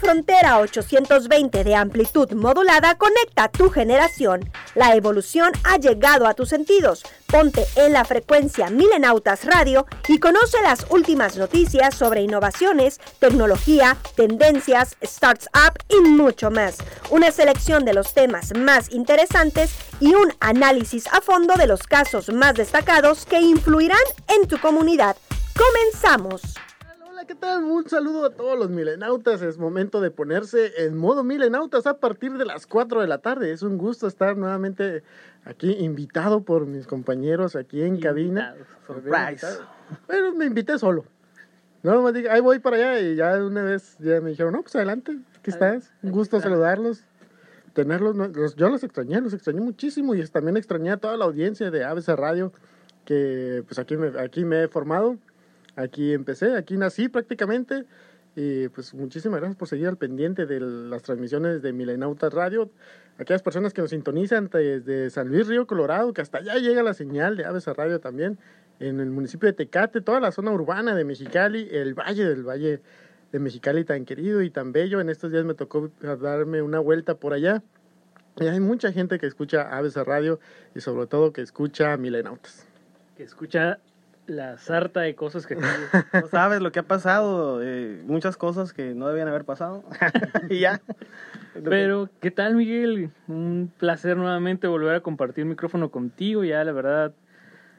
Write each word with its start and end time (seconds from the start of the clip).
frontera 0.00 0.58
820 0.58 1.62
de 1.62 1.74
amplitud 1.74 2.32
modulada 2.32 2.96
conecta 2.96 3.48
tu 3.48 3.68
generación. 3.70 4.50
La 4.74 4.96
evolución 4.96 5.52
ha 5.62 5.76
llegado 5.76 6.26
a 6.26 6.34
tus 6.34 6.48
sentidos. 6.48 7.04
Ponte 7.26 7.66
en 7.76 7.92
la 7.92 8.04
frecuencia 8.04 8.70
Milenautas 8.70 9.44
Radio 9.44 9.86
y 10.08 10.18
conoce 10.18 10.60
las 10.62 10.86
últimas 10.90 11.36
noticias 11.36 11.94
sobre 11.94 12.22
innovaciones, 12.22 12.98
tecnología, 13.18 13.98
tendencias, 14.16 14.96
startups 15.04 15.48
y 15.88 16.00
mucho 16.08 16.50
más. 16.50 16.78
Una 17.10 17.30
selección 17.30 17.84
de 17.84 17.94
los 17.94 18.14
temas 18.14 18.56
más 18.56 18.90
interesantes 18.90 19.70
y 20.00 20.14
un 20.14 20.32
análisis 20.40 21.06
a 21.08 21.20
fondo 21.20 21.54
de 21.54 21.66
los 21.66 21.82
casos 21.82 22.30
más 22.32 22.54
destacados 22.54 23.26
que 23.26 23.40
influirán 23.40 23.98
en 24.28 24.48
tu 24.48 24.58
comunidad. 24.58 25.16
¡Comenzamos! 25.54 26.69
Hola, 27.20 27.26
¿qué 27.26 27.34
tal? 27.34 27.64
Un 27.64 27.86
saludo 27.86 28.24
a 28.24 28.30
todos 28.30 28.58
los 28.58 28.70
milenautas. 28.70 29.42
Es 29.42 29.58
momento 29.58 30.00
de 30.00 30.10
ponerse 30.10 30.72
en 30.78 30.96
modo 30.96 31.22
milenautas 31.22 31.86
a 31.86 31.98
partir 31.98 32.32
de 32.38 32.46
las 32.46 32.66
4 32.66 33.02
de 33.02 33.06
la 33.08 33.18
tarde. 33.18 33.52
Es 33.52 33.62
un 33.62 33.76
gusto 33.76 34.06
estar 34.06 34.38
nuevamente 34.38 35.02
aquí 35.44 35.70
invitado 35.70 36.42
por 36.42 36.64
mis 36.64 36.86
compañeros 36.86 37.56
aquí 37.56 37.82
en 37.82 38.00
cabina. 38.00 38.54
Surprise. 38.86 39.46
Pero 40.06 40.32
me 40.34 40.46
invité 40.46 40.78
solo. 40.78 41.04
No, 41.82 42.00
me 42.00 42.10
diga, 42.12 42.32
ahí 42.32 42.40
voy 42.40 42.58
para 42.58 42.76
allá 42.76 43.00
y 43.00 43.16
ya 43.16 43.34
una 43.44 43.64
vez 43.64 43.98
ya 43.98 44.22
me 44.22 44.30
dijeron, 44.30 44.54
no, 44.54 44.62
pues 44.62 44.74
adelante, 44.76 45.18
aquí 45.38 45.50
estás. 45.50 45.92
Un 46.02 46.12
gusto 46.12 46.40
saludarlos, 46.40 47.04
tenerlos. 47.74 48.16
los- 48.16 48.56
yo 48.56 48.70
los 48.70 48.82
extrañé, 48.82 49.20
los 49.20 49.34
extrañé 49.34 49.60
muchísimo 49.60 50.14
y 50.14 50.26
también 50.28 50.56
extrañé 50.56 50.90
a 50.92 50.96
toda 50.96 51.18
la 51.18 51.26
audiencia 51.26 51.70
de 51.70 51.84
ABC 51.84 52.16
Radio 52.16 52.50
que 53.04 53.62
pues 53.66 53.78
aquí 53.78 53.98
me, 53.98 54.18
aquí 54.20 54.44
me 54.46 54.64
he 54.64 54.68
formado, 54.68 55.18
aquí 55.80 56.12
empecé, 56.12 56.56
aquí 56.56 56.76
nací 56.76 57.08
prácticamente. 57.08 57.84
Y 58.36 58.68
pues 58.68 58.94
muchísimas 58.94 59.40
gracias 59.40 59.58
por 59.58 59.68
seguir 59.68 59.88
al 59.88 59.96
pendiente 59.96 60.46
de 60.46 60.60
las 60.60 61.02
transmisiones 61.02 61.62
de 61.62 61.72
Milenautas 61.72 62.32
Radio. 62.32 62.70
Aquellas 63.18 63.42
personas 63.42 63.74
que 63.74 63.82
nos 63.82 63.90
sintonizan 63.90 64.48
desde 64.52 65.10
San 65.10 65.28
Luis 65.28 65.48
Río 65.48 65.66
Colorado, 65.66 66.12
que 66.12 66.22
hasta 66.22 66.38
allá 66.38 66.56
llega 66.56 66.82
la 66.82 66.94
señal 66.94 67.36
de 67.36 67.44
ABC 67.44 67.66
Radio 67.76 68.00
también, 68.00 68.38
en 68.78 69.00
el 69.00 69.10
municipio 69.10 69.46
de 69.46 69.52
Tecate, 69.52 70.00
toda 70.00 70.20
la 70.20 70.32
zona 70.32 70.52
urbana 70.52 70.94
de 70.94 71.04
Mexicali, 71.04 71.68
el 71.70 71.94
valle 71.94 72.24
del 72.24 72.44
valle 72.44 72.80
de 73.32 73.38
Mexicali 73.38 73.84
tan 73.84 74.04
querido 74.04 74.42
y 74.42 74.50
tan 74.50 74.72
bello. 74.72 75.00
En 75.00 75.10
estos 75.10 75.30
días 75.30 75.44
me 75.44 75.54
tocó 75.54 75.90
darme 76.00 76.62
una 76.62 76.78
vuelta 76.78 77.16
por 77.16 77.32
allá. 77.32 77.62
Y 78.38 78.46
hay 78.46 78.60
mucha 78.60 78.92
gente 78.92 79.18
que 79.18 79.26
escucha 79.26 79.76
ABC 79.76 79.96
Radio 79.98 80.40
y 80.74 80.80
sobre 80.80 81.06
todo 81.06 81.32
que 81.32 81.42
escucha 81.42 81.96
Milenautas. 81.96 82.66
Que 83.16 83.24
escucha 83.24 83.80
la 84.30 84.58
sarta 84.58 85.00
de 85.00 85.14
cosas 85.14 85.46
que 85.46 85.56
No 86.12 86.28
sabes 86.28 86.60
lo 86.60 86.72
que 86.72 86.78
ha 86.78 86.84
pasado, 86.84 87.60
eh, 87.62 88.02
muchas 88.06 88.36
cosas 88.36 88.72
que 88.72 88.94
no 88.94 89.08
debían 89.08 89.28
haber 89.28 89.44
pasado. 89.44 89.84
y 90.48 90.60
ya. 90.60 90.80
Pero, 91.64 92.08
¿qué 92.20 92.30
tal, 92.30 92.54
Miguel? 92.54 93.10
Un 93.26 93.72
placer 93.78 94.16
nuevamente 94.16 94.68
volver 94.68 94.94
a 94.94 95.00
compartir 95.00 95.44
micrófono 95.44 95.90
contigo. 95.90 96.44
Ya, 96.44 96.62
la 96.64 96.72
verdad, 96.72 97.12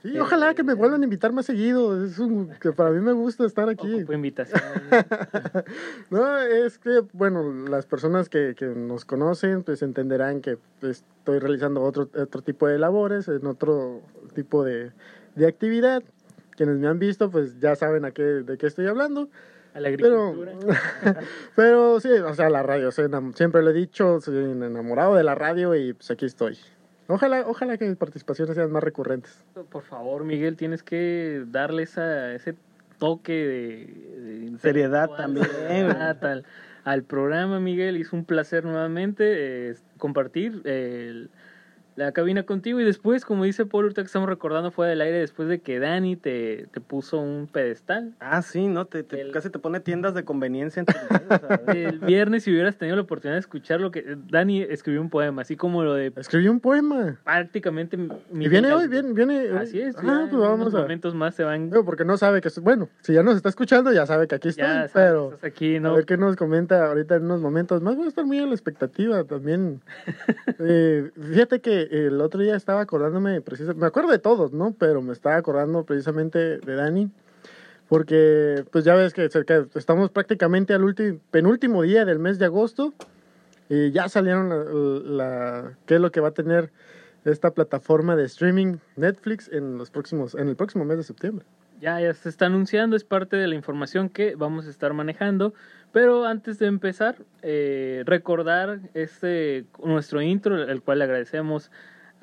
Sí, 0.01 0.17
ojalá 0.17 0.55
que 0.55 0.63
me 0.63 0.73
vuelvan 0.73 1.01
a 1.01 1.03
invitar 1.03 1.31
más 1.31 1.45
seguido. 1.45 2.03
Es 2.03 2.17
un, 2.17 2.49
que 2.59 2.71
para 2.71 2.89
mí 2.89 2.99
me 3.01 3.11
gusta 3.11 3.45
estar 3.45 3.69
aquí. 3.69 4.03
invitación. 4.11 4.59
No, 6.09 6.39
es 6.39 6.79
que, 6.79 7.01
bueno, 7.13 7.43
las 7.69 7.85
personas 7.85 8.27
que, 8.27 8.55
que 8.57 8.65
nos 8.65 9.05
conocen, 9.05 9.63
pues 9.63 9.83
entenderán 9.83 10.41
que 10.41 10.57
estoy 10.81 11.37
realizando 11.39 11.83
otro, 11.83 12.09
otro 12.15 12.41
tipo 12.41 12.67
de 12.67 12.79
labores, 12.79 13.27
en 13.27 13.45
otro 13.45 14.01
tipo 14.33 14.63
de, 14.63 14.91
de 15.35 15.47
actividad. 15.47 16.03
Quienes 16.61 16.77
me 16.77 16.87
han 16.87 16.99
visto, 16.99 17.31
pues 17.31 17.59
ya 17.59 17.75
saben 17.75 18.05
a 18.05 18.11
qué, 18.11 18.21
de 18.21 18.55
qué 18.55 18.67
estoy 18.67 18.85
hablando. 18.85 19.29
A 19.73 19.79
la 19.79 19.89
Pero, 19.97 20.27
agricultura. 20.27 20.53
pero 21.55 21.99
sí, 21.99 22.09
o 22.09 22.35
sea, 22.35 22.51
la 22.51 22.61
radio, 22.61 22.91
soy 22.91 23.09
siempre 23.33 23.63
lo 23.63 23.71
he 23.71 23.73
dicho, 23.73 24.21
soy 24.21 24.35
enamorado 24.51 25.15
de 25.15 25.23
la 25.23 25.33
radio 25.33 25.73
y 25.73 25.93
pues 25.93 26.11
aquí 26.11 26.27
estoy. 26.27 26.59
Ojalá, 27.07 27.45
ojalá 27.47 27.77
que 27.79 27.87
mis 27.87 27.97
participaciones 27.97 28.53
sean 28.53 28.71
más 28.71 28.83
recurrentes. 28.83 29.43
Por 29.71 29.81
favor, 29.81 30.23
Miguel, 30.23 30.55
tienes 30.55 30.83
que 30.83 31.45
darle 31.47 31.81
esa, 31.81 32.31
ese 32.35 32.53
toque 32.99 33.33
de, 33.33 34.51
de 34.51 34.59
Seriedad 34.59 35.09
también. 35.09 35.47
seriedad 35.47 36.23
al, 36.23 36.45
al 36.83 37.01
programa, 37.01 37.59
Miguel. 37.59 37.97
Y 37.97 38.01
es 38.01 38.13
un 38.13 38.23
placer 38.23 38.65
nuevamente 38.65 39.71
eh, 39.71 39.75
compartir 39.97 40.61
el- 40.65 41.31
la 41.95 42.11
cabina 42.11 42.43
contigo. 42.43 42.79
Y 42.79 42.83
después, 42.83 43.25
como 43.25 43.43
dice 43.43 43.65
Paul, 43.65 43.85
ahorita 43.85 44.01
que 44.01 44.05
estamos 44.07 44.29
recordando 44.29 44.71
fuera 44.71 44.89
del 44.91 45.01
aire, 45.01 45.19
después 45.19 45.47
de 45.49 45.59
que 45.59 45.79
Dani 45.79 46.15
te, 46.15 46.67
te 46.71 46.79
puso 46.81 47.19
un 47.19 47.47
pedestal. 47.51 48.13
Ah, 48.19 48.41
sí, 48.41 48.67
¿no? 48.67 48.85
Te, 48.85 49.03
te- 49.03 49.21
El- 49.21 49.31
Casi 49.31 49.49
te 49.49 49.59
pone 49.59 49.79
tiendas 49.79 50.13
de 50.13 50.23
conveniencia 50.23 50.79
en 50.81 50.85
tu 50.85 50.93
El 51.75 51.99
viernes, 51.99 52.43
si 52.43 52.51
hubieras 52.51 52.75
tenido 52.77 52.95
la 52.95 53.03
oportunidad 53.03 53.35
de 53.35 53.39
escuchar 53.41 53.79
lo 53.81 53.91
que 53.91 54.17
Dani 54.29 54.61
escribió 54.61 55.01
un 55.01 55.09
poema, 55.09 55.41
así 55.41 55.55
como 55.55 55.83
lo 55.83 55.93
de 55.93 56.11
Escribí 56.15 56.47
un 56.47 56.59
poema. 56.59 57.17
prácticamente. 57.23 57.97
Y 58.33 58.47
viene 58.49 58.71
hoy, 58.73 58.87
viene, 58.87 59.13
viene. 59.13 59.49
Así 59.57 59.79
es. 59.81 59.95
Ah, 59.97 60.01
ya 60.03 60.27
pues 60.29 60.41
vamos 60.41 60.61
unos 60.61 60.75
a. 60.75 60.81
momentos 60.81 61.13
más 61.15 61.35
se 61.35 61.43
van. 61.43 61.69
Porque 61.85 62.05
no 62.05 62.17
sabe 62.17 62.41
que 62.41 62.49
bueno, 62.61 62.89
si 63.01 63.13
ya 63.13 63.23
nos 63.23 63.35
está 63.35 63.49
escuchando, 63.49 63.91
ya 63.91 64.05
sabe 64.05 64.27
que 64.27 64.35
aquí 64.35 64.49
estoy, 64.49 64.63
Ya 64.63 64.73
sabes, 64.87 64.91
pero 64.93 65.33
estás 65.33 65.43
aquí, 65.51 65.75
a 65.77 65.91
ver 65.91 66.05
qué 66.05 66.17
nos 66.17 66.35
comenta 66.35 66.85
ahorita 66.87 67.15
en 67.15 67.25
unos 67.25 67.41
momentos 67.41 67.81
más. 67.81 67.95
Voy 67.95 68.05
a 68.05 68.09
estar 68.09 68.25
muy 68.25 68.39
a 68.39 68.45
la 68.45 68.53
expectativa 68.53 69.23
también. 69.23 69.81
Eh, 70.63 71.09
fíjate 71.19 71.59
que 71.61 71.80
el 71.91 72.21
otro 72.21 72.41
día 72.41 72.55
estaba 72.55 72.81
acordándome, 72.81 73.41
precisamente, 73.41 73.81
me 73.81 73.87
acuerdo 73.87 74.11
de 74.11 74.19
todos, 74.19 74.53
¿no? 74.53 74.73
Pero 74.77 75.01
me 75.01 75.13
estaba 75.13 75.35
acordando 75.35 75.83
precisamente 75.85 76.57
de 76.59 76.75
Dani, 76.75 77.11
porque 77.89 78.63
pues 78.71 78.83
ya 78.85 78.95
ves 78.95 79.13
que 79.13 79.29
cerca- 79.29 79.67
estamos 79.75 80.11
prácticamente 80.11 80.73
al 80.73 80.83
último, 80.83 81.19
penúltimo 81.31 81.81
día 81.83 82.05
del 82.05 82.19
mes 82.19 82.39
de 82.39 82.45
agosto 82.45 82.93
y 83.69 83.91
ya 83.91 84.07
salieron 84.09 84.49
la, 84.49 84.63
la- 85.03 85.77
qué 85.85 85.95
es 85.95 86.01
lo 86.01 86.11
que 86.11 86.19
va 86.21 86.29
a 86.29 86.33
tener 86.33 86.71
esta 87.25 87.51
plataforma 87.51 88.15
de 88.15 88.23
streaming 88.25 88.77
Netflix 88.95 89.49
en 89.51 89.77
los 89.77 89.91
próximos, 89.91 90.35
en 90.35 90.49
el 90.49 90.55
próximo 90.55 90.85
mes 90.85 90.97
de 90.97 91.03
septiembre. 91.03 91.45
Ya, 91.81 91.99
ya 91.99 92.13
se 92.13 92.29
está 92.29 92.45
anunciando, 92.45 92.95
es 92.95 93.03
parte 93.03 93.35
de 93.37 93.47
la 93.47 93.55
información 93.55 94.07
que 94.09 94.35
vamos 94.35 94.67
a 94.67 94.69
estar 94.69 94.93
manejando. 94.93 95.53
Pero 95.91 96.25
antes 96.25 96.57
de 96.59 96.67
empezar, 96.67 97.15
eh, 97.41 98.03
recordar 98.05 98.79
este 98.93 99.65
nuestro 99.83 100.21
intro, 100.21 100.61
el 100.61 100.81
cual 100.81 100.99
le 100.99 101.03
agradecemos 101.05 101.69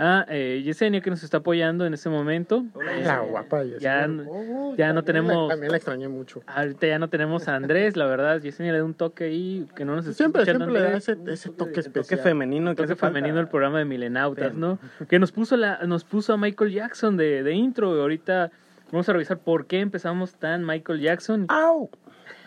a 0.01 0.25
eh, 0.29 0.63
Yesenia 0.65 1.01
que 1.01 1.11
nos 1.11 1.25
está 1.25 1.39
apoyando 1.39 1.85
en 1.85 1.93
este 1.93 2.09
momento. 2.09 2.65
La 3.05 3.17
Eh, 3.25 3.27
guapa. 3.29 3.65
Ya, 3.65 4.07
Yesenia. 4.07 4.27
Oh, 4.31 4.75
ya 4.77 4.89
no 4.91 5.01
la- 5.01 5.03
tenemos- 5.03 5.49
también 5.51 5.73
la 5.73 5.77
extrañé 5.77 6.07
mucho. 6.09 6.41
ahorita 6.47 6.87
ya 6.87 6.99
no 7.01 7.09
tenemos 7.09 7.49
a 7.49 7.57
Andrés, 7.57 7.97
la 7.97 8.07
verdad. 8.07 8.41
Yesenia 8.41 8.73
le 8.73 8.79
da 8.79 8.85
un 8.85 8.95
toque 8.95 9.25
ahí 9.25 9.67
que 9.75 9.85
no 9.85 9.97
nos 9.97 10.07
está 10.07 10.17
Siempre, 10.17 10.43
escuchando 10.43 10.67
siempre 10.67 10.83
le 10.85 10.91
da 10.93 10.97
ese, 10.99 11.17
ese 11.27 11.49
toque 11.51 11.71
toque 11.73 11.81
especial. 11.81 12.21
femenino. 12.21 12.71
que 12.71 12.77
toque 12.77 12.85
hace 12.93 12.95
falta. 12.97 13.17
femenino 13.17 13.41
el 13.41 13.49
programa 13.49 13.81
de 13.81 13.85
Milenautas, 13.87 14.55
¿no? 14.55 14.79
Que 15.09 15.19
nos 15.19 15.33
puso 15.33 15.57
la, 15.57 15.81
nos 15.85 16.05
puso 16.05 16.33
a 16.33 16.37
Michael 16.37 16.71
Jackson 16.71 17.17
de, 17.17 17.43
de 17.43 17.53
intro. 17.55 17.91
Ahorita 18.01 18.53
vamos 18.93 19.09
a 19.09 19.13
revisar 19.13 19.39
por 19.39 19.67
qué 19.67 19.81
empezamos 19.81 20.35
tan 20.35 20.65
Michael 20.67 21.01
Jackson. 21.01 21.47
¡Au! 21.49 21.91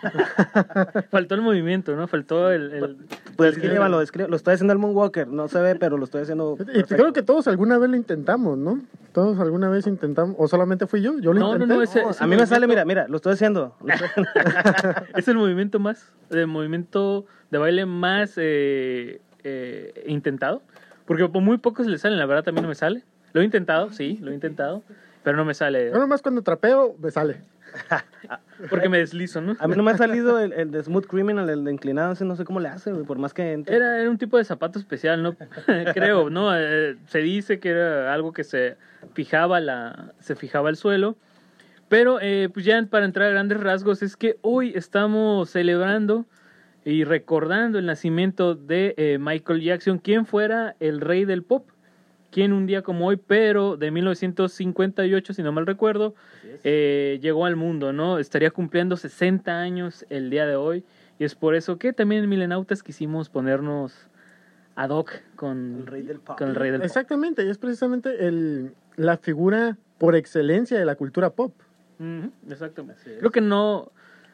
Faltó 1.12 1.36
el 1.36 1.42
movimiento, 1.42 1.96
¿no? 1.96 2.08
Faltó 2.08 2.52
el... 2.52 2.72
el- 2.72 2.98
Pues 3.36 3.56
descríbalo. 3.56 3.98
Lo 4.28 4.36
estoy 4.36 4.54
haciendo 4.56 4.74
el 4.74 4.80
Moonwalker. 4.80 5.28
No 5.28 5.48
se 5.48 5.60
ve, 5.60 5.76
pero 5.76 5.98
lo 5.98 6.06
estoy 6.06 6.24
haciendo. 6.24 6.58
Y 6.74 6.84
creo 6.84 7.14
que 7.14 7.22
todos 7.22 7.48
alguna 7.48 7.78
vez 7.78 7.90
lo 7.90 7.96
intentamos, 7.98 8.58
¿no? 8.58 8.82
Todos 9.14 9.40
alguna 9.40 9.70
vez 9.70 9.88
intentamos, 9.88 10.36
o 10.40 10.48
solamente 10.48 10.88
fui 10.88 11.02
yo, 11.02 11.20
yo 11.20 11.34
lo 11.34 11.40
No, 11.40 11.48
no, 11.50 11.54
intenté. 11.66 11.76
no, 11.76 11.82
ese- 11.84 12.02
No, 12.04 12.10
ese 12.12 12.24
a 12.24 12.28
mí 12.28 12.36
me 12.36 12.46
sale, 12.48 12.66
movimiento- 12.66 12.86
mira, 12.88 13.02
mira, 13.04 13.08
lo 13.10 13.18
estoy 13.18 13.34
haciendo. 13.34 13.76
Lo 13.84 13.94
estoy- 13.94 14.26
es 15.16 15.28
el 15.28 15.36
movimiento 15.38 15.80
más, 15.80 16.12
el 16.30 16.48
movimiento 16.48 17.26
de 17.52 17.58
baile 17.58 17.86
más 17.86 18.34
eh, 18.38 19.22
eh, 19.44 20.04
intentado. 20.08 20.62
Porque 21.06 21.28
por 21.28 21.42
muy 21.42 21.58
pocos 21.58 21.86
le 21.88 21.98
salen, 21.98 22.18
la 22.20 22.26
verdad 22.26 22.44
también 22.44 22.64
no 22.64 22.70
me 22.70 22.76
sale. 22.76 23.04
Lo 23.34 23.42
he 23.42 23.46
intentado, 23.46 23.92
sí, 23.92 24.18
lo 24.22 24.32
he 24.32 24.34
intentado, 24.34 24.84
pero 25.24 25.38
no 25.38 25.46
me 25.46 25.54
sale. 25.54 25.92
Yo 25.92 26.00
nomás 26.00 26.22
cuando 26.22 26.42
trapeo 26.42 26.96
me 27.00 27.12
sale. 27.12 27.42
Porque 28.70 28.90
me 28.90 28.98
deslizo, 28.98 29.42
¿no? 29.42 29.56
A 29.60 29.68
mí 29.68 29.76
no 29.76 29.84
me 29.84 29.92
ha 29.92 29.98
salido 29.98 30.40
el, 30.40 30.52
el 30.54 30.72
de 30.72 30.84
Smooth 30.84 31.06
Criminal, 31.06 31.50
el 31.50 31.64
de 31.64 31.72
inclinado, 31.72 32.14
ese 32.14 32.26
no 32.26 32.36
sé 32.36 32.44
cómo 32.44 32.60
le 32.60 32.68
hace, 32.68 32.92
güey, 32.92 33.06
por 33.06 33.18
más 33.18 33.34
que 33.34 33.54
entre. 33.54 33.76
Era, 33.76 34.00
era 34.00 34.10
un 34.10 34.18
tipo 34.18 34.38
de 34.38 34.44
zapato 34.44 34.78
especial, 34.78 35.24
¿no? 35.24 35.36
Creo, 35.94 36.30
¿no? 36.30 36.56
Eh, 36.56 36.98
se 37.08 37.20
dice 37.20 37.60
que 37.60 37.70
era 37.70 38.14
algo 38.14 38.34
que 38.34 38.44
se 38.44 38.78
fijaba 39.14 39.60
la, 39.60 40.14
se 40.20 40.36
fijaba 40.36 40.70
el 40.70 40.76
suelo. 40.76 41.16
Pero 41.92 42.20
eh, 42.22 42.50
pues 42.54 42.66
ya 42.66 42.82
para 42.90 43.04
entrar 43.04 43.28
a 43.28 43.32
grandes 43.32 43.60
rasgos 43.60 44.02
es 44.02 44.16
que 44.16 44.38
hoy 44.42 44.72
estamos 44.76 45.50
celebrando 45.50 46.26
y 46.86 47.04
recordando 47.04 47.80
el 47.80 47.86
nacimiento 47.86 48.56
de 48.56 48.94
eh, 48.98 49.18
Michael 49.20 49.62
Jackson, 49.62 50.00
quien 50.00 50.26
fuera 50.26 50.78
el 50.80 51.02
rey 51.02 51.26
del 51.26 51.44
pop. 51.44 51.68
Quien 52.32 52.54
un 52.54 52.66
día 52.66 52.82
como 52.82 53.08
hoy, 53.08 53.18
pero 53.18 53.78
de 53.78 53.92
1958, 53.92 55.34
si 55.34 55.44
no 55.44 55.52
mal 55.52 55.68
recuerdo, 55.68 56.16
eh, 56.64 57.20
llegó 57.22 57.46
al 57.46 57.58
mundo, 57.58 57.92
¿no? 57.92 58.20
Estaría 58.20 58.52
cumpliendo 58.52 58.96
60 58.96 59.60
años 59.60 60.06
el 60.10 60.30
día 60.30 60.46
de 60.46 60.56
hoy. 60.56 60.84
Y 61.20 61.26
es 61.26 61.36
por 61.36 61.56
eso 61.56 61.78
que 61.78 61.94
también 61.94 62.24
en 62.24 62.30
Milenautas 62.30 62.84
quisimos 62.84 63.30
ponernos 63.30 64.08
ad 64.76 64.90
hoc 64.90 65.12
con 65.36 65.76
El 65.82 65.88
rey 65.88 66.02
del 66.02 66.20
pop. 66.20 66.38
Con 66.38 66.50
el 66.50 66.56
rey 66.56 66.72
del 66.72 66.80
pop. 66.80 66.86
Exactamente, 66.86 67.46
y 67.46 67.50
es 67.50 67.58
precisamente 67.58 68.26
el, 68.26 68.74
la 68.96 69.18
figura 69.18 69.78
por 69.98 70.16
excelencia 70.16 70.80
de 70.80 70.86
la 70.86 70.96
cultura 70.96 71.32
pop. 71.32 71.54
Exactamente. 72.50 73.18
Creo 73.20 73.32
que 73.32 73.42
no 73.42 73.92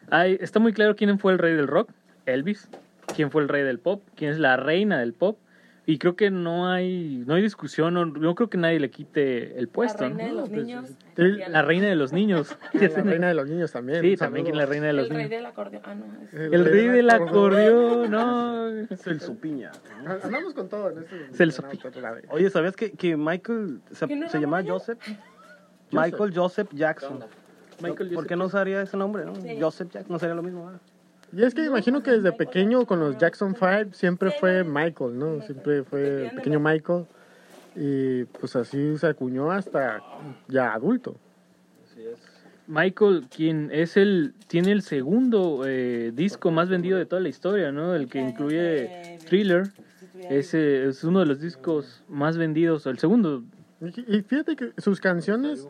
hay, 0.10 0.38
está 0.40 0.60
muy 0.60 0.72
claro 0.72 0.96
quién 0.96 1.20
fue 1.20 1.34
el 1.34 1.40
rey 1.40 1.54
del 1.56 1.68
rock, 1.68 1.90
Elvis. 2.26 2.70
quién 3.14 3.32
fue 3.32 3.42
el 3.42 3.50
rey 3.50 3.64
del 3.64 3.80
pop, 3.80 4.02
quién 4.16 4.32
es 4.32 4.40
la 4.40 4.56
reina 4.56 5.00
del 5.00 5.14
pop. 5.14 5.38
Y 5.90 6.00
creo 6.00 6.18
que 6.18 6.30
no 6.32 6.70
hay 6.70 7.24
no 7.26 7.36
hay 7.36 7.42
discusión, 7.42 7.94
no, 7.94 8.06
no 8.06 8.36
creo 8.36 8.50
que 8.50 8.58
nadie 8.58 8.78
le 8.78 8.90
quite 8.92 9.58
el 9.58 9.70
puesto. 9.70 10.04
la 10.04 10.10
reina 10.10 10.24
¿no? 10.24 10.30
de 10.30 10.36
los 10.36 10.50
Pues, 10.50 10.62
niños. 10.66 10.90
La 11.50 11.62
reina 11.62 11.88
de 11.88 11.96
los 11.96 12.12
niños. 12.12 12.58
La 12.74 12.88
reina 13.04 13.28
de 13.30 13.34
los 13.34 13.48
niños 13.48 13.72
también. 13.72 14.02
Sí, 14.02 14.18
también 14.18 14.48
es 14.48 14.56
la 14.56 14.66
reina 14.66 14.88
de 14.88 14.94
los 14.94 15.06
El 15.06 15.10
rey 15.12 15.18
niños. 15.20 15.30
del 15.32 15.46
acordeón. 15.46 15.82
Ah, 15.86 15.96
no. 15.96 16.06
es- 16.24 16.34
El 16.34 16.66
rey 16.66 16.88
del 16.88 17.10
acordeón, 17.10 18.12
no. 18.12 18.68
Es 18.90 19.08
el 19.08 19.22
supiña. 19.22 19.72
Andamos 20.24 20.54
con 20.54 20.68
todo 20.68 20.90
en 20.92 21.00
este. 21.00 21.62
Pi. 21.72 21.88
otra 21.88 22.12
vez. 22.12 22.26
Oye, 22.32 22.50
¿sabías 22.50 22.76
que, 22.76 22.92
que 22.92 23.16
Michael 23.16 23.80
se, 23.92 24.08
¿Quién 24.08 24.20
era 24.24 24.30
se 24.30 24.40
llamaba 24.40 24.62
Michael? 24.64 24.80
Joseph? 24.80 25.00
Michael 25.92 26.34
Joseph 26.36 26.70
Jackson. 26.74 27.20
Michael 27.82 28.10
¿Por 28.10 28.16
Joseph 28.16 28.28
qué 28.28 28.36
no 28.36 28.46
usaría 28.46 28.82
ese 28.82 28.98
nombre, 28.98 29.24
no? 29.24 29.36
Sí. 29.36 29.58
Joseph 29.58 29.90
Jackson, 29.90 30.12
no 30.12 30.20
sería 30.20 30.36
lo 30.36 30.44
mismo, 30.44 30.66
¿verdad? 30.66 30.82
Y 31.34 31.44
es 31.44 31.54
que 31.54 31.66
imagino 31.66 32.02
que 32.04 32.12
desde 32.12 32.32
pequeño 32.32 32.86
con 32.86 33.00
los 33.00 33.18
Jackson 33.18 33.54
5 33.54 33.94
siempre 33.94 34.32
fue 34.32 34.64
Michael, 34.64 35.18
¿no? 35.18 35.42
Siempre 35.42 35.84
fue 35.84 36.32
pequeño 36.36 36.60
Michael. 36.60 37.06
Y 37.76 38.24
pues 38.26 38.56
así 38.56 38.98
se 38.98 39.08
acuñó 39.08 39.52
hasta 39.52 40.02
ya 40.48 40.74
adulto. 40.74 41.16
Michael, 42.68 43.28
quien 43.34 43.70
es 43.72 43.98
el 43.98 44.34
tiene 44.48 44.72
el 44.72 44.82
segundo 44.82 45.64
eh, 45.66 46.12
disco 46.14 46.52
más 46.52 46.70
vendido 46.70 46.98
de 46.98 47.06
toda 47.06 47.22
la 47.22 47.30
historia, 47.30 47.72
¿no? 47.72 47.94
El 47.94 48.08
que 48.10 48.20
incluye 48.20 49.20
Thriller. 49.26 49.70
Ese 50.30 50.88
es 50.88 51.04
uno 51.04 51.20
de 51.20 51.28
los 51.28 51.40
discos 51.40 52.04
más 52.10 52.38
vendidos, 52.38 52.86
el 52.88 52.98
segundo. 52.98 53.44
Y 53.80 54.18
y 54.18 54.22
fíjate 54.22 54.56
que 54.56 54.72
sus 54.78 55.00
canciones 55.00 55.68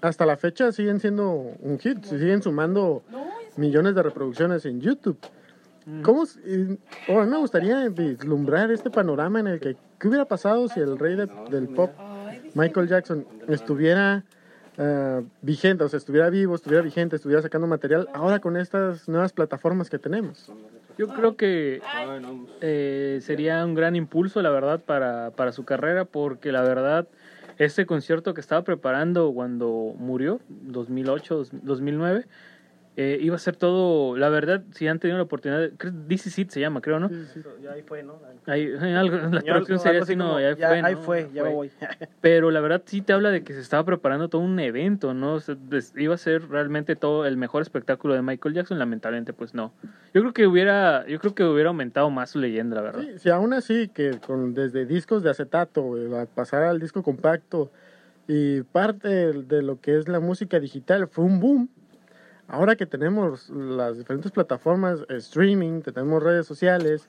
hasta 0.00 0.26
la 0.26 0.36
fecha 0.36 0.72
siguen 0.72 0.98
siendo 0.98 1.30
un 1.30 1.78
hit, 1.78 2.04
siguen 2.04 2.42
sumando 2.42 3.04
millones 3.56 3.94
de 3.94 4.02
reproducciones 4.02 4.64
en 4.66 4.80
YouTube. 4.80 5.18
¿Cómo? 6.02 6.22
s- 6.22 6.38
y- 6.46 6.78
oh, 7.08 7.20
a 7.20 7.24
mí 7.24 7.30
me 7.30 7.38
gustaría 7.38 7.88
vislumbrar 7.88 8.70
este 8.70 8.88
panorama 8.90 9.40
en 9.40 9.48
el 9.48 9.60
que 9.60 9.76
qué 9.98 10.08
hubiera 10.08 10.24
pasado 10.26 10.68
si 10.68 10.78
el 10.80 10.96
rey 10.98 11.16
de- 11.16 11.28
del 11.50 11.68
pop, 11.68 11.90
Michael 12.54 12.88
Jackson, 12.88 13.26
estuviera 13.48 14.24
eh, 14.78 15.22
vigente, 15.42 15.84
o 15.84 15.88
sea, 15.88 15.98
estuviera 15.98 16.30
vivo, 16.30 16.54
estuviera 16.54 16.82
vigente, 16.82 17.16
estuviera 17.16 17.42
sacando 17.42 17.66
material 17.66 18.08
ahora 18.14 18.38
con 18.38 18.56
estas 18.56 19.06
nuevas 19.06 19.32
plataformas 19.34 19.90
que 19.90 19.98
tenemos. 19.98 20.50
Yo 20.96 21.08
creo 21.08 21.36
que 21.36 21.82
eh, 22.62 23.18
sería 23.22 23.62
un 23.66 23.74
gran 23.74 23.96
impulso, 23.96 24.40
la 24.40 24.48
verdad, 24.50 24.80
para, 24.80 25.30
para 25.32 25.52
su 25.52 25.64
carrera, 25.64 26.06
porque 26.06 26.52
la 26.52 26.62
verdad, 26.62 27.06
este 27.58 27.84
concierto 27.84 28.32
que 28.34 28.40
estaba 28.40 28.62
preparando 28.62 29.30
cuando 29.34 29.94
murió, 29.98 30.40
2008, 30.48 31.36
dos- 31.36 31.50
2009, 31.52 32.24
eh, 32.96 33.18
iba 33.20 33.36
a 33.36 33.38
ser 33.38 33.56
todo, 33.56 34.16
la 34.16 34.28
verdad, 34.28 34.64
si 34.72 34.86
han 34.86 34.98
tenido 34.98 35.16
la 35.18 35.24
oportunidad, 35.24 35.70
DC 35.70 36.30
Seat 36.30 36.50
se 36.50 36.60
llama, 36.60 36.80
creo, 36.80 37.00
¿no? 37.00 37.10
Ya 37.62 37.72
ahí 37.72 37.82
fue, 37.82 38.02
¿no? 38.02 38.20
Ahí, 38.46 38.66
algo, 38.96 39.16
la 39.16 39.40
Señor, 39.40 39.42
traducción 39.44 39.78
algo 39.78 39.82
sería 39.82 40.00
así 40.00 40.12
así, 40.12 40.16
no, 40.16 40.24
como, 40.26 40.40
ya, 40.40 40.56
ya- 40.56 40.96
fue, 40.96 40.96
fue, 40.96 41.30
ya 41.34 41.42
me 41.44 41.54
voy. 41.54 41.70
Pero 42.20 42.50
la 42.52 42.60
verdad 42.60 42.82
sí 42.86 43.00
te 43.02 43.12
habla 43.12 43.30
de 43.30 43.42
que 43.42 43.52
se 43.52 43.60
estaba 43.60 43.84
preparando 43.84 44.28
todo 44.28 44.42
un 44.42 44.58
evento, 44.60 45.12
¿no? 45.12 45.34
O 45.34 45.40
sea, 45.40 45.56
des- 45.58 45.92
iba 45.96 46.14
a 46.14 46.18
ser 46.18 46.48
realmente 46.48 46.94
todo 46.94 47.26
el 47.26 47.36
mejor 47.36 47.62
espectáculo 47.62 48.14
de 48.14 48.22
Michael 48.22 48.54
Jackson, 48.54 48.78
lamentablemente 48.78 49.32
pues 49.32 49.54
no. 49.54 49.72
Yo 50.14 50.20
creo 50.20 50.32
que 50.32 50.46
hubiera, 50.46 51.06
yo 51.08 51.18
creo 51.18 51.34
que 51.34 51.44
hubiera 51.44 51.70
aumentado 51.70 52.10
más 52.10 52.30
su 52.30 52.38
leyenda, 52.38 52.76
la 52.76 52.82
verdad. 52.82 53.00
Sí, 53.02 53.18
si 53.18 53.28
aún 53.30 53.54
así 53.54 53.88
que 53.88 54.18
con 54.24 54.54
desde 54.54 54.86
discos 54.86 55.22
de 55.22 55.30
acetato 55.30 55.96
eh, 55.98 56.20
a 56.20 56.26
pasar 56.26 56.62
al 56.62 56.78
disco 56.78 57.02
compacto 57.02 57.72
y 58.28 58.62
parte 58.62 59.08
de 59.32 59.62
lo 59.62 59.80
que 59.80 59.98
es 59.98 60.08
la 60.08 60.20
música 60.20 60.60
digital 60.60 61.08
fue 61.08 61.24
un 61.24 61.40
boom. 61.40 61.70
Ahora 62.52 62.76
que 62.76 62.84
tenemos 62.84 63.48
las 63.48 63.96
diferentes 63.96 64.30
plataformas 64.30 65.00
eh, 65.08 65.16
streaming, 65.16 65.80
que 65.80 65.90
tenemos 65.90 66.22
redes 66.22 66.46
sociales 66.46 67.08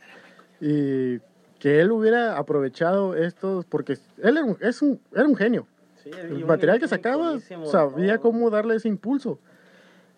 y 0.61 1.19
que 1.59 1.81
él 1.81 1.91
hubiera 1.91 2.37
aprovechado 2.37 3.13
estos 3.13 3.65
porque 3.65 3.97
él 4.21 4.37
era 4.37 4.45
un, 4.45 4.57
es 4.61 4.81
un, 4.81 5.01
era 5.13 5.25
un 5.27 5.35
genio. 5.35 5.67
Sí, 6.01 6.11
El 6.11 6.35
un 6.43 6.47
material 6.47 6.79
que 6.79 6.87
sacaba 6.87 7.37
sabía 7.65 8.15
¿no? 8.15 8.21
cómo 8.21 8.49
darle 8.49 8.75
ese 8.75 8.87
impulso. 8.87 9.37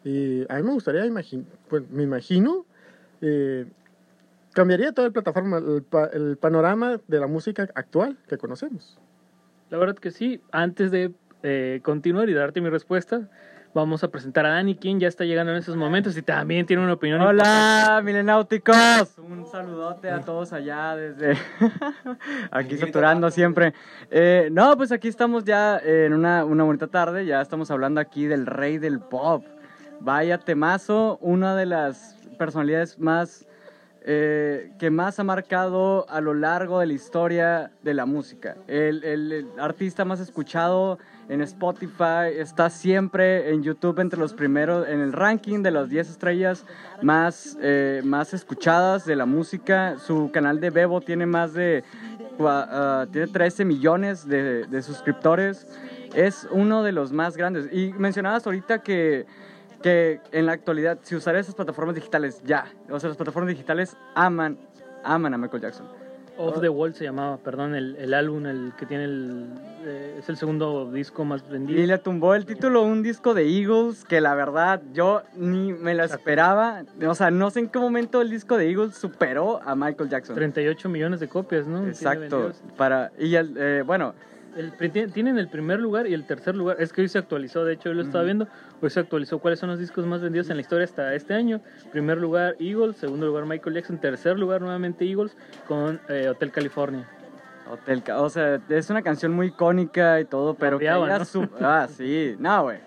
Y 0.04 0.44
a 0.48 0.58
mí 0.58 0.62
me 0.64 0.74
gustaría, 0.74 1.04
imagin 1.08 1.48
pues 1.70 1.90
me 1.90 2.04
imagino, 2.04 2.68
eh, 3.22 3.66
cambiaría 4.54 4.92
toda 4.92 5.08
la 5.08 5.14
plataforma, 5.14 5.58
el, 5.58 5.82
pa- 5.82 6.06
el 6.14 6.38
panorama 6.38 7.02
de 7.08 7.20
la 7.20 7.26
música 7.26 7.68
actual 7.74 8.20
que 8.28 8.38
conocemos. 8.38 9.00
La 9.72 9.80
verdad 9.80 9.96
que 9.96 10.12
sí. 10.12 10.40
Antes 10.52 10.92
de 10.92 11.12
eh, 11.42 11.80
continuar 11.84 12.30
y 12.30 12.34
darte 12.36 12.62
mi 12.62 12.70
respuesta, 12.70 13.28
vamos 13.76 14.04
a 14.06 14.08
presentar 14.08 14.46
a 14.46 14.50
Dani, 14.52 14.76
quien 14.76 15.00
ya 15.02 15.08
está 15.10 15.26
llegando 15.26 15.52
en 15.52 15.58
esos 15.60 15.76
momentos 15.76 16.16
y 16.18 16.22
también 16.22 16.66
tiene 16.66 16.82
una 16.82 16.94
opinión. 16.94 17.22
Hola, 17.22 18.02
milenáuticos. 18.04 19.18
Un 19.18 19.46
saludote 19.46 20.10
a 20.10 20.22
todos 20.22 20.54
allá 20.54 20.96
desde 20.96 21.38
aquí 22.52 22.78
saturando 22.78 23.30
siempre. 23.30 23.74
Eh, 24.10 24.48
no, 24.52 24.76
pues 24.78 24.92
aquí 24.94 25.10
estamos 25.10 25.44
ya 25.44 25.78
en 25.78 26.14
una, 26.14 26.46
una 26.46 26.64
bonita 26.64 26.88
tarde. 26.88 27.26
Ya 27.26 27.42
estamos 27.42 27.70
hablando 27.70 28.00
aquí 28.00 28.26
del 28.28 28.46
rey 28.46 28.78
del 28.78 29.00
pop. 29.00 29.44
Vaya 30.00 30.38
temazo, 30.38 31.18
una 31.22 31.56
de 31.56 31.66
las 31.66 32.16
personalidades 32.38 32.98
más 32.98 33.46
eh, 34.06 34.72
que 34.80 34.90
más 34.90 35.20
ha 35.20 35.24
marcado 35.26 36.06
a 36.10 36.22
lo 36.22 36.34
largo 36.34 36.80
de 36.80 36.86
la 36.86 36.94
historia 36.94 37.72
de 37.84 37.94
la 37.94 38.06
música. 38.06 38.56
El, 38.68 39.04
el- 39.04 39.32
el 39.34 39.48
artista 39.60 40.06
más 40.06 40.20
escuchado 40.22 40.98
en 41.30 41.42
Spotify 41.42 42.30
está 42.36 42.70
siempre 42.70 43.52
en 43.52 43.64
YouTube 43.64 44.00
entre 44.00 44.20
los 44.20 44.34
primeros, 44.34 44.88
en 44.88 45.00
el 45.02 45.14
ranking 45.14 45.64
de 45.64 45.72
las 45.72 45.90
10 45.90 46.10
estrellas 46.10 46.66
más, 47.02 47.58
eh, 47.62 48.02
más 48.04 48.34
escuchadas 48.34 49.06
de 49.06 49.16
la 49.16 49.26
música. 49.26 49.98
Su 49.98 50.32
canal 50.32 50.60
de 50.60 50.70
Bebo 50.70 51.02
tiene 51.02 51.26
más 51.26 51.54
de 51.54 51.84
ah, 52.40 53.06
tiene 53.12 53.28
13 53.28 53.66
millones 53.66 54.28
de, 54.28 54.66
de 54.66 54.82
suscriptores. 54.82 55.68
Es 56.14 56.48
uno 56.52 56.84
de 56.84 56.92
los 56.92 57.12
más 57.12 57.38
grandes. 57.38 57.70
Y 57.72 57.92
mencionabas 57.94 58.46
ahorita 58.46 58.82
que 58.82 59.26
que 59.86 60.20
en 60.32 60.48
la 60.48 60.54
actualidad, 60.54 60.98
si 61.04 61.16
usar 61.16 61.36
esas 61.36 61.54
plataformas 61.54 61.94
digitales, 61.94 62.42
ya. 62.44 62.66
O 62.90 63.00
sea, 63.00 63.10
las 63.10 63.18
plataformas 63.18 63.50
digitales 63.50 63.96
aman, 64.16 64.58
aman 65.04 65.36
a 65.36 65.38
Michael 65.38 65.62
Jackson. 65.62 66.05
Off 66.38 66.60
the 66.60 66.70
Wall 66.70 66.94
se 66.94 67.04
llamaba, 67.04 67.38
perdón, 67.38 67.76
el, 67.76 67.96
el 67.98 68.14
álbum, 68.14 68.46
el 68.46 68.74
que 68.78 68.86
tiene 68.86 69.06
el... 69.06 69.46
eh, 69.86 70.16
es 70.20 70.30
el 70.30 70.38
segundo 70.38 70.92
disco 70.92 71.24
más 71.26 71.48
vendido. 71.50 71.80
Y 71.80 71.86
le 71.86 71.98
tumbó 71.98 72.36
el 72.36 72.46
título 72.46 72.84
un 72.84 73.04
disco 73.04 73.34
de 73.34 73.44
Eagles 73.44 74.04
que 74.06 74.22
la 74.22 74.36
verdad 74.36 74.82
yo 74.94 75.22
ni 75.36 75.74
me 75.74 75.94
lo 75.96 76.04
esperaba. 76.04 76.84
O 77.08 77.16
sea, 77.16 77.32
no 77.32 77.52
sé 77.52 77.60
en 77.62 77.70
qué 77.70 77.80
momento 77.80 78.22
el 78.22 78.30
disco 78.30 78.58
de 78.58 78.70
Eagles 78.70 78.96
superó 78.96 79.62
a 79.64 79.76
Michael 79.76 80.10
Jackson. 80.10 80.36
38 80.36 80.90
millones 80.90 81.20
de 81.20 81.28
copias, 81.28 81.68
¿no? 81.68 81.88
Exacto. 81.88 82.52
Para, 82.78 83.12
y 83.18 83.36
el, 83.36 83.56
eh, 83.58 83.84
bueno, 83.86 84.14
El, 84.56 84.72
tienen 85.12 85.38
el 85.38 85.50
primer 85.50 85.80
lugar 85.80 86.08
y 86.08 86.14
el 86.14 86.26
tercer 86.26 86.56
lugar. 86.56 86.78
Es 86.80 86.94
que 86.94 87.02
hoy 87.02 87.10
se 87.10 87.18
actualizó, 87.18 87.66
de 87.66 87.74
hecho, 87.74 87.90
hoy 87.90 87.96
lo 87.96 88.04
estaba 88.04 88.24
viendo. 88.24 88.48
Hoy 88.82 88.90
se 88.90 89.02
actualizó 89.02 89.40
cuáles 89.40 89.60
son 89.60 89.70
los 89.70 89.80
discos 89.80 90.06
más 90.06 90.22
vendidos 90.22 90.50
en 90.50 90.56
la 90.56 90.62
historia 90.62 90.86
hasta 90.86 91.14
este 91.14 91.34
año. 91.34 91.60
Primer 91.92 92.18
lugar, 92.18 92.56
Eagles. 92.60 92.96
Segundo 92.96 93.26
lugar, 93.26 93.46
Michael 93.46 93.76
Jackson. 93.76 93.98
Tercer 93.98 94.40
lugar, 94.40 94.62
nuevamente 94.62 95.04
Eagles, 95.06 95.36
con 95.68 96.00
eh, 96.08 96.30
Hotel 96.30 96.52
California. 96.52 97.06
Hotel, 97.70 98.04
o 98.16 98.30
sea, 98.30 98.62
es 98.70 98.90
una 98.90 99.02
canción 99.02 99.34
muy 99.34 99.48
icónica 99.48 100.20
y 100.22 100.26
todo, 100.26 100.54
pero 100.54 100.78
que 100.78 100.86
¿no? 100.86 101.26
su- 101.26 101.50
Ah, 101.60 101.88
sí, 101.90 102.36
no, 102.40 102.64
güey. 102.64 102.78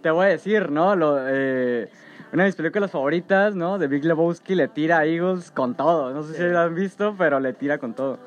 Te 0.00 0.10
voy 0.10 0.26
a 0.26 0.28
decir, 0.28 0.70
¿no? 0.70 0.94
Lo, 0.94 1.18
eh, 1.28 1.90
una 2.32 2.44
de 2.44 2.48
mis 2.48 2.56
películas 2.56 2.90
favoritas, 2.90 3.54
¿no? 3.56 3.78
De 3.78 3.88
Big 3.88 4.04
Lebowski 4.04 4.54
le 4.54 4.68
tira 4.68 4.98
a 5.00 5.04
Eagles 5.06 5.50
con 5.50 5.74
todo. 5.74 6.12
No 6.14 6.22
sé 6.22 6.34
si 6.34 6.42
lo 6.44 6.60
han 6.60 6.74
visto, 6.74 7.14
pero 7.18 7.40
le 7.40 7.52
tira 7.52 7.78
con 7.78 7.94
todo. 7.94 8.18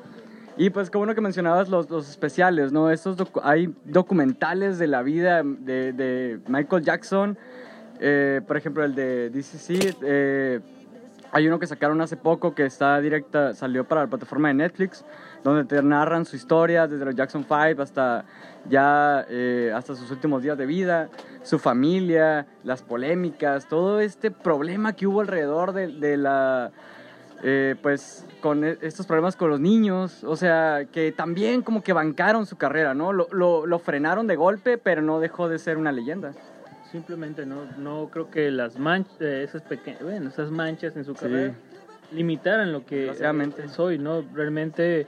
Y 0.60 0.68
pues, 0.68 0.90
como 0.90 1.04
uno 1.04 1.14
que 1.14 1.22
mencionabas, 1.22 1.70
los, 1.70 1.88
los 1.88 2.10
especiales, 2.10 2.70
¿no? 2.70 2.90
Estos 2.90 3.16
hay 3.42 3.74
documentales 3.86 4.78
de 4.78 4.88
la 4.88 5.00
vida 5.00 5.42
de, 5.42 5.94
de 5.94 6.38
Michael 6.48 6.84
Jackson. 6.84 7.38
eh, 7.98 8.42
por 8.46 8.58
ejemplo, 8.58 8.84
el 8.84 8.94
de 8.94 9.30
DCC. 9.30 9.96
eh, 10.02 10.60
hay 11.32 11.48
uno 11.48 11.58
que 11.58 11.66
sacaron 11.66 11.98
hace 12.02 12.18
poco 12.18 12.54
que 12.54 12.66
está 12.66 13.00
directa, 13.00 13.54
salió 13.54 13.88
para 13.88 14.02
la 14.02 14.08
plataforma 14.08 14.48
de 14.48 14.54
Netflix, 14.54 15.02
donde 15.42 15.64
te 15.64 15.82
narran 15.82 16.26
su 16.26 16.36
historia 16.36 16.86
desde 16.86 17.06
los 17.06 17.14
Jackson 17.14 17.46
5 17.48 17.80
hasta 17.80 18.26
ya 18.68 19.24
eh, 19.30 19.72
hasta 19.74 19.94
sus 19.94 20.10
últimos 20.10 20.42
días 20.42 20.58
de 20.58 20.66
vida, 20.66 21.08
su 21.42 21.58
familia, 21.58 22.46
las 22.64 22.82
polémicas, 22.82 23.66
todo 23.66 23.98
este 24.00 24.30
problema 24.30 24.92
que 24.92 25.06
hubo 25.06 25.22
alrededor 25.22 25.72
de, 25.72 25.88
de 25.88 26.18
la 26.18 26.70
eh, 27.42 27.74
pues 27.82 28.26
con 28.40 28.64
e- 28.64 28.76
estos 28.82 29.06
problemas 29.06 29.36
con 29.36 29.50
los 29.50 29.60
niños, 29.60 30.24
o 30.24 30.36
sea, 30.36 30.86
que 30.92 31.12
también 31.12 31.62
como 31.62 31.82
que 31.82 31.92
bancaron 31.92 32.46
su 32.46 32.56
carrera, 32.56 32.94
¿no? 32.94 33.12
Lo, 33.12 33.28
lo, 33.32 33.66
lo 33.66 33.78
frenaron 33.78 34.26
de 34.26 34.36
golpe, 34.36 34.78
pero 34.78 35.00
no 35.02 35.20
dejó 35.20 35.48
de 35.48 35.58
ser 35.58 35.76
una 35.78 35.92
leyenda. 35.92 36.32
Simplemente 36.92 37.46
no, 37.46 37.64
no 37.78 38.08
creo 38.10 38.30
que 38.30 38.50
las 38.50 38.78
manchas, 38.78 39.20
esas 39.20 39.62
pequeñas, 39.62 40.02
bueno, 40.02 40.28
esas 40.28 40.50
manchas 40.50 40.96
en 40.96 41.04
su 41.04 41.14
Sí. 41.14 41.20
carrera 41.20 41.54
limitaran 42.12 42.72
lo 42.72 42.84
que 42.84 43.12
hoy, 43.78 43.96
¿no? 43.98 44.24
Realmente, 44.34 45.06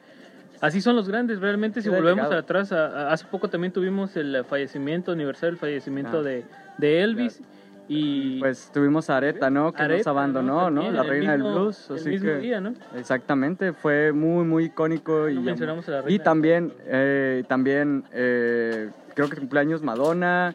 así 0.60 0.80
son 0.80 0.94
los 0.94 1.08
grandes, 1.08 1.40
realmente 1.40 1.82
si 1.82 1.88
Sí, 1.88 1.94
volvemos 1.94 2.30
atrás, 2.30 2.70
a- 2.72 2.86
a- 3.08 3.12
hace 3.12 3.26
poco 3.26 3.48
también 3.50 3.72
tuvimos 3.72 4.16
el 4.16 4.44
fallecimiento, 4.44 5.10
aniversario 5.12 5.50
del 5.50 5.58
fallecimiento 5.58 6.20
Ah. 6.20 6.22
de, 6.22 6.44
de 6.78 7.02
Elvis, 7.02 7.40
Y 7.88 8.38
Pues 8.38 8.70
tuvimos 8.72 9.10
a 9.10 9.16
Areta, 9.18 9.50
¿no? 9.50 9.72
Que 9.72 9.86
nos 9.86 10.06
abandonó, 10.06 10.70
¿no? 10.70 10.82
También, 10.82 10.96
La 10.96 11.02
reina 11.02 11.32
mismo- 11.36 11.48
del 11.50 11.58
blues. 11.58 11.90
el 11.90 11.96
Así 11.96 12.08
mismo 12.10 12.28
que, 12.28 12.36
día, 12.36 12.60
¿no? 12.60 12.74
Exactamente, 12.96 13.72
fue 13.72 14.12
muy, 14.12 14.44
muy 14.44 14.64
icónico. 14.66 15.28
Y, 15.28 15.38
mencionamos 15.38 15.88
a 15.88 15.92
la 15.92 15.98
y 16.00 16.02
reina. 16.04 16.24
también, 16.24 16.72
eh, 16.86 17.44
también 17.48 18.04
eh, 18.12 18.90
creo 19.14 19.28
que 19.28 19.36
cumpleaños 19.36 19.82
Madonna, 19.82 20.54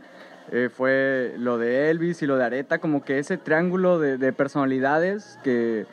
eh, 0.52 0.70
fue 0.74 1.36
lo 1.38 1.58
de 1.58 1.90
Elvis 1.90 2.22
y 2.22 2.28
lo 2.28 2.38
de 2.38 2.46
Areta, 2.46 2.80
como 2.80 3.04
que 3.04 3.20
ese 3.20 3.38
triángulo 3.38 4.00
de, 4.00 4.18
de 4.18 4.32
personalidades 4.32 5.38
que, 5.44 5.86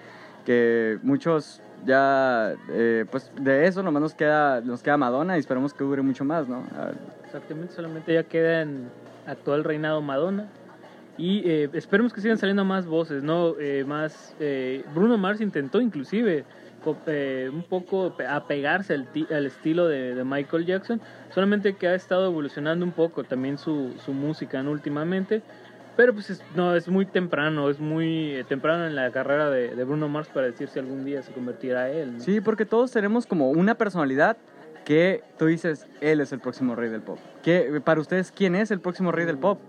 que 0.47 0.99
muchos 1.03 1.61
ya, 1.85 2.55
eh, 2.71 3.05
pues 3.11 3.31
de 3.39 3.67
eso 3.67 3.83
nomás 3.83 4.01
nos 4.01 4.15
queda, 4.15 4.61
nos 4.61 4.83
queda 4.83 4.97
Madonna 4.97 5.37
y 5.37 5.41
esperemos 5.41 5.75
que 5.75 5.83
dure 5.85 6.01
mucho 6.03 6.25
más, 6.25 6.49
¿no? 6.49 6.63
Exactamente, 7.27 7.75
solamente 7.75 8.15
ya 8.15 8.23
queda 8.23 8.63
en 8.63 8.89
actual 9.27 9.65
reinado 9.65 10.01
Madonna. 10.01 10.47
Y 11.17 11.49
eh, 11.49 11.71
esperemos 11.75 12.13
que 12.13 12.21
sigan 12.21 12.39
saliendo 12.39 12.65
más 12.65 12.87
voces, 12.87 13.23
¿no? 13.23 13.55
Eh, 13.61 13.85
más. 13.87 14.35
eh, 14.41 14.85
Bruno 14.95 15.17
Mars 15.17 15.41
intentó 15.41 15.81
inclusive 15.81 16.45
eh, 17.07 17.51
un 17.53 17.63
poco 17.63 18.15
pe- 18.17 18.27
apegarse 18.27 18.95
al, 18.95 19.09
al 19.31 19.47
estilo 19.47 19.87
de, 19.87 20.15
de 20.15 20.25
Michael 20.25 20.67
Jackson, 20.67 21.01
solamente 21.33 21.77
que 21.77 21.87
ha 21.89 21.95
estado 21.95 22.27
evolucionando 22.27 22.85
un 22.85 22.93
poco 22.93 23.23
también 23.25 23.59
su, 23.59 23.95
su 24.05 24.13
música 24.13 24.63
¿no? 24.63 24.73
últimamente. 24.73 25.43
Pero 25.97 26.13
pues 26.13 26.29
es- 26.31 26.43
no, 26.57 26.75
es 26.75 26.89
muy 26.89 27.07
temprano, 27.07 27.71
es 27.71 27.79
muy 27.79 28.33
eh, 28.35 28.45
temprano 28.45 28.85
en 28.87 28.97
la 28.97 29.13
carrera 29.13 29.49
de, 29.51 29.77
de 29.77 29.85
Bruno 29.85 30.09
Mars 30.09 30.29
para 30.35 30.47
decir 30.47 30.67
si 30.69 30.81
algún 30.81 31.05
día 31.05 31.23
se 31.23 31.33
convertirá 31.33 31.89
él. 31.91 32.15
¿no? 32.15 32.21
Sí, 32.21 32.41
porque 32.41 32.67
todos 32.67 32.91
tenemos 32.91 33.27
como 33.27 33.51
una 33.51 33.77
personalidad 33.77 34.37
que 34.85 35.23
tú 35.39 35.47
dices, 35.47 35.87
él 36.01 36.21
es 36.21 36.33
el 36.33 36.41
próximo 36.41 36.75
rey 36.75 36.91
del 36.91 37.01
pop. 37.01 37.19
¿Qué, 37.45 37.81
para 37.85 38.01
ustedes, 38.01 38.33
¿quién 38.33 38.57
es 38.57 38.73
el 38.73 38.81
próximo 38.81 39.13
rey 39.13 39.25
del 39.25 39.39
pop? 39.39 39.61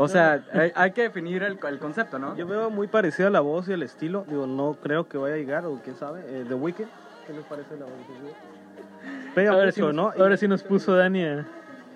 O 0.00 0.06
sea, 0.06 0.44
hay, 0.52 0.70
hay 0.76 0.92
que 0.92 1.02
definir 1.02 1.42
el, 1.42 1.58
el 1.68 1.78
concepto, 1.80 2.20
¿no? 2.20 2.36
Yo 2.36 2.46
veo 2.46 2.70
muy 2.70 2.86
parecida 2.86 3.30
la 3.30 3.40
voz 3.40 3.68
y 3.68 3.72
el 3.72 3.82
estilo. 3.82 4.24
Digo, 4.28 4.46
no 4.46 4.76
creo 4.80 5.08
que 5.08 5.18
vaya 5.18 5.34
a 5.34 5.38
llegar, 5.38 5.66
o 5.66 5.80
quién 5.82 5.96
sabe. 5.96 6.20
Eh, 6.28 6.44
The 6.46 6.54
Weeknd, 6.54 6.86
¿qué 7.26 7.32
les 7.32 7.44
parece 7.44 7.76
la 7.76 7.84
voz? 7.84 7.94
Pega 9.34 9.50
Ahora, 9.50 9.64
mucho, 9.66 9.74
sí 9.74 9.80
nos, 9.80 9.94
¿no? 9.94 10.12
Ahora 10.16 10.36
sí 10.36 10.46
nos 10.46 10.62
puso 10.62 10.94
Dani 10.94 11.24
a, 11.24 11.46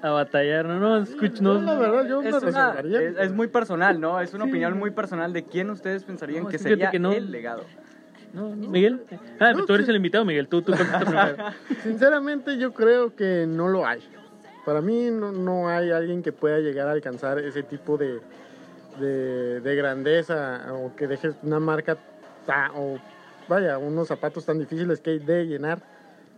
a 0.02 0.10
batallar, 0.10 0.66
¿no? 0.66 0.80
No, 0.80 0.96
escuch, 0.98 1.38
no, 1.40 1.54
Yo, 1.54 1.60
la 1.60 1.78
verdad, 1.78 2.08
yo 2.08 2.22
me 2.22 2.28
Es, 2.28 2.42
una- 2.42 2.74
es- 2.80 3.16
es 3.18 3.32
muy 3.32 3.46
personal, 3.46 4.00
¿no? 4.00 4.20
Es 4.20 4.34
una 4.34 4.44
opinión 4.46 4.76
muy 4.76 4.90
personal 4.90 5.32
de 5.32 5.44
quién 5.44 5.70
ustedes 5.70 6.02
pensarían 6.02 6.42
No, 6.42 6.48
que 6.48 6.58
sería 6.58 6.90
que 6.90 6.98
no- 6.98 7.12
el 7.12 7.30
legado. 7.30 7.62
no, 8.32 8.48
no, 8.56 8.68
Miguel. 8.68 9.04
Ah, 9.38 9.52
No, 9.52 9.64
tú 9.64 9.74
eres 9.74 9.86
sí. 9.86 9.90
el 9.90 9.96
invitado, 9.96 10.24
Miguel. 10.24 10.48
Tú, 10.48 10.60
tú 10.62 10.72
primero. 11.06 11.36
Sinceramente, 11.84 12.58
yo 12.58 12.72
creo 12.74 13.14
que 13.14 13.46
no 13.48 13.68
lo 13.68 13.86
hay. 13.86 14.00
Para 14.64 14.80
mí 14.80 15.10
no, 15.10 15.32
no 15.32 15.68
hay 15.68 15.90
alguien 15.90 16.22
que 16.22 16.32
pueda 16.32 16.58
llegar 16.60 16.88
a 16.88 16.92
alcanzar 16.92 17.38
ese 17.38 17.62
tipo 17.62 17.96
de, 17.98 18.20
de, 19.00 19.60
de 19.60 19.74
grandeza 19.76 20.66
o 20.72 20.94
que 20.94 21.06
deje 21.06 21.32
una 21.42 21.58
marca 21.60 21.96
ta- 22.46 22.70
o 22.76 22.98
vaya, 23.48 23.78
unos 23.78 24.08
zapatos 24.08 24.46
tan 24.46 24.58
difíciles 24.58 25.00
que 25.00 25.10
hay 25.10 25.18
de 25.18 25.46
llenar 25.46 25.80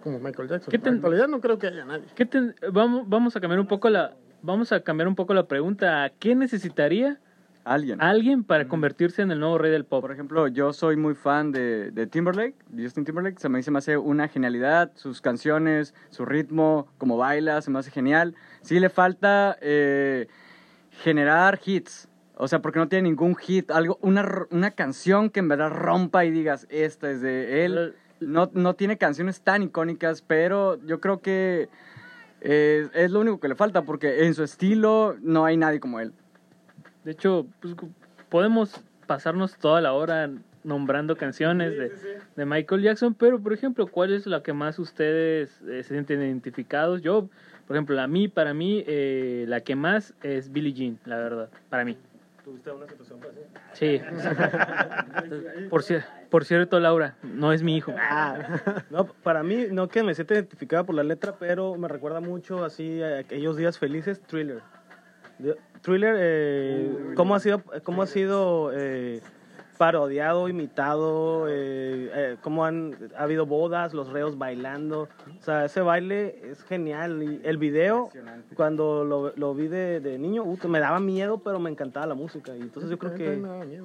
como 0.02 0.18
Michael 0.18 0.48
Jackson. 0.48 0.70
¿Qué 0.70 0.78
te- 0.78 0.88
En 0.88 1.02
realidad 1.02 1.28
no 1.28 1.40
creo 1.40 1.58
que 1.58 1.66
haya 1.66 1.84
nadie. 1.84 2.04
¿Qué 2.14 2.24
ten- 2.26 2.54
vamos, 2.72 3.08
vamos 3.08 3.36
a 3.36 3.40
cambiar 3.40 3.60
un 3.60 3.66
poco 3.66 3.90
la 3.90 4.14
vamos 4.42 4.72
a 4.72 4.80
cambiar 4.80 5.08
un 5.08 5.14
poco 5.14 5.32
la 5.32 5.46
pregunta. 5.46 6.10
¿Qué 6.18 6.34
necesitaría 6.34 7.18
Alguien. 7.64 8.00
alguien 8.02 8.44
para 8.44 8.68
convertirse 8.68 9.22
en 9.22 9.30
el 9.30 9.40
nuevo 9.40 9.56
rey 9.58 9.70
del 9.70 9.84
pop? 9.84 10.02
Por 10.02 10.12
ejemplo, 10.12 10.48
yo 10.48 10.72
soy 10.72 10.96
muy 10.96 11.14
fan 11.14 11.50
de, 11.50 11.90
de 11.90 12.06
Timberlake, 12.06 12.56
Justin 12.76 13.04
Timberlake. 13.04 13.40
Se 13.40 13.48
me, 13.48 13.62
se 13.62 13.70
me 13.70 13.78
hace 13.78 13.96
una 13.96 14.28
genialidad. 14.28 14.92
Sus 14.96 15.20
canciones, 15.20 15.94
su 16.10 16.24
ritmo, 16.24 16.88
como 16.98 17.16
baila, 17.16 17.62
se 17.62 17.70
me 17.70 17.78
hace 17.78 17.90
genial. 17.90 18.34
Sí 18.60 18.78
le 18.80 18.90
falta 18.90 19.56
eh, 19.60 20.28
generar 21.02 21.58
hits. 21.64 22.08
O 22.36 22.48
sea, 22.48 22.60
porque 22.60 22.80
no 22.80 22.88
tiene 22.88 23.08
ningún 23.08 23.36
hit, 23.36 23.70
algo, 23.70 23.98
una, 24.02 24.46
una 24.50 24.72
canción 24.72 25.30
que 25.30 25.40
en 25.40 25.48
verdad 25.48 25.70
rompa 25.70 26.24
y 26.24 26.30
digas, 26.30 26.66
esta 26.68 27.10
es 27.10 27.20
de 27.20 27.64
él. 27.64 27.94
No, 28.20 28.50
no 28.52 28.74
tiene 28.74 28.98
canciones 28.98 29.40
tan 29.40 29.62
icónicas, 29.62 30.20
pero 30.22 30.84
yo 30.84 31.00
creo 31.00 31.20
que 31.20 31.68
eh, 32.40 32.88
es 32.92 33.10
lo 33.10 33.20
único 33.20 33.40
que 33.40 33.48
le 33.48 33.54
falta, 33.54 33.82
porque 33.82 34.26
en 34.26 34.34
su 34.34 34.42
estilo 34.42 35.16
no 35.22 35.44
hay 35.44 35.56
nadie 35.56 35.80
como 35.80 36.00
él. 36.00 36.12
De 37.04 37.12
hecho, 37.12 37.46
pues, 37.60 37.74
podemos 38.28 38.80
pasarnos 39.06 39.56
toda 39.58 39.80
la 39.80 39.92
hora 39.92 40.30
nombrando 40.62 41.16
canciones 41.16 41.76
de, 41.76 41.92
de 42.36 42.46
Michael 42.46 42.82
Jackson, 42.82 43.12
pero 43.14 43.38
por 43.38 43.52
ejemplo, 43.52 43.86
¿cuál 43.86 44.14
es 44.14 44.26
la 44.26 44.42
que 44.42 44.52
más 44.54 44.78
ustedes 44.78 45.60
eh, 45.62 45.82
se 45.82 45.90
sienten 45.94 46.22
identificados? 46.22 47.02
Yo, 47.02 47.28
por 47.66 47.76
ejemplo, 47.76 48.00
a 48.00 48.06
mí, 48.06 48.28
para 48.28 48.54
mí, 48.54 48.82
eh, 48.86 49.44
la 49.46 49.60
que 49.60 49.76
más 49.76 50.14
es 50.22 50.50
Billie 50.50 50.72
Jean, 50.72 50.98
la 51.04 51.16
verdad, 51.18 51.50
para 51.68 51.84
mí. 51.84 51.98
¿Tuviste 52.42 52.70
una 52.70 52.86
situación? 52.86 53.20
Sí. 53.72 54.00
por, 55.70 55.82
cier- 55.82 56.04
por 56.30 56.44
cierto, 56.44 56.78
Laura, 56.80 57.16
no 57.22 57.52
es 57.52 57.62
mi 57.62 57.76
hijo. 57.76 57.94
No, 58.90 59.06
para 59.06 59.42
mí, 59.42 59.66
no 59.70 59.88
que 59.88 60.02
me 60.02 60.14
sienta 60.14 60.34
identificada 60.34 60.84
por 60.84 60.94
la 60.94 61.02
letra, 61.02 61.34
pero 61.38 61.74
me 61.76 61.88
recuerda 61.88 62.20
mucho 62.20 62.64
así 62.64 63.02
a 63.02 63.18
aquellos 63.18 63.56
días 63.56 63.78
felices, 63.78 64.20
Thriller. 64.22 64.60
Thriller, 65.84 66.16
eh, 66.18 67.12
¿cómo 67.14 67.34
ha 67.34 67.40
sido, 67.40 67.62
cómo 67.82 68.02
ha 68.02 68.06
sido 68.06 68.70
eh, 68.72 69.20
parodiado, 69.76 70.48
imitado? 70.48 71.46
Eh, 71.46 72.10
eh, 72.14 72.36
¿Cómo 72.40 72.64
han 72.64 72.96
ha 73.18 73.24
habido 73.24 73.44
bodas, 73.44 73.92
los 73.92 74.10
reos 74.10 74.38
bailando? 74.38 75.08
O 75.38 75.42
sea, 75.42 75.66
ese 75.66 75.82
baile 75.82 76.40
es 76.50 76.62
genial. 76.62 77.22
Y 77.22 77.40
el 77.44 77.58
video, 77.58 78.08
cuando 78.54 79.04
lo, 79.04 79.34
lo 79.36 79.54
vi 79.54 79.68
de, 79.68 80.00
de 80.00 80.18
niño, 80.18 80.42
uh, 80.44 80.58
me 80.68 80.80
daba 80.80 81.00
miedo, 81.00 81.42
pero 81.44 81.60
me 81.60 81.68
encantaba 81.68 82.06
la 82.06 82.14
música. 82.14 82.56
Y 82.56 82.62
entonces 82.62 82.90
yo 82.90 82.98
creo 82.98 83.12
No 83.36 83.60
que... 83.60 83.82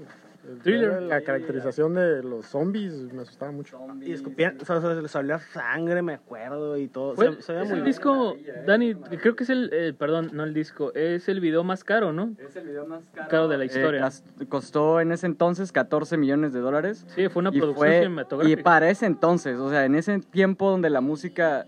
El- 0.52 0.60
Thriller. 0.60 1.02
La 1.04 1.22
caracterización 1.22 1.94
de 1.96 2.24
los 2.24 2.46
zombies 2.46 2.94
me 3.14 3.22
asustaba 3.22 3.52
mucho. 3.52 3.78
Y 4.02 4.12
escupían, 4.12 4.58
o 4.62 4.66
sea, 4.66 4.78
o 4.78 4.82
sea, 4.82 4.94
les 4.94 5.12
salía 5.12 5.40
sangre, 5.40 6.02
me 6.02 6.14
acuerdo, 6.14 6.78
y 6.78 6.88
todo. 6.88 7.16
Fue- 7.16 7.34
Se, 7.36 7.42
se 7.42 7.52
veía 7.54 7.64
es 7.64 7.70
muy 7.70 7.78
el 7.80 7.84
bien. 7.84 7.86
disco, 7.86 8.36
Dani, 8.66 8.96
creo 8.96 9.36
que 9.36 9.44
es 9.44 9.50
el, 9.50 9.70
eh, 9.74 9.94
perdón, 9.98 10.30
no 10.34 10.44
el 10.44 10.54
disco, 10.54 10.94
es 10.94 11.30
el 11.30 11.40
video 11.40 11.64
más 11.64 11.84
caro, 11.84 12.12
¿no? 12.14 12.34
Es 12.38 12.56
el 12.56 12.68
video 12.68 12.86
más 12.86 13.02
caro, 13.14 13.30
Caro 13.30 13.48
de 13.48 13.58
la 13.58 13.66
historia. 13.66 14.02
gas- 14.02 14.24
costó 14.50 15.00
en 15.02 15.12
ese 15.12 15.26
entonces 15.28 15.72
14 15.72 16.18
millones 16.18 16.54
de 16.54 16.60
dólares. 16.60 17.06
Sí, 17.16 17.28
fue 17.30 17.42
una 17.42 17.52
producción 17.52 17.76
fue- 17.88 17.98
cinematográfica. 18.00 18.60
Y 18.60 18.64
para 18.64 18.90
ese 18.90 19.06
entonces, 19.06 19.60
o 19.60 19.70
sea, 19.70 19.86
en 19.86 19.96
ese 19.96 20.20
tiempo 20.20 20.70
donde 20.70 20.90
la 20.90 21.02
música... 21.02 21.66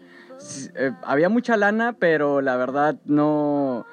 eh, 0.76 0.92
había 1.04 1.30
mucha 1.30 1.56
lana, 1.56 1.94
pero 2.00 2.42
la 2.42 2.58
verdad 2.58 2.96
no... 3.06 3.86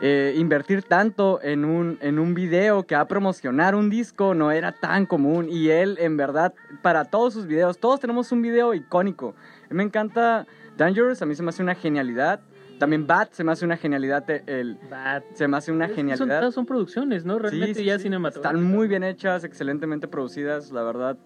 eh, 0.00 0.34
invertir 0.36 0.82
tanto 0.82 1.40
en 1.42 1.64
un, 1.64 1.98
en 2.00 2.18
un 2.18 2.34
video 2.34 2.84
que 2.86 2.94
va 2.94 3.02
a 3.02 3.08
promocionar 3.08 3.74
un 3.74 3.90
disco 3.90 4.34
no 4.34 4.50
era 4.50 4.72
tan 4.72 5.06
común. 5.06 5.48
Y 5.50 5.68
él, 5.70 5.96
en 6.00 6.16
verdad, 6.16 6.54
para 6.82 7.04
todos 7.04 7.34
sus 7.34 7.46
videos, 7.46 7.78
todos 7.78 8.00
tenemos 8.00 8.32
un 8.32 8.42
video 8.42 8.72
icónico. 8.74 9.34
Me 9.68 9.82
encanta 9.82 10.46
Dangerous, 10.76 11.20
a 11.22 11.26
mí 11.26 11.34
se 11.34 11.42
me 11.42 11.50
hace 11.50 11.62
una 11.62 11.74
genialidad. 11.74 12.40
También 12.78 13.06
Bat 13.06 13.32
se 13.34 13.44
me 13.44 13.52
hace 13.52 13.66
una 13.66 13.76
genialidad. 13.76 14.24
eh, 14.30 14.42
El, 14.46 14.78
Bad. 14.90 15.22
se 15.34 15.46
me 15.46 15.58
hace 15.58 15.70
una 15.70 15.84
Es 15.84 15.94
genialidad. 15.94 16.40
Son, 16.44 16.52
son 16.52 16.66
producciones, 16.66 17.26
¿no? 17.26 17.38
Realmente 17.38 17.74
Sí, 17.74 17.80
sí, 17.80 17.84
ya 17.86 17.98
sí. 17.98 18.04
cinematográficas. 18.04 18.58
Están 18.58 18.64
muy 18.74 18.88
bien 18.88 19.04
hechas, 19.04 19.44
excelentemente 19.44 20.08
producidas, 20.08 20.70
la 20.72 20.82
verdad. 20.82 21.18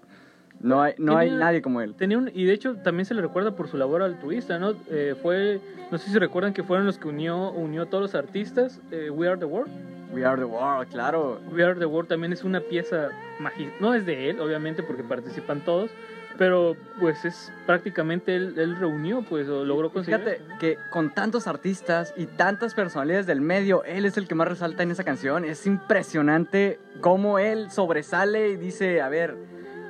No 0.60 0.80
hay, 0.80 0.94
no 0.98 1.16
hay 1.16 1.30
nadie 1.30 1.60
como 1.60 1.80
él. 1.80 1.94
Tenía 1.94 2.16
un, 2.16 2.30
y 2.32 2.44
de 2.44 2.52
hecho 2.52 2.76
también 2.76 3.04
se 3.04 3.14
le 3.14 3.20
recuerda 3.20 3.54
por 3.54 3.68
su 3.68 3.76
labor 3.76 4.02
altruista, 4.02 4.58
¿no? 4.58 4.74
Eh, 4.90 5.14
fue, 5.20 5.60
no 5.90 5.98
sé 5.98 6.10
si 6.10 6.18
recuerdan 6.18 6.54
que 6.54 6.62
fueron 6.62 6.86
los 6.86 6.98
que 6.98 7.08
unió, 7.08 7.50
unió 7.50 7.82
a 7.82 7.86
todos 7.86 8.02
los 8.02 8.14
artistas, 8.14 8.80
eh, 8.90 9.10
We 9.10 9.28
Are 9.28 9.38
The 9.38 9.44
World. 9.44 9.70
We 10.14 10.24
are 10.24 10.36
the 10.36 10.44
world, 10.44 10.88
claro. 10.90 11.40
We 11.50 11.64
Are 11.64 11.74
The 11.74 11.86
World 11.86 12.08
también 12.08 12.32
es 12.32 12.44
una 12.44 12.60
pieza 12.60 13.08
magistral, 13.40 13.76
no 13.80 13.94
es 13.94 14.06
de 14.06 14.30
él, 14.30 14.38
obviamente, 14.38 14.84
porque 14.84 15.02
participan 15.02 15.64
todos, 15.64 15.90
pero 16.38 16.76
pues 17.00 17.24
es 17.24 17.52
prácticamente 17.66 18.36
él, 18.36 18.54
él 18.56 18.76
reunió, 18.76 19.22
pues, 19.22 19.48
o 19.48 19.64
logró 19.64 19.90
conseguir. 19.90 20.20
Fíjate 20.20 20.36
eso, 20.36 20.48
¿no? 20.52 20.58
que 20.58 20.78
con 20.90 21.12
tantos 21.12 21.48
artistas 21.48 22.14
y 22.16 22.26
tantas 22.26 22.74
personalidades 22.74 23.26
del 23.26 23.40
medio, 23.40 23.82
él 23.84 24.04
es 24.04 24.16
el 24.16 24.28
que 24.28 24.36
más 24.36 24.46
resalta 24.46 24.84
en 24.84 24.92
esa 24.92 25.02
canción. 25.02 25.44
Es 25.44 25.66
impresionante 25.66 26.78
cómo 27.00 27.40
él 27.40 27.72
sobresale 27.72 28.50
y 28.50 28.56
dice, 28.56 29.00
a 29.00 29.08
ver, 29.08 29.36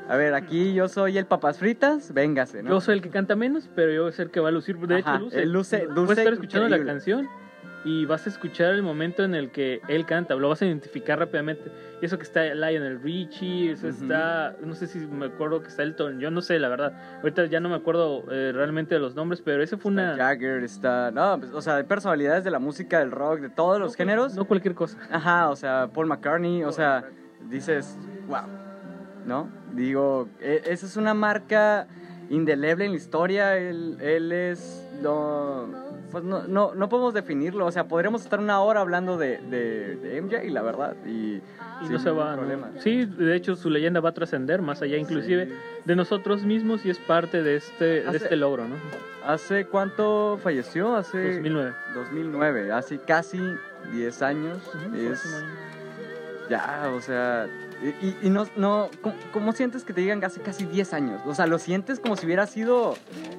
a 0.08 0.16
ver, 0.16 0.34
aquí 0.34 0.74
yo 0.74 0.88
soy 0.88 1.16
el 1.18 1.26
papas 1.26 1.58
fritas, 1.58 2.12
véngase, 2.12 2.62
¿no? 2.62 2.70
Yo 2.70 2.80
soy 2.80 2.94
el 2.96 3.02
que 3.02 3.10
canta 3.10 3.36
menos, 3.36 3.68
pero 3.74 3.92
yo 3.92 4.12
soy 4.12 4.26
el 4.26 4.30
que 4.30 4.40
va 4.40 4.48
a 4.48 4.52
lucir. 4.52 4.76
De 4.78 4.96
Ajá, 4.96 5.14
hecho, 5.16 5.24
luce. 5.24 5.42
él 5.42 5.52
luce- 5.52 5.78
Puedes 5.78 5.94
luce 5.96 6.12
estar 6.20 6.32
escuchando 6.34 6.68
la 6.68 6.76
increíble. 6.76 6.92
canción 6.92 7.28
y 7.86 8.06
vas 8.06 8.24
a 8.26 8.30
escuchar 8.30 8.72
el 8.72 8.82
momento 8.82 9.24
en 9.24 9.34
el 9.34 9.50
que 9.50 9.80
él 9.88 10.06
canta. 10.06 10.34
Lo 10.34 10.48
vas 10.48 10.62
a 10.62 10.66
identificar 10.66 11.18
rápidamente. 11.18 11.70
Y 12.00 12.06
eso 12.06 12.16
que 12.16 12.22
está 12.22 12.42
Lionel 12.54 13.00
Richie, 13.02 13.72
eso 13.72 13.88
Ujú. 13.88 14.02
está. 14.04 14.56
No 14.62 14.74
sé 14.74 14.86
si 14.86 14.98
me 15.00 15.26
acuerdo 15.26 15.60
que 15.62 15.68
está 15.68 15.82
Elton. 15.82 16.18
Yo 16.18 16.30
no 16.30 16.40
sé, 16.40 16.58
la 16.58 16.68
verdad. 16.70 16.92
Ahorita 17.22 17.44
ya 17.46 17.60
no 17.60 17.68
me 17.68 17.74
acuerdo 17.76 18.24
eh, 18.30 18.52
realmente 18.54 18.94
de 18.94 19.00
los 19.02 19.14
nombres, 19.14 19.42
pero 19.42 19.62
ese 19.62 19.76
fue 19.76 19.92
Está 19.92 20.02
una. 20.02 20.16
Jagger 20.16 20.64
está, 20.64 21.10
no, 21.10 21.38
pues, 21.38 21.52
o 21.52 21.60
sea, 21.60 21.76
de 21.76 21.84
personalidades 21.84 22.42
de 22.44 22.50
la 22.50 22.58
música, 22.58 23.00
del 23.00 23.10
rock, 23.10 23.40
de 23.40 23.50
todos 23.50 23.78
los 23.78 23.94
géneros. 23.96 24.34
No 24.34 24.46
cualquier 24.46 24.74
cosa. 24.74 24.98
Ajá, 25.10 25.50
o 25.50 25.56
sea, 25.56 25.88
Paul 25.92 26.06
McCartney, 26.06 26.64
o 26.64 26.72
sea, 26.72 27.04
dices, 27.50 27.98
wow, 28.28 28.40
¿no? 29.26 29.48
Digo, 29.72 30.28
e- 30.40 30.62
esa 30.66 30.86
es 30.86 30.96
una 30.96 31.14
marca 31.14 31.86
indeleble 32.30 32.86
en 32.86 32.92
la 32.92 32.96
historia, 32.96 33.56
él, 33.56 33.98
él 34.00 34.32
es 34.32 34.88
lo... 35.02 35.68
pues 36.10 36.24
no, 36.24 36.46
no, 36.46 36.74
no 36.74 36.88
podemos 36.88 37.14
definirlo. 37.14 37.66
O 37.66 37.72
sea, 37.72 37.86
podríamos 37.86 38.22
estar 38.22 38.40
una 38.40 38.60
hora 38.60 38.80
hablando 38.80 39.18
de, 39.18 39.38
de, 39.38 39.96
de 39.96 40.22
MJ, 40.22 40.50
la 40.50 40.62
verdad. 40.62 40.96
Y, 41.06 41.40
no 41.90 41.98
se 41.98 42.10
va. 42.10 42.30
¿no? 42.30 42.38
problema. 42.38 42.70
Sí, 42.78 43.04
de 43.04 43.36
hecho 43.36 43.56
su 43.56 43.68
leyenda 43.68 44.00
va 44.00 44.10
a 44.10 44.14
trascender 44.14 44.62
más 44.62 44.80
allá 44.80 44.96
inclusive 44.96 45.52
de 45.84 45.96
nosotros 45.96 46.42
mismos 46.44 46.84
y 46.86 46.90
es 46.90 46.98
parte 46.98 47.42
de 47.42 47.56
este, 47.56 48.02
de 48.02 48.16
este 48.16 48.36
logro, 48.36 48.66
¿no? 48.66 48.76
¿Hace 49.26 49.66
cuánto 49.66 50.38
falleció? 50.42 50.96
Hace 50.96 51.34
2009. 51.34 51.74
2009, 51.94 52.72
hace 52.72 52.98
casi 52.98 53.40
10 53.92 54.22
años. 54.22 54.58
Es 54.94 55.44
ya, 56.48 56.90
o 56.94 57.00
sea, 57.00 57.46
y, 58.02 58.26
y- 58.26 58.30
no, 58.30 58.46
no 58.56 58.88
¿cómo, 59.02 59.14
cómo 59.32 59.52
sientes 59.52 59.84
que 59.84 59.92
te 59.92 60.00
digan 60.00 60.22
hace 60.24 60.40
casi 60.40 60.64
10 60.64 60.92
años? 60.94 61.20
O 61.26 61.34
sea, 61.34 61.46
lo 61.46 61.58
sientes 61.58 62.00
como 62.00 62.16
si 62.16 62.24
hubiera 62.26 62.46
sido 62.46 62.94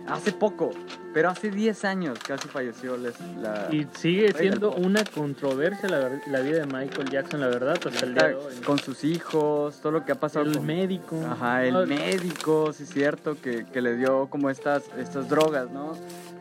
hace 0.08 0.32
poco, 0.32 0.72
pero 1.14 1.30
hace 1.30 1.50
10 1.50 1.84
años 1.86 2.20
casi 2.20 2.48
falleció 2.48 2.96
les- 2.98 3.20
la... 3.42 3.68
Y 3.72 3.88
sigue 3.98 4.32
siendo 4.34 4.72
una 4.74 5.04
controversia 5.04 5.90
la, 5.90 6.10
la 6.28 6.40
vida 6.42 6.60
de 6.60 6.66
Michael 6.68 7.10
Jackson, 7.10 7.40
la 7.42 7.48
verdad, 7.48 7.74
hasta 7.84 8.06
el 8.06 8.14
día 8.14 8.28
de 8.30 8.36
hoy. 8.36 8.54
con 8.66 8.78
sus 8.80 9.04
hijos, 9.04 9.80
todo 9.82 9.92
lo 9.94 10.06
que 10.06 10.12
ha 10.12 10.20
pasado 10.20 10.46
el 10.46 10.58
con- 10.58 10.66
médico. 10.66 11.20
Ajá, 11.30 11.66
el 11.66 11.74
No, 11.74 11.86
médico, 11.86 12.72
sí 12.74 12.84
es 12.84 12.90
cierto, 12.90 13.38
que, 13.42 13.66
que 13.66 13.82
le 13.82 13.96
dio 13.96 14.28
como 14.30 14.50
estas, 14.50 14.84
estas 14.98 15.28
drogas, 15.30 15.72
¿no? 15.72 15.94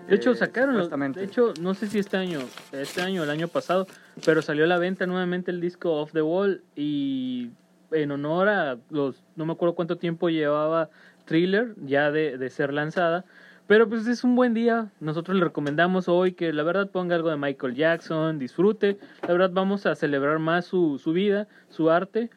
De 0.08 0.16
hecho, 0.16 0.32
Eh, 0.32 0.36
sacaron, 0.36 0.76
los- 0.76 0.90
de 0.90 1.24
hecho, 1.24 1.54
no 1.60 1.72
sé 1.72 1.86
si 1.88 1.98
este 1.98 2.18
año, 2.18 2.40
este 2.72 3.00
año 3.00 3.22
o 3.22 3.24
el 3.24 3.30
año 3.30 3.48
pasado, 3.48 3.86
pero 4.26 4.42
salió 4.42 4.64
a 4.64 4.66
la 4.66 4.76
venta 4.76 5.06
nuevamente 5.06 5.50
el 5.50 5.62
disco 5.62 5.92
Off 5.94 6.12
the 6.12 6.20
Wall 6.20 6.62
y 6.76 7.50
en 7.94 8.10
honor 8.10 8.48
a 8.48 8.78
los, 8.90 9.22
no 9.36 9.46
me 9.46 9.52
acuerdo 9.52 9.74
cuánto 9.74 9.96
tiempo 9.96 10.28
llevaba 10.28 10.90
Thriller 11.24 11.74
ya 11.84 12.10
de, 12.10 12.38
de 12.38 12.50
ser 12.50 12.72
lanzada, 12.72 13.24
pero 13.66 13.88
pues 13.88 14.06
es 14.06 14.24
un 14.24 14.36
buen 14.36 14.52
día, 14.52 14.90
nosotros 15.00 15.38
le 15.38 15.44
recomendamos 15.44 16.06
hoy 16.06 16.32
que 16.32 16.52
la 16.52 16.62
verdad 16.62 16.90
ponga 16.90 17.16
algo 17.16 17.30
de 17.30 17.36
Michael 17.36 17.74
Jackson, 17.74 18.38
disfrute, 18.38 18.98
la 19.22 19.28
verdad 19.28 19.50
vamos 19.52 19.86
a 19.86 19.94
celebrar 19.94 20.38
más 20.38 20.66
su, 20.66 20.98
su 20.98 21.14
vida, 21.14 21.48
su 21.70 21.90
arte, 21.90 22.28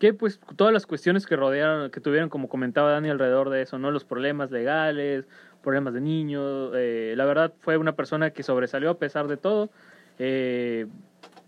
que 0.00 0.12
pues 0.12 0.40
todas 0.56 0.74
las 0.74 0.84
cuestiones 0.84 1.24
que 1.24 1.36
rodearon, 1.36 1.92
que 1.92 2.00
tuvieron, 2.00 2.28
como 2.28 2.48
comentaba 2.48 2.90
Dani, 2.90 3.10
alrededor 3.10 3.50
de 3.50 3.62
eso, 3.62 3.78
¿no? 3.78 3.92
Los 3.92 4.04
problemas 4.04 4.50
legales, 4.50 5.28
problemas 5.62 5.94
de 5.94 6.00
niños, 6.00 6.72
eh, 6.74 7.14
la 7.16 7.24
verdad 7.26 7.52
fue 7.60 7.76
una 7.76 7.92
persona 7.92 8.30
que 8.30 8.42
sobresalió 8.42 8.90
a 8.90 8.98
pesar 8.98 9.28
de 9.28 9.36
todo, 9.36 9.70
eh, 10.18 10.88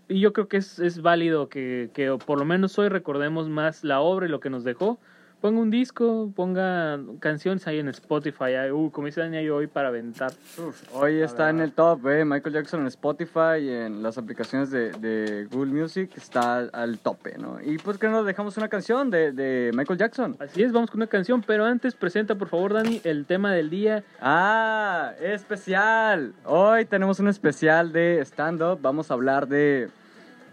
y 0.07 0.19
yo 0.19 0.33
creo 0.33 0.47
que 0.47 0.57
es, 0.57 0.79
es 0.79 1.01
válido 1.01 1.49
que, 1.49 1.89
que 1.93 2.17
por 2.25 2.39
lo 2.39 2.45
menos 2.45 2.77
hoy 2.77 2.89
recordemos 2.89 3.49
más 3.49 3.83
la 3.83 4.01
obra 4.01 4.25
y 4.25 4.29
lo 4.29 4.39
que 4.39 4.49
nos 4.49 4.63
dejó. 4.63 4.99
Ponga 5.45 5.61
un 5.61 5.69
disco, 5.69 6.31
ponga 6.35 6.99
canciones 7.19 7.67
ahí 7.67 7.77
en 7.77 7.87
Spotify, 7.89 8.55
ahí, 8.55 8.71
uh, 8.71 8.89
como 8.89 9.05
dice 9.05 9.21
Dani, 9.21 9.37
ahí 9.37 9.47
hoy 9.47 9.67
para 9.67 9.89
aventar. 9.89 10.31
Uf, 10.57 10.91
hoy 10.91 11.21
está 11.21 11.51
en 11.51 11.59
el 11.59 11.71
top, 11.71 12.07
eh, 12.07 12.25
Michael 12.25 12.55
Jackson 12.55 12.79
en 12.79 12.87
Spotify 12.87 13.59
y 13.61 13.69
en 13.69 14.01
las 14.01 14.17
aplicaciones 14.17 14.71
de, 14.71 14.91
de 14.93 15.45
Google 15.51 15.71
Music 15.71 16.09
está 16.17 16.61
al 16.61 16.97
tope, 16.97 17.37
¿no? 17.37 17.61
Y 17.61 17.77
pues 17.77 17.99
que 17.99 18.07
nos 18.07 18.25
dejamos 18.25 18.57
una 18.57 18.69
canción 18.69 19.11
de, 19.11 19.33
de 19.33 19.69
Michael 19.75 19.99
Jackson. 19.99 20.35
Así 20.39 20.63
es, 20.63 20.71
vamos 20.71 20.89
con 20.89 20.97
una 20.97 21.05
canción, 21.05 21.43
pero 21.45 21.63
antes 21.63 21.93
presenta 21.93 22.33
por 22.33 22.47
favor 22.47 22.73
Dani 22.73 23.01
el 23.03 23.27
tema 23.27 23.53
del 23.53 23.69
día. 23.69 24.03
Ah, 24.19 25.11
especial. 25.21 26.33
Hoy 26.45 26.85
tenemos 26.85 27.19
un 27.19 27.27
especial 27.27 27.93
de 27.93 28.19
stand-up. 28.21 28.79
Vamos 28.81 29.11
a 29.11 29.13
hablar 29.13 29.47
de, 29.47 29.89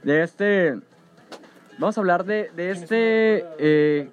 de 0.02 0.22
este... 0.22 0.78
Vamos 1.82 1.98
a 1.98 2.00
hablar 2.00 2.24
de, 2.24 2.48
de 2.54 2.70
este... 2.70 3.44
eh, 3.58 4.08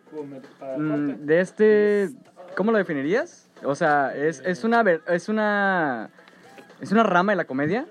mm, 0.80 1.10
de 1.28 1.40
este... 1.40 2.10
¿Cómo 2.58 2.72
lo 2.72 2.80
definirías? 2.80 3.48
O 3.64 3.76
sea, 3.76 4.12
es, 4.16 4.42
es 4.44 4.64
una... 4.64 4.82
ver- 4.82 5.04
Es 5.08 5.30
una... 5.30 6.10
Es 6.82 6.92
una 6.92 7.04
rama 7.04 7.34
de 7.34 7.36
la 7.36 7.46
comedia. 7.46 7.86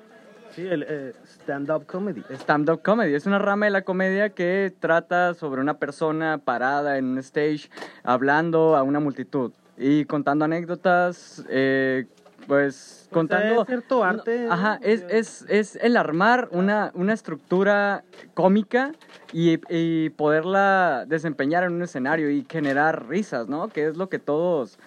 Sí, 0.50 0.66
el 0.66 0.84
eh, 0.88 1.12
stand-up 1.24 1.86
comedy. 1.86 2.24
Stand-up 2.30 2.82
comedy. 2.82 3.14
Es 3.14 3.26
una 3.26 3.38
rama 3.38 3.66
de 3.66 3.70
la 3.70 3.82
comedia 3.82 4.30
que 4.30 4.74
trata 4.80 5.34
sobre 5.34 5.60
una 5.60 5.78
persona 5.78 6.38
parada 6.38 6.98
en 6.98 7.04
un 7.04 7.18
stage 7.18 7.70
hablando 8.02 8.74
a 8.74 8.82
una 8.82 8.98
multitud 8.98 9.52
y 9.76 10.06
contando 10.06 10.44
anécdotas, 10.44 11.44
eh, 11.48 12.06
pues 12.48 13.08
contando... 13.12 13.64
cierto 13.66 14.02
arte. 14.02 14.48
Ajá, 14.50 14.80
es, 14.82 15.04
es, 15.08 15.44
es 15.48 15.76
el 15.76 15.96
armar 15.96 16.48
una, 16.50 16.90
una 16.94 17.12
estructura 17.12 18.02
cómica 18.34 18.92
y, 19.32 19.60
y 19.68 20.08
poderla 20.10 21.04
desempeñar 21.06 21.64
en 21.64 21.74
un 21.74 21.82
escenario 21.82 22.30
y 22.30 22.46
generar 22.48 23.06
risas, 23.06 23.48
¿no? 23.48 23.68
Que 23.68 23.86
es 23.86 23.96
lo 23.96 24.08
que 24.08 24.18
todos 24.18 24.78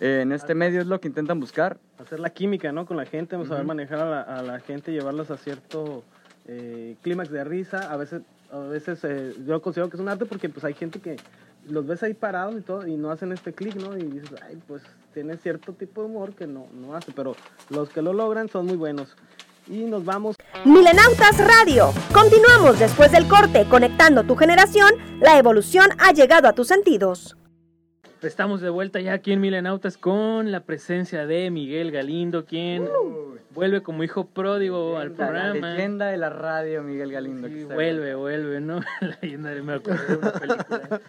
eh, 0.00 0.20
en 0.22 0.32
este 0.32 0.54
medio 0.54 0.80
es 0.80 0.86
lo 0.86 1.00
que 1.00 1.08
intentan 1.08 1.40
buscar. 1.40 1.78
Hacer 1.98 2.20
la 2.20 2.30
química, 2.30 2.70
¿no? 2.70 2.84
Con 2.84 2.98
la 2.98 3.06
gente, 3.06 3.34
saber 3.46 3.60
Ujú. 3.60 3.68
manejar 3.68 4.00
a 4.00 4.10
la, 4.10 4.20
a 4.20 4.42
la 4.42 4.60
gente, 4.60 4.92
llevarlos 4.92 5.30
a 5.30 5.38
cierto 5.38 6.04
eh, 6.46 6.96
clímax 7.02 7.30
de 7.30 7.44
risa. 7.44 7.90
A 7.90 7.96
veces, 7.96 8.20
a 8.52 8.58
veces 8.58 9.02
eh, 9.04 9.34
yo 9.46 9.62
considero 9.62 9.88
que 9.88 9.96
es 9.96 10.00
un 10.00 10.10
arte 10.10 10.26
porque 10.26 10.50
pues 10.50 10.64
hay 10.64 10.74
gente 10.74 11.00
que 11.00 11.16
los 11.68 11.86
ves 11.86 12.02
ahí 12.02 12.14
parados 12.14 12.56
y 12.56 12.60
todo 12.60 12.86
y 12.86 12.96
no 12.96 13.10
hacen 13.10 13.32
este 13.32 13.52
clic, 13.52 13.74
¿no? 13.76 13.96
Y 13.96 14.02
dices, 14.02 14.30
ay, 14.42 14.58
pues 14.66 14.82
tiene 15.14 15.36
cierto 15.36 15.72
tipo 15.72 16.02
de 16.02 16.08
humor 16.08 16.34
que 16.34 16.46
no, 16.46 16.66
no 16.72 16.94
hace, 16.94 17.12
pero 17.12 17.36
los 17.70 17.88
que 17.88 18.02
lo 18.02 18.12
logran 18.12 18.48
son 18.48 18.66
muy 18.66 18.76
buenos. 18.76 19.16
Y 19.68 19.84
nos 19.84 20.04
vamos 20.04 20.36
Milenautas 20.64 21.38
Radio. 21.38 21.92
Continuamos 22.12 22.78
después 22.78 23.10
del 23.12 23.26
corte, 23.28 23.66
conectando 23.68 24.24
tu 24.24 24.36
generación. 24.36 24.92
La 25.20 25.38
evolución 25.38 25.88
ha 25.98 26.12
llegado 26.12 26.48
a 26.48 26.52
tus 26.52 26.68
sentidos. 26.68 27.36
Estamos 28.22 28.60
de 28.60 28.70
vuelta 28.70 29.00
ya 29.00 29.12
aquí 29.12 29.32
en 29.32 29.40
Milenautas 29.40 29.98
con 29.98 30.50
la 30.50 30.60
presencia 30.60 31.26
de 31.26 31.50
Miguel 31.50 31.90
Galindo, 31.92 32.44
quien 32.46 32.88
vuelve 33.56 33.82
como 33.82 34.04
hijo 34.04 34.26
pródigo 34.28 34.98
al 34.98 35.10
La 35.10 35.14
programa. 35.16 35.70
leyenda 35.72 36.06
de 36.06 36.16
la 36.18 36.30
radio, 36.30 36.82
Miguel 36.82 37.10
Galindo. 37.10 37.48
Sí, 37.48 37.64
vuelve, 37.64 38.14
vuelve, 38.14 38.60
¿no? 38.60 38.80
La 39.00 39.18
leyenda 39.20 39.50
de- 39.50 39.62
me 39.62 39.72
acordé 39.74 40.06
de 40.06 40.16
una 40.16 40.32
película. 40.32 41.00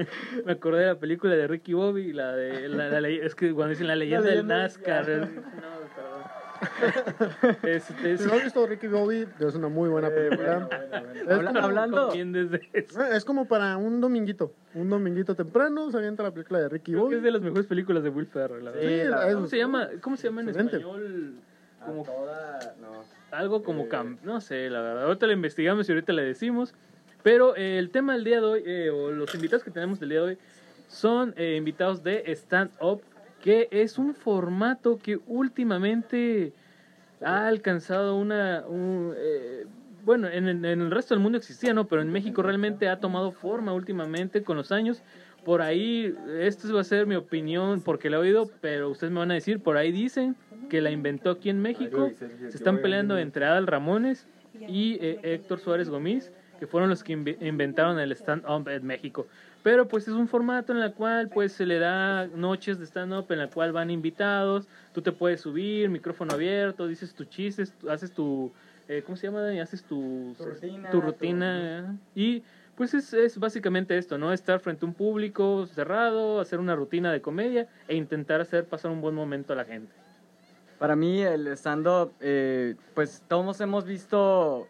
me 0.46 0.52
acordé 0.52 0.80
de 0.80 0.86
la 0.86 0.98
película 0.98 1.34
de 1.34 1.46
Ricky 1.46 1.74
Bobby, 1.74 2.12
la 2.12 2.32
de 2.34 2.68
la, 2.68 2.88
la 2.88 3.00
ley- 3.00 3.18
es 3.22 3.34
que 3.34 3.52
cuando 3.52 3.70
dicen 3.70 3.88
la 3.88 3.96
leyenda, 3.96 4.26
leyenda 4.28 4.54
del 4.54 4.62
NASCAR. 4.62 5.10
es- 5.10 5.20
no, 5.20 5.26
perdón. 5.94 6.36
Este, 7.62 8.12
es- 8.12 8.20
Si 8.20 8.26
no 8.28 8.34
has 8.34 8.44
visto 8.44 8.66
Ricky 8.66 8.86
Bobby, 8.86 9.26
es 9.40 9.54
una 9.54 9.68
muy 9.68 9.88
buena 9.90 10.08
película. 10.08 10.68
Habla- 11.28 11.52
como- 11.52 11.64
hablando- 11.66 12.12
eso. 12.72 13.02
Es 13.12 13.24
como 13.24 13.46
para 13.46 13.76
un 13.76 14.00
dominguito. 14.00 14.52
Un 14.74 14.88
dominguito 14.88 15.34
temprano 15.34 15.90
se 15.90 15.98
avienta 15.98 16.22
la 16.22 16.30
película 16.30 16.60
de 16.60 16.68
Ricky 16.68 16.92
Creo 16.92 17.02
que 17.02 17.04
Bobby. 17.06 17.16
es 17.16 17.22
de 17.22 17.30
las 17.32 17.42
mejores 17.42 17.66
películas 17.66 18.02
de 18.04 18.08
Will 18.10 18.26
Ferrell, 18.26 18.64
la 18.64 18.72
Sí, 18.72 18.78
verdad. 18.78 19.26
la- 19.28 19.34
¿Cómo 19.34 19.46
se 19.48 19.58
llama? 19.58 19.88
¿Cómo 20.00 20.16
se 20.16 20.28
llama 20.28 20.40
en 20.42 20.48
Excelente. 20.48 20.76
español? 20.78 21.34
Como 21.86 22.02
Toda- 22.02 22.74
no. 22.80 23.04
algo 23.30 23.62
como 23.62 23.82
Eh. 23.84 23.88
cam- 23.88 24.18
no 24.22 24.40
sé, 24.40 24.68
la 24.70 24.80
verdad. 24.80 25.04
Ahorita 25.04 25.26
la 25.26 25.32
investigamos 25.32 25.88
y 25.88 25.92
ahorita 25.92 26.12
le 26.12 26.22
decimos. 26.22 26.74
Pero 27.22 27.56
eh, 27.56 27.78
el 27.78 27.90
tema 27.90 28.12
del 28.14 28.24
día 28.24 28.40
de 28.40 28.46
hoy, 28.46 28.62
eh, 28.66 28.90
o 28.90 29.10
los 29.10 29.34
invitados 29.34 29.64
que 29.64 29.70
tenemos 29.70 29.98
del 29.98 30.10
día 30.10 30.18
de 30.20 30.24
hoy, 30.26 30.38
son 30.88 31.34
eh, 31.36 31.56
invitados 31.56 32.02
de 32.04 32.22
Stand 32.34 32.70
Up, 32.80 33.02
que 33.42 33.68
es 33.72 33.98
un 33.98 34.14
formato 34.14 34.98
que 34.98 35.18
últimamente 35.26 36.52
ha 37.22 37.46
alcanzado 37.46 38.16
una... 38.16 38.64
un, 38.66 39.12
eh, 39.16 39.66
bueno, 40.04 40.28
en, 40.28 40.48
en 40.48 40.64
el 40.64 40.90
resto 40.92 41.14
del 41.14 41.22
mundo 41.22 41.36
existía, 41.38 41.74
¿no? 41.74 41.88
Pero 41.88 42.00
en 42.02 42.12
México 42.12 42.40
realmente 42.42 42.88
ha 42.88 43.00
tomado 43.00 43.32
forma 43.32 43.72
últimamente 43.72 44.44
con 44.44 44.56
los 44.56 44.70
años. 44.70 45.02
Por 45.46 45.62
ahí, 45.62 46.12
esta 46.40 46.70
va 46.72 46.80
a 46.80 46.84
ser 46.84 47.06
mi 47.06 47.14
opinión 47.14 47.80
porque 47.80 48.10
la 48.10 48.16
he 48.16 48.18
oído, 48.20 48.50
pero 48.60 48.90
ustedes 48.90 49.12
me 49.12 49.20
van 49.20 49.30
a 49.30 49.34
decir, 49.34 49.60
por 49.60 49.76
ahí 49.76 49.92
dicen 49.92 50.34
que 50.68 50.80
la 50.80 50.90
inventó 50.90 51.30
aquí 51.30 51.50
en 51.50 51.62
México. 51.62 52.10
Se 52.50 52.56
están 52.56 52.78
peleando 52.82 53.16
entre 53.16 53.44
Adal 53.44 53.68
Ramones 53.68 54.26
y 54.68 54.94
eh, 55.00 55.20
Héctor 55.22 55.60
Suárez 55.60 55.88
Gómez, 55.88 56.32
que 56.58 56.66
fueron 56.66 56.90
los 56.90 57.04
que 57.04 57.16
inve- 57.16 57.36
inventaron 57.40 58.00
el 58.00 58.10
stand-up 58.10 58.68
en 58.68 58.84
México. 58.84 59.28
Pero 59.62 59.86
pues 59.86 60.08
es 60.08 60.14
un 60.14 60.26
formato 60.26 60.72
en 60.72 60.78
el 60.78 60.92
cual 60.94 61.28
pues 61.28 61.52
se 61.52 61.64
le 61.64 61.78
da 61.78 62.26
noches 62.26 62.80
de 62.80 62.86
stand-up 62.86 63.26
en 63.30 63.38
la 63.38 63.46
cual 63.48 63.70
van 63.70 63.90
invitados, 63.90 64.66
tú 64.92 65.00
te 65.00 65.12
puedes 65.12 65.42
subir, 65.42 65.88
micrófono 65.90 66.32
abierto, 66.34 66.88
dices 66.88 67.14
tus 67.14 67.28
chistes, 67.30 67.72
haces 67.88 68.10
tu, 68.10 68.50
eh, 68.88 69.02
¿cómo 69.06 69.16
se 69.16 69.28
llama? 69.28 69.48
Haces 69.62 69.84
tu, 69.84 70.34
Tu 70.36 70.44
rutina, 70.44 70.90
tu 70.90 71.00
rutina, 71.00 71.96
y 72.16 72.42
pues 72.76 72.94
es, 72.94 73.12
es 73.14 73.38
básicamente 73.38 73.96
esto, 73.96 74.18
¿no? 74.18 74.32
Estar 74.32 74.60
frente 74.60 74.84
a 74.84 74.88
un 74.88 74.94
público 74.94 75.66
cerrado, 75.66 76.40
hacer 76.40 76.58
una 76.60 76.76
rutina 76.76 77.12
de 77.12 77.20
comedia 77.20 77.68
e 77.88 77.96
intentar 77.96 78.40
hacer 78.40 78.66
pasar 78.66 78.90
un 78.90 79.00
buen 79.00 79.14
momento 79.14 79.52
a 79.52 79.56
la 79.56 79.64
gente. 79.64 79.92
Para 80.78 80.94
mí 80.94 81.22
el 81.22 81.46
stand-up, 81.48 82.12
eh, 82.20 82.74
pues 82.94 83.22
todos 83.28 83.60
hemos 83.62 83.86
visto 83.86 84.68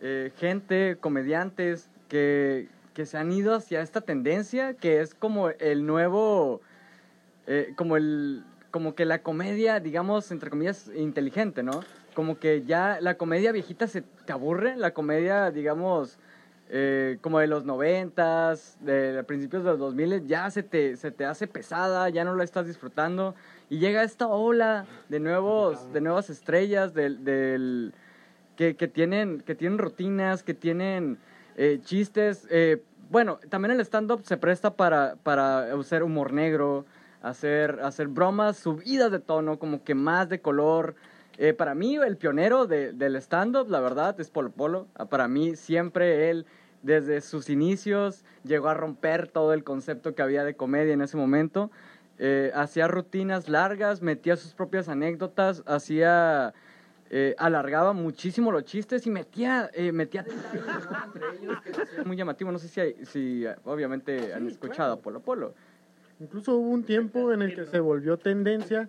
eh, 0.00 0.32
gente, 0.36 0.96
comediantes, 0.98 1.90
que, 2.08 2.68
que 2.94 3.04
se 3.04 3.18
han 3.18 3.30
ido 3.30 3.54
hacia 3.54 3.82
esta 3.82 4.00
tendencia, 4.00 4.74
que 4.74 5.00
es 5.00 5.14
como 5.14 5.50
el 5.50 5.84
nuevo, 5.84 6.62
eh, 7.46 7.74
como 7.76 7.98
el, 7.98 8.42
como 8.70 8.94
que 8.94 9.04
la 9.04 9.22
comedia, 9.22 9.80
digamos, 9.80 10.30
entre 10.30 10.48
comillas, 10.48 10.90
inteligente, 10.94 11.62
¿no? 11.62 11.80
Como 12.14 12.38
que 12.38 12.64
ya 12.64 12.98
la 13.02 13.18
comedia 13.18 13.52
viejita 13.52 13.86
se 13.86 14.00
te 14.00 14.32
aburre, 14.32 14.76
la 14.76 14.92
comedia, 14.92 15.50
digamos, 15.50 16.18
eh, 16.70 17.18
como 17.20 17.38
de 17.38 17.46
los 17.46 17.64
noventas, 17.64 18.76
de, 18.80 19.24
principios 19.24 19.64
de 19.64 19.70
los 19.70 19.78
2000, 19.78 20.26
ya 20.26 20.50
se 20.50 20.62
te, 20.62 20.96
se 20.96 21.10
te 21.10 21.24
hace 21.24 21.46
pesada, 21.46 22.08
ya 22.10 22.24
no 22.24 22.34
la 22.34 22.44
estás 22.44 22.66
disfrutando. 22.66 23.34
Y 23.70 23.78
llega 23.78 24.02
esta 24.02 24.26
ola 24.26 24.86
de, 25.08 25.20
nuevos, 25.20 25.92
de 25.92 26.00
nuevas 26.00 26.30
estrellas, 26.30 26.94
del, 26.94 27.24
del, 27.24 27.94
que, 28.56 28.76
que, 28.76 28.88
tienen, 28.88 29.40
que 29.40 29.54
tienen 29.54 29.78
rutinas, 29.78 30.42
que 30.42 30.54
tienen 30.54 31.18
eh, 31.56 31.80
chistes. 31.82 32.46
eh, 32.50 32.82
bueno, 33.10 33.38
también 33.48 33.72
el 33.72 33.80
stand-up 33.80 34.22
se 34.24 34.36
presta 34.36 34.74
para, 34.74 35.16
para 35.22 35.72
hacer 35.72 36.02
humor 36.02 36.32
negro, 36.32 36.84
hacer, 37.22 37.80
hacer 37.82 38.08
bromas 38.08 38.58
subidas 38.58 39.10
de 39.10 39.18
tono, 39.18 39.58
como 39.58 39.82
que 39.82 39.94
más 39.94 40.28
de 40.28 40.40
color. 40.40 40.94
Eh, 41.40 41.54
para 41.54 41.74
mí, 41.74 41.96
el 41.96 42.16
pionero 42.16 42.66
de- 42.66 42.92
del 42.92 43.14
stand-up, 43.16 43.70
la 43.70 43.80
verdad, 43.80 44.18
es 44.20 44.28
Polo 44.28 44.50
Polo. 44.50 44.88
Ah, 44.96 45.06
Para 45.06 45.28
mí, 45.28 45.54
siempre 45.54 46.30
él, 46.30 46.46
desde 46.82 47.20
sus 47.20 47.48
inicios, 47.48 48.24
llegó 48.42 48.68
a 48.68 48.74
romper 48.74 49.28
todo 49.28 49.52
el 49.52 49.62
concepto 49.62 50.14
que 50.16 50.22
había 50.22 50.42
de 50.44 50.54
comedia 50.54 50.92
en 50.94 51.00
ese 51.00 51.16
momento. 51.16 51.70
Eh, 52.18 52.50
hacía 52.54 52.88
rutinas 52.88 53.48
largas, 53.48 54.02
metía 54.02 54.36
sus 54.36 54.52
propias 54.54 54.88
anécdotas, 54.88 55.62
hacía... 55.66 56.52
eh, 57.10 57.34
alargaba 57.38 57.92
muchísimo 57.94 58.52
los 58.52 58.64
chistes 58.64 59.06
y 59.06 59.10
metía, 59.10 59.70
eh, 59.72 59.92
metía 59.92 60.26
entre 60.26 61.38
ellos 61.40 61.60
que 61.62 61.70
lo 61.70 61.82
hacían 61.84 62.06
muy 62.06 62.16
llamativo. 62.16 62.50
No 62.52 62.58
sé 62.58 62.68
si, 62.68 62.80
hay- 62.80 62.96
si 63.06 63.46
eh, 63.46 63.54
obviamente 63.64 64.34
han 64.34 64.46
escuchado 64.48 64.94
a 64.94 65.00
Polo 65.00 65.20
Polo. 65.20 65.54
Incluso 66.20 66.56
hubo 66.56 66.68
un 66.68 66.82
tiempo 66.84 67.32
en 67.32 67.42
el 67.42 67.54
que 67.54 67.64
se 67.64 67.78
volvió 67.80 68.18
tendencia 68.18 68.88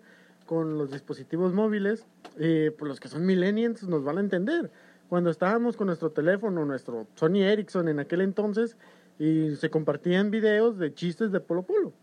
con 0.49 0.79
los 0.79 0.89
dispositivos 0.89 1.53
móviles, 1.53 2.07
eh, 2.39 2.73
pues 2.75 2.89
los 2.89 2.99
que 2.99 3.07
son 3.07 3.23
millennials 3.23 3.83
nos 3.83 4.03
van 4.03 4.17
a 4.17 4.21
entender. 4.21 4.71
Cuando 5.07 5.29
estábamos 5.29 5.77
con 5.77 5.85
nuestro 5.85 6.09
teléfono, 6.09 6.65
nuestro 6.65 7.05
Sony 7.13 7.43
Ericsson 7.43 7.87
en 7.87 7.99
aquel 7.99 8.21
entonces, 8.21 8.75
y 9.19 9.55
se 9.57 9.69
compartían 9.69 10.31
videos 10.31 10.79
de 10.79 10.91
chistes 10.91 11.31
de 11.31 11.39
Polo 11.39 11.61
Polo. 11.61 11.93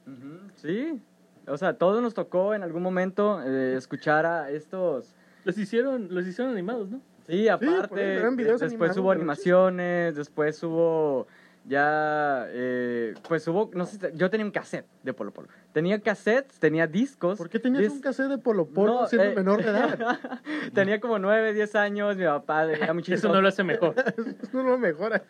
Sí, 0.54 1.02
o 1.48 1.56
sea, 1.56 1.76
todos 1.76 2.00
nos 2.00 2.14
tocó 2.14 2.54
en 2.54 2.62
algún 2.62 2.84
momento 2.84 3.42
eh, 3.42 3.74
escuchar 3.76 4.26
a 4.26 4.48
estos... 4.48 5.16
Los 5.42 5.58
hicieron, 5.58 6.06
los 6.14 6.24
hicieron 6.24 6.52
animados, 6.52 6.88
¿no? 6.88 7.00
Sí, 7.26 7.46
por 7.46 7.68
aparte, 7.74 8.12
eso, 8.12 8.20
eran 8.20 8.36
videos 8.36 8.60
después 8.60 8.90
animados, 8.90 8.98
hubo 8.98 9.10
animaciones, 9.10 10.14
después 10.14 10.62
hubo 10.62 11.26
ya, 11.68 12.46
eh, 12.48 13.14
pues 13.28 13.46
hubo, 13.48 13.70
no 13.74 13.86
sé, 13.86 14.12
yo 14.14 14.30
tenía 14.30 14.46
un 14.46 14.52
cassette 14.52 14.86
de 15.02 15.12
Polo 15.12 15.32
Polo. 15.32 15.48
Tenía 15.72 16.00
cassettes, 16.00 16.58
tenía 16.60 16.86
discos. 16.86 17.36
¿Por 17.38 17.48
qué 17.48 17.58
tenías 17.58 17.84
dis- 17.84 17.90
un 17.92 18.00
cassette 18.00 18.28
de 18.28 18.38
Polo 18.38 18.66
Polo 18.66 19.00
No, 19.02 19.06
siendo 19.08 19.28
eh, 19.30 19.34
menor 19.34 19.62
de 19.62 19.70
edad? 19.70 20.18
tenía 20.74 21.00
como 21.00 21.18
nueve, 21.18 21.52
diez 21.52 21.74
años, 21.74 22.16
mi 22.16 22.24
papá 22.24 22.64
era 22.70 22.94
muy 22.94 23.02
Eso 23.06 23.28
no 23.32 23.40
lo 23.42 23.48
hace 23.48 23.64
mejor. 23.64 23.94
Eso 24.16 24.62
no 24.62 24.62
lo 24.62 24.78
mejora. 24.78 25.22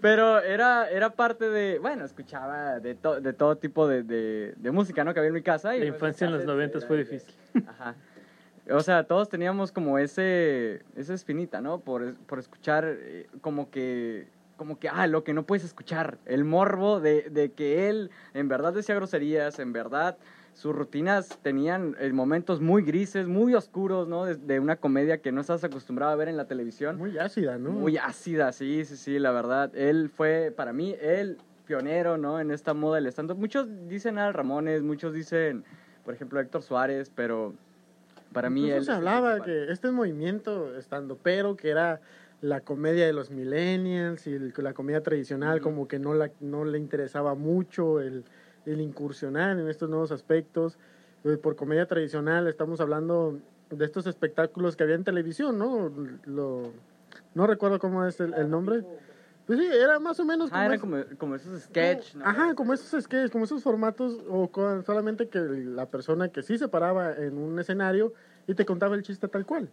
Pero 0.00 0.38
era, 0.40 0.88
era 0.88 1.10
parte 1.10 1.48
de, 1.50 1.78
bueno, 1.80 2.04
escuchaba 2.04 2.78
de, 2.78 2.94
to- 2.94 3.20
de 3.20 3.32
todo 3.32 3.56
tipo 3.56 3.88
de, 3.88 4.04
de, 4.04 4.54
de 4.56 4.70
música, 4.70 5.02
¿no? 5.02 5.12
Que 5.14 5.18
había 5.20 5.28
en 5.28 5.34
mi 5.34 5.42
casa. 5.42 5.74
y 5.74 5.80
La 5.80 5.86
pues, 5.86 5.94
infancia 5.96 6.26
en 6.26 6.32
los 6.32 6.42
cassettes 6.42 6.54
noventas 6.54 6.82
era 6.82 6.86
fue 6.88 6.96
de- 6.98 7.04
difícil. 7.04 7.34
Ajá. 7.66 7.94
O 8.70 8.80
sea, 8.80 9.04
todos 9.04 9.28
teníamos 9.30 9.72
como 9.72 9.98
ese, 9.98 10.82
esa 10.94 11.14
espinita, 11.14 11.60
¿no? 11.60 11.80
Por, 11.80 12.14
por 12.26 12.38
escuchar 12.38 12.84
eh, 12.86 13.26
como 13.40 13.70
que, 13.70 14.28
como 14.58 14.78
que, 14.78 14.90
ah, 14.90 15.06
lo 15.06 15.24
que 15.24 15.32
no 15.32 15.44
puedes 15.44 15.64
escuchar. 15.64 16.18
El 16.26 16.44
morbo 16.44 17.00
de, 17.00 17.30
de 17.30 17.52
que 17.52 17.88
él 17.88 18.10
en 18.34 18.48
verdad 18.48 18.74
decía 18.74 18.94
groserías, 18.94 19.58
en 19.58 19.72
verdad 19.72 20.18
sus 20.52 20.74
rutinas 20.74 21.38
tenían 21.40 21.96
eh, 22.00 22.12
momentos 22.12 22.60
muy 22.60 22.82
grises, 22.82 23.28
muy 23.28 23.54
oscuros, 23.54 24.08
¿no? 24.08 24.24
De, 24.24 24.34
de 24.34 24.58
una 24.58 24.74
comedia 24.74 25.18
que 25.22 25.30
no 25.30 25.40
estás 25.40 25.62
acostumbrado 25.62 26.12
a 26.12 26.16
ver 26.16 26.28
en 26.28 26.36
la 26.36 26.46
televisión. 26.46 26.98
Muy 26.98 27.16
ácida, 27.16 27.56
¿no? 27.58 27.70
Muy 27.70 27.96
ácida, 27.96 28.50
sí, 28.52 28.84
sí, 28.84 28.96
sí, 28.96 29.18
la 29.20 29.30
verdad. 29.30 29.74
Él 29.76 30.10
fue, 30.10 30.52
para 30.54 30.72
mí, 30.72 30.96
el 31.00 31.38
pionero, 31.64 32.18
¿no? 32.18 32.40
En 32.40 32.50
esta 32.50 32.74
moda 32.74 32.96
del 32.96 33.06
stand-up. 33.06 33.38
Muchos 33.38 33.68
dicen 33.88 34.18
Al 34.18 34.34
Ramones, 34.34 34.82
muchos 34.82 35.14
dicen, 35.14 35.64
por 36.04 36.14
ejemplo, 36.14 36.40
Héctor 36.40 36.62
Suárez, 36.62 37.12
pero 37.14 37.54
para 38.32 38.50
mí 38.50 38.68
él... 38.68 38.84
se 38.84 38.92
hablaba 38.92 39.40
que 39.40 39.70
este 39.70 39.90
movimiento 39.90 40.76
estando 40.76 41.16
pero 41.16 41.56
que 41.56 41.70
era 41.70 42.00
la 42.40 42.60
comedia 42.60 43.06
de 43.06 43.12
los 43.12 43.30
millennials 43.30 44.26
y 44.26 44.34
el- 44.34 44.52
la 44.58 44.72
comedia 44.72 45.02
tradicional 45.02 45.60
como 45.60 45.88
que 45.88 45.98
no 45.98 46.14
la 46.14 46.30
no 46.40 46.64
le 46.64 46.78
interesaba 46.78 47.34
mucho 47.34 48.00
el, 48.00 48.24
el 48.64 48.80
incursionar 48.80 49.58
en 49.58 49.68
estos 49.68 49.88
nuevos 49.90 50.12
aspectos 50.12 50.78
Eh, 51.24 51.36
por 51.36 51.56
comedia 51.56 51.84
tradicional 51.86 52.46
estamos 52.46 52.80
hablando 52.80 53.40
de 53.70 53.84
estos 53.84 54.06
espectáculos 54.06 54.76
que 54.76 54.84
había 54.84 54.94
en 54.94 55.02
televisión 55.02 55.58
no 55.58 55.92
Lo- 56.26 56.72
no 57.34 57.46
recuerdo 57.48 57.80
cómo 57.80 58.06
es 58.06 58.20
el, 58.20 58.34
el 58.34 58.48
nombre 58.48 58.84
pues 59.44 59.58
sí 59.58 59.66
era 59.66 59.98
más 59.98 60.20
o 60.20 60.24
menos 60.24 60.50
Ah, 60.52 60.66
eran 60.66 60.74
es- 60.76 60.80
como, 60.80 60.96
como 61.18 61.34
esos 61.34 61.60
sketch, 61.62 62.14
¿no? 62.14 62.24
Ajá, 62.24 62.54
como 62.54 62.72
esos 62.72 63.02
sketches, 63.02 63.30
como 63.32 63.46
esos 63.46 63.62
formatos, 63.64 64.22
o 64.28 64.46
con- 64.48 64.84
solamente 64.84 65.28
que 65.28 65.40
la 65.40 65.86
persona 65.86 66.28
que 66.28 66.42
sí 66.42 66.56
se 66.58 66.68
paraba 66.68 67.16
en 67.16 67.36
un 67.38 67.58
escenario 67.58 68.12
y 68.46 68.54
te 68.54 68.64
contaba 68.66 68.94
el 68.94 69.02
chiste 69.02 69.26
tal 69.26 69.44
cual. 69.46 69.70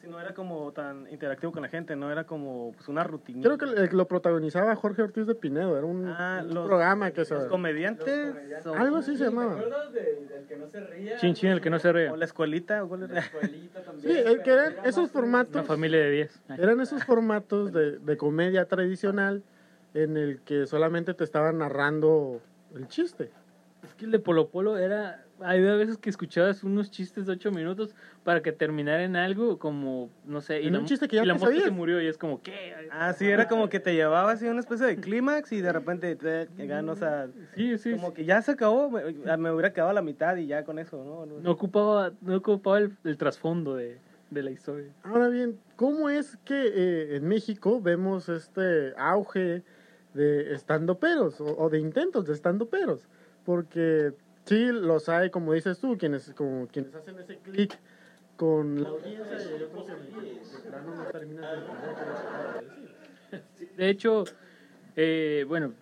Sí, 0.00 0.08
no 0.08 0.18
era 0.18 0.32
como 0.32 0.72
tan 0.72 1.06
interactivo 1.10 1.52
con 1.52 1.60
la 1.62 1.68
gente, 1.68 1.94
no 1.94 2.10
era 2.10 2.24
como 2.24 2.72
pues, 2.72 2.88
una 2.88 3.04
rutina. 3.04 3.42
Creo 3.42 3.58
que 3.58 3.94
lo 3.94 4.08
protagonizaba 4.08 4.74
Jorge 4.74 5.02
Ortiz 5.02 5.26
de 5.26 5.34
Pinedo, 5.34 5.76
era 5.76 5.86
un, 5.86 6.06
Ah, 6.08 6.40
un 6.42 6.54
los- 6.54 6.66
programa 6.66 7.10
que 7.10 7.24
se... 7.26 7.34
Los 7.34 7.46
comediantes 7.48 8.34
Son- 8.62 8.78
Algo 8.78 8.96
así 8.96 9.12
se 9.12 9.18
Sí, 9.18 9.24
llamaba. 9.24 9.56
¿te 9.56 9.60
acuerdas 9.60 9.92
de- 9.92 10.00
del 10.26 10.46
que 10.46 10.56
no 10.56 10.66
se 10.68 10.80
ría? 10.80 11.16
Chin 11.18 11.34
chin, 11.34 11.50
el 11.50 11.60
que 11.60 11.68
no 11.68 11.78
se 11.78 11.92
ría. 11.92 12.12
o 12.12 12.16
la 12.16 12.24
escuelita, 12.24 12.82
o 12.82 12.88
cuál 12.88 13.02
era? 13.02 13.12
La 13.14 13.20
escuelita 13.20 13.80
Sí, 13.80 13.84
también, 13.86 14.24
pero 14.24 14.42
que 14.42 14.50
eran 14.52 14.72
era 14.72 14.82
esos 14.84 15.10
formatos, 15.10 15.54
Una 15.54 15.64
familia 15.64 15.98
de 16.00 16.10
10. 16.10 16.40
eran 16.56 16.80
esos 16.80 17.04
formatos 17.04 17.70
de, 17.72 17.98
de 17.98 18.16
comedia 18.16 18.64
tradicional 18.66 19.42
en 19.92 20.16
el 20.16 20.40
que 20.42 20.66
solamente 20.66 21.12
te 21.12 21.24
estaban 21.24 21.58
narrando 21.58 22.40
el 22.74 22.88
chiste. 22.88 23.30
Es 23.82 23.94
que 23.94 24.06
el 24.06 24.12
de 24.12 24.18
Polo 24.18 24.48
Polo 24.48 24.78
era... 24.78 25.24
Había 25.42 25.74
veces 25.74 25.96
que 25.96 26.10
escuchabas 26.10 26.62
unos 26.64 26.90
chistes 26.90 27.26
de 27.26 27.32
8 27.32 27.50
minutos 27.50 27.94
para 28.24 28.42
que 28.42 28.52
terminara 28.52 29.02
en 29.04 29.16
algo 29.16 29.58
como, 29.58 30.10
no 30.24 30.40
sé, 30.40 30.60
y 30.62 30.66
En 30.66 30.74
la, 30.74 30.78
un 30.80 30.84
chiste 30.86 31.08
que 31.08 31.16
ya 31.16 31.22
y 31.22 31.26
la 31.26 31.34
mosca 31.34 31.60
se 31.60 31.70
murió 31.70 32.00
y 32.00 32.06
es 32.06 32.18
como, 32.18 32.42
¿qué? 32.42 32.74
Ah, 32.90 33.12
sí, 33.12 33.26
era 33.26 33.48
como 33.48 33.68
que 33.68 33.80
te 33.80 33.94
llevaba 33.94 34.32
así 34.32 34.46
a 34.46 34.50
una 34.50 34.60
especie 34.60 34.86
de 34.86 34.96
clímax 34.96 35.52
y 35.52 35.60
de 35.60 35.72
repente 35.72 36.16
te 36.16 36.48
llegan, 36.56 36.88
o 36.88 36.96
sea, 36.96 37.28
Sí, 37.54 37.78
sí, 37.78 37.92
como 37.92 38.08
sí. 38.08 38.14
que 38.14 38.24
ya 38.24 38.42
se 38.42 38.52
acabó, 38.52 38.90
me, 38.90 39.36
me 39.36 39.50
hubiera 39.52 39.72
quedado 39.72 39.90
a 39.90 39.94
la 39.94 40.02
mitad 40.02 40.36
y 40.36 40.46
ya 40.46 40.64
con 40.64 40.78
eso, 40.78 41.02
¿no? 41.04 41.26
No 41.26 41.50
ocupaba, 41.50 42.12
no 42.20 42.36
ocupaba 42.36 42.78
el, 42.78 42.96
el 43.04 43.16
trasfondo 43.16 43.74
de, 43.76 43.98
de 44.30 44.42
la 44.42 44.50
historia. 44.50 44.90
Ahora 45.04 45.28
bien, 45.28 45.58
¿cómo 45.76 46.10
es 46.10 46.36
que 46.44 46.54
eh, 46.66 47.16
en 47.16 47.26
México 47.26 47.80
vemos 47.80 48.28
este 48.28 48.92
auge 48.98 49.62
de 50.14 50.52
estandoperos 50.54 51.40
o, 51.40 51.56
o 51.56 51.70
de 51.70 51.78
intentos 51.78 52.26
de 52.26 52.34
estandoperos? 52.34 53.08
Porque 53.44 54.12
sí 54.50 54.66
los 54.72 55.08
hay, 55.08 55.30
como 55.30 55.52
dices 55.52 55.78
tú, 55.78 55.96
quienes 55.96 56.32
como 56.34 56.66
quienes 56.66 56.92
hacen 56.92 57.16
ese 57.20 57.38
clic 57.38 57.78
con 58.36 58.82
la 58.82 58.88
audiencia 58.88 59.36
y 59.38 59.62
otros 59.62 59.86
que 63.56 63.70
de 63.76 63.88
hecho, 63.88 64.24
eh, 64.96 65.44
bueno, 65.46 65.72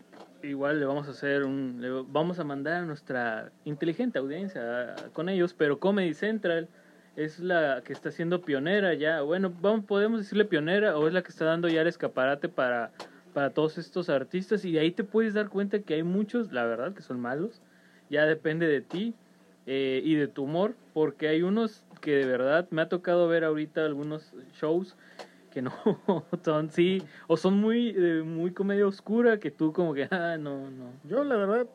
igual 0.42 0.80
le 0.80 0.84
vamos 0.84 1.08
a 1.08 1.12
hacer 1.12 1.44
un, 1.44 1.78
le 1.80 1.88
vamos 2.08 2.38
a 2.40 2.44
mandar 2.44 2.82
a 2.82 2.84
nuestra 2.84 3.50
inteligente 3.64 4.18
audiencia 4.18 4.94
con 5.14 5.30
ellos, 5.30 5.54
pero 5.54 5.80
Comedy 5.80 6.12
Central 6.12 6.68
es 7.16 7.40
la 7.40 7.80
que 7.82 7.94
está 7.94 8.10
siendo 8.10 8.42
pionera 8.42 8.92
ya, 8.92 9.22
bueno, 9.22 9.50
vamos, 9.62 9.86
podemos 9.86 10.20
decirle 10.20 10.44
pionera 10.44 10.98
o 10.98 11.08
es 11.08 11.14
la 11.14 11.22
que 11.22 11.30
está 11.30 11.46
dando 11.46 11.68
ya 11.68 11.80
el 11.80 11.86
escaparate 11.86 12.50
para, 12.50 12.90
para 13.32 13.48
todos 13.48 13.78
estos 13.78 14.10
artistas 14.10 14.66
y 14.66 14.72
de 14.72 14.80
ahí 14.80 14.90
te 14.90 15.04
puedes 15.04 15.32
dar 15.32 15.48
cuenta 15.48 15.78
que 15.78 15.94
hay 15.94 16.02
muchos, 16.02 16.52
la 16.52 16.66
verdad, 16.66 16.92
que 16.92 17.00
son 17.00 17.18
malos, 17.18 17.62
ya 18.10 18.26
depende 18.26 18.66
de 18.66 18.80
ti 18.80 19.14
eh, 19.66 20.00
y 20.04 20.14
de 20.14 20.28
tu 20.28 20.44
humor, 20.44 20.74
porque 20.94 21.28
hay 21.28 21.42
unos 21.42 21.84
que 22.00 22.12
de 22.12 22.26
verdad 22.26 22.68
me 22.70 22.82
ha 22.82 22.88
tocado 22.88 23.28
ver 23.28 23.44
ahorita 23.44 23.84
algunos 23.84 24.32
shows 24.60 24.96
que 25.50 25.62
no 25.62 25.72
son 26.44 26.70
sí 26.70 27.02
o 27.26 27.36
son 27.36 27.54
muy 27.54 27.94
eh, 27.96 28.22
muy 28.24 28.52
comedia 28.52 28.86
oscura 28.86 29.40
que 29.40 29.50
tú 29.50 29.72
como 29.72 29.94
que 29.94 30.06
ah 30.10 30.36
no 30.38 30.70
no 30.70 30.92
Yo 31.04 31.24
la 31.24 31.36
verdad 31.36 31.66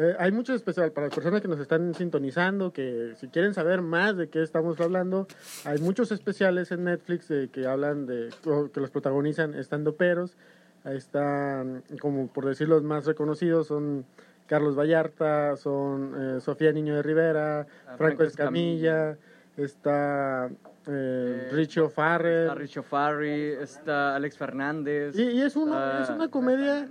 eh, 0.00 0.14
hay 0.20 0.30
mucho 0.30 0.54
especial 0.54 0.92
para 0.92 1.08
las 1.08 1.14
personas 1.14 1.42
que 1.42 1.48
nos 1.48 1.58
están 1.58 1.92
sintonizando, 1.92 2.72
que 2.72 3.14
si 3.16 3.26
quieren 3.26 3.52
saber 3.52 3.82
más 3.82 4.16
de 4.16 4.28
qué 4.28 4.44
estamos 4.44 4.80
hablando, 4.80 5.26
hay 5.64 5.80
muchos 5.80 6.12
especiales 6.12 6.70
en 6.70 6.84
Netflix 6.84 7.28
eh, 7.32 7.48
que 7.52 7.66
hablan 7.66 8.06
de, 8.06 8.30
que 8.72 8.80
los 8.80 8.90
protagonizan 8.90 9.54
estando 9.54 9.96
peros. 9.96 10.36
Ahí 10.84 10.96
están, 10.96 11.82
como 12.00 12.28
por 12.28 12.46
decir 12.46 12.68
los 12.68 12.84
más 12.84 13.06
reconocidos, 13.06 13.66
son 13.66 14.06
Carlos 14.48 14.74
Vallarta, 14.76 15.56
son 15.56 16.14
eh, 16.38 16.40
Sofía 16.40 16.72
Niño 16.72 16.96
de 16.96 17.02
Rivera, 17.02 17.66
Ah, 17.86 17.94
Franco 17.96 18.24
Escamilla, 18.24 19.16
está 19.56 20.48
eh, 20.86 20.90
Eh, 20.90 21.48
Richo 21.52 21.86
Está 21.86 21.94
Farrell. 21.94 22.50
Richo 22.56 22.82
Farri, 22.82 23.52
está 23.60 24.16
Alex 24.16 24.38
Fernández. 24.38 25.16
Y, 25.18 25.22
y 25.22 25.42
es, 25.42 25.54
una, 25.54 26.00
está 26.00 26.02
es 26.04 26.10
una 26.10 26.28
comedia 26.28 26.88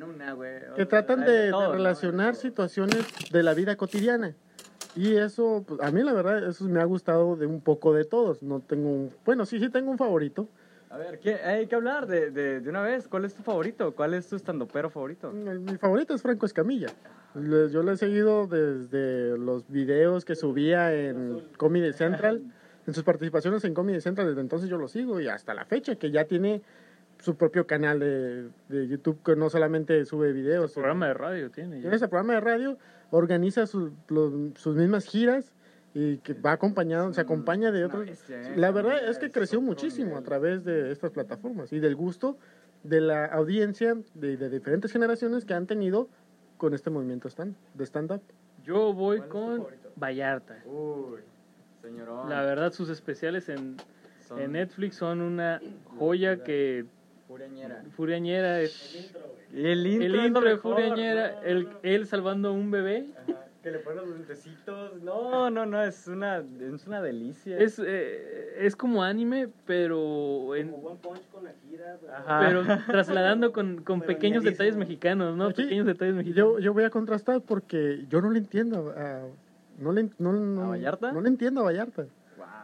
que 0.75 0.85
tratan 0.85 1.21
de, 1.25 1.31
de 1.31 1.49
todo, 1.51 1.67
¿no? 1.69 1.73
relacionar 1.73 2.35
situaciones 2.35 3.05
de 3.31 3.43
la 3.43 3.53
vida 3.55 3.75
cotidiana. 3.75 4.35
Y 4.95 5.15
eso, 5.15 5.63
pues, 5.67 5.79
a 5.81 5.91
mí 5.91 6.01
la 6.03 6.13
verdad, 6.13 6.47
eso 6.47 6.65
me 6.65 6.79
ha 6.79 6.85
gustado 6.85 7.35
de 7.35 7.45
un 7.45 7.61
poco 7.61 7.93
de 7.93 8.03
todos. 8.05 8.41
No 8.43 8.59
tengo 8.61 8.89
un, 8.89 9.11
bueno, 9.25 9.45
sí, 9.45 9.59
sí 9.59 9.69
tengo 9.69 9.91
un 9.91 9.97
favorito, 9.97 10.47
A 10.89 10.97
ver, 10.97 11.19
¿qué- 11.19 11.35
hay 11.35 11.67
que 11.67 11.75
hablar 11.75 12.07
de, 12.07 12.31
de, 12.31 12.61
de 12.61 12.69
una 12.69 12.81
vez. 12.81 13.07
¿Cuál 13.07 13.25
es 13.25 13.33
tu 13.35 13.43
favorito? 13.43 13.93
¿Cuál 13.93 14.13
es 14.13 14.27
tu 14.27 14.35
estandopero 14.35 14.89
favorito? 14.89 15.31
Mi 15.31 15.77
favorito 15.77 16.13
es 16.13 16.21
Franco 16.21 16.45
Escamilla. 16.45 16.87
Yo 17.35 17.83
lo 17.83 17.91
he 17.91 17.97
seguido 17.97 18.47
desde 18.47 19.37
los 19.37 19.67
videos 19.69 20.23
que 20.25 20.35
subía 20.35 20.93
en 20.93 21.41
Comedy 21.57 21.91
Central, 21.93 22.41
en 22.87 22.93
sus 22.93 23.03
participaciones 23.03 23.63
en 23.65 23.73
Comedy 23.73 23.99
Central. 24.01 24.27
Desde 24.27 24.41
entonces 24.41 24.69
yo 24.69 24.77
lo 24.77 24.87
sigo 24.87 25.19
y 25.19 25.27
hasta 25.27 25.53
la 25.53 25.65
fecha, 25.65 25.95
que 25.97 26.09
ya 26.09 26.25
tiene 26.25 26.61
su 27.19 27.35
propio 27.35 27.67
canal 27.67 27.99
de, 27.99 28.49
de 28.69 28.87
YouTube 28.87 29.19
que 29.23 29.35
no 29.35 29.49
solamente 29.49 30.05
sube 30.05 30.31
videos. 30.31 30.71
Programa 30.73 31.07
de 31.07 31.13
radio 31.15 31.51
tiene. 31.51 31.75
ya. 31.77 31.81
Tiene 31.81 31.95
ese 31.97 32.07
programa 32.07 32.33
de 32.35 32.39
radio, 32.41 32.77
organiza 33.11 33.67
su- 33.67 33.91
los- 34.07 34.33
sus 34.57 34.75
mismas 34.75 35.05
giras 35.05 35.51
y 35.99 36.17
que 36.19 36.33
va 36.35 36.51
acompañado, 36.51 37.11
se 37.11 37.21
acompaña 37.21 37.71
de 37.71 37.83
otros. 37.83 38.07
¿eh? 38.29 38.53
La 38.55 38.69
verdad 38.69 39.09
es 39.09 39.17
que 39.17 39.31
creció 39.31 39.61
muchísimo 39.61 40.15
a 40.15 40.21
través 40.21 40.63
de 40.63 40.91
estas 40.91 41.09
plataformas 41.09 41.73
y 41.73 41.79
del 41.79 41.95
gusto 41.95 42.37
de 42.83 43.01
la 43.01 43.25
audiencia 43.25 43.97
de, 44.13 44.37
de 44.37 44.49
diferentes 44.51 44.91
generaciones 44.91 45.43
que 45.43 45.55
han 45.55 45.65
tenido 45.65 46.07
con 46.57 46.75
este 46.75 46.91
movimiento 46.91 47.27
stand, 47.29 47.55
de 47.73 47.83
stand-up. 47.83 48.21
Yo 48.63 48.93
voy 48.93 49.17
¿Cuál 49.17 49.55
es 49.55 49.79
tu 49.81 49.89
con? 49.89 49.93
Vallarta. 49.95 50.61
Uy, 50.67 51.21
señorón. 51.81 52.29
La 52.29 52.43
verdad, 52.43 52.71
sus 52.73 52.91
especiales 52.91 53.49
en, 53.49 53.77
Son 54.27 54.39
en 54.39 54.51
Netflix 54.51 54.97
son 54.97 55.21
una 55.21 55.59
joya 55.97 56.43
que 56.43 56.85
furiañera. 57.27 57.83
Furiañera 57.95 58.61
es 58.61 59.11
Y 59.51 59.65
el 59.65 59.87
intro, 59.87 60.05
el 60.05 60.25
intro 60.27 60.41
de 60.41 60.57
Furiañera, 60.57 61.31
¿no? 61.31 61.41
el, 61.41 61.69
él 61.81 62.05
salvando 62.05 62.49
a 62.49 62.51
un 62.51 62.69
bebé. 62.69 63.07
Ajá, 63.17 63.46
Que 63.67 63.71
le 63.73 63.79
ponen 63.79 63.97
los 64.05 64.09
lentecitos. 64.15 65.01
No, 65.03 65.49
no, 65.49 65.65
no, 65.65 65.83
es 65.83 66.07
una, 66.07 66.37
es 66.37 66.87
una 66.87 67.01
delicia. 67.01 67.57
Es, 67.57 67.81
eh, 67.85 68.55
es 68.59 68.77
como 68.77 69.03
anime, 69.03 69.49
pero 69.65 70.55
en, 70.55 70.71
Como 70.71 70.87
One 70.87 70.99
Punch 71.03 71.21
con 71.29 71.43
la 71.43 71.51
gira. 71.67 71.97
pero- 71.99 72.63
pero 72.63 72.77
trasladando 72.87 73.51
con, 73.51 73.83
con 73.83 73.99
Pero 73.99 74.07
pequeños 74.13 74.45
detalles 74.45 74.77
mexicanos, 74.77 75.35
¿no? 75.35 75.47
Aquí, 75.47 75.63
Pequeños 75.63 75.85
detalles 75.85 76.13
Yo, 76.13 76.17
mexicanos. 76.19 76.63
yo 76.63 76.73
voy 76.73 76.85
a 76.85 76.89
contrastar 76.89 77.41
porque 77.41 78.05
yo 78.07 78.21
no 78.21 78.29
le 78.29 78.39
entiendo 78.39 78.93
a, 78.95 79.23
no 79.79 79.91
le, 79.91 80.11
no, 80.17 80.31
no- 80.31 80.61
¿A 80.63 80.67
Vallarta? 80.69 81.11
No 81.11 81.19
le 81.19 81.27
entiendo 81.27 81.59
a 81.59 81.63
Vallarta. 81.65 82.05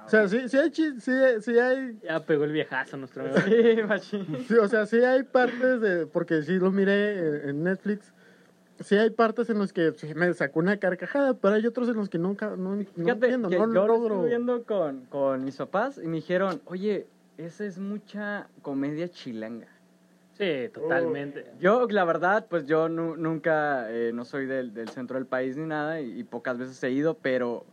O 0.05 0.09
sea, 0.09 0.29
sí, 0.29 0.47
sí 0.47 0.57
hay, 0.57 0.71
sí, 0.73 0.93
sí 1.41 1.59
hay 1.59 1.97
Ya 2.01 2.21
pegó 2.21 2.45
el 2.45 2.53
viejazo 2.53 2.95
nuestro 2.95 3.23
amigo. 3.23 3.39
Sí, 3.45 3.83
machín. 3.85 4.25
Sí, 4.47 4.53
o 4.55 4.67
sea, 4.69 4.85
sí 4.85 5.03
hay 5.03 5.23
partes 5.23 5.81
de, 5.81 6.05
porque 6.07 6.43
sí 6.43 6.53
lo 6.59 6.71
miré 6.71 7.19
en, 7.43 7.49
en 7.49 7.63
Netflix, 7.65 8.12
sí 8.79 8.95
hay 8.95 9.09
partes 9.11 9.49
en 9.49 9.59
las 9.59 9.71
que 9.73 9.93
me 10.15 10.33
sacó 10.33 10.59
una 10.59 10.77
carcajada, 10.77 11.33
pero 11.35 11.55
hay 11.55 11.65
otros 11.65 11.89
en 11.89 11.95
los 11.95 12.09
que 12.09 12.17
nunca, 12.17 12.55
no, 12.55 12.75
no 12.75 12.83
Fíjate 12.83 13.11
entiendo, 13.27 13.49
que 13.49 13.57
no 13.57 13.65
yo 13.65 13.87
lo 13.87 13.87
logro. 13.87 14.15
estuve 14.15 14.29
viendo 14.29 14.63
con, 14.63 15.05
con 15.05 15.43
mis 15.45 15.55
papás 15.57 15.99
y 16.03 16.07
me 16.07 16.17
dijeron, 16.17 16.61
oye, 16.65 17.07
esa 17.37 17.65
es 17.65 17.79
mucha 17.79 18.47
comedia 18.61 19.09
chilanga. 19.09 19.67
Sí, 20.33 20.69
totalmente. 20.73 21.45
Yo, 21.59 21.87
la 21.89 22.05
verdad, 22.05 22.47
pues 22.49 22.65
yo 22.65 22.89
nu- 22.89 23.15
nunca, 23.15 23.91
eh, 23.91 24.11
no 24.13 24.25
soy 24.25 24.47
del, 24.47 24.73
del 24.73 24.89
centro 24.89 25.17
del 25.17 25.27
país 25.27 25.55
ni 25.57 25.65
nada 25.67 26.01
y, 26.01 26.19
y 26.19 26.23
pocas 26.23 26.57
veces 26.57 26.83
he 26.83 26.89
ido, 26.89 27.13
pero 27.21 27.65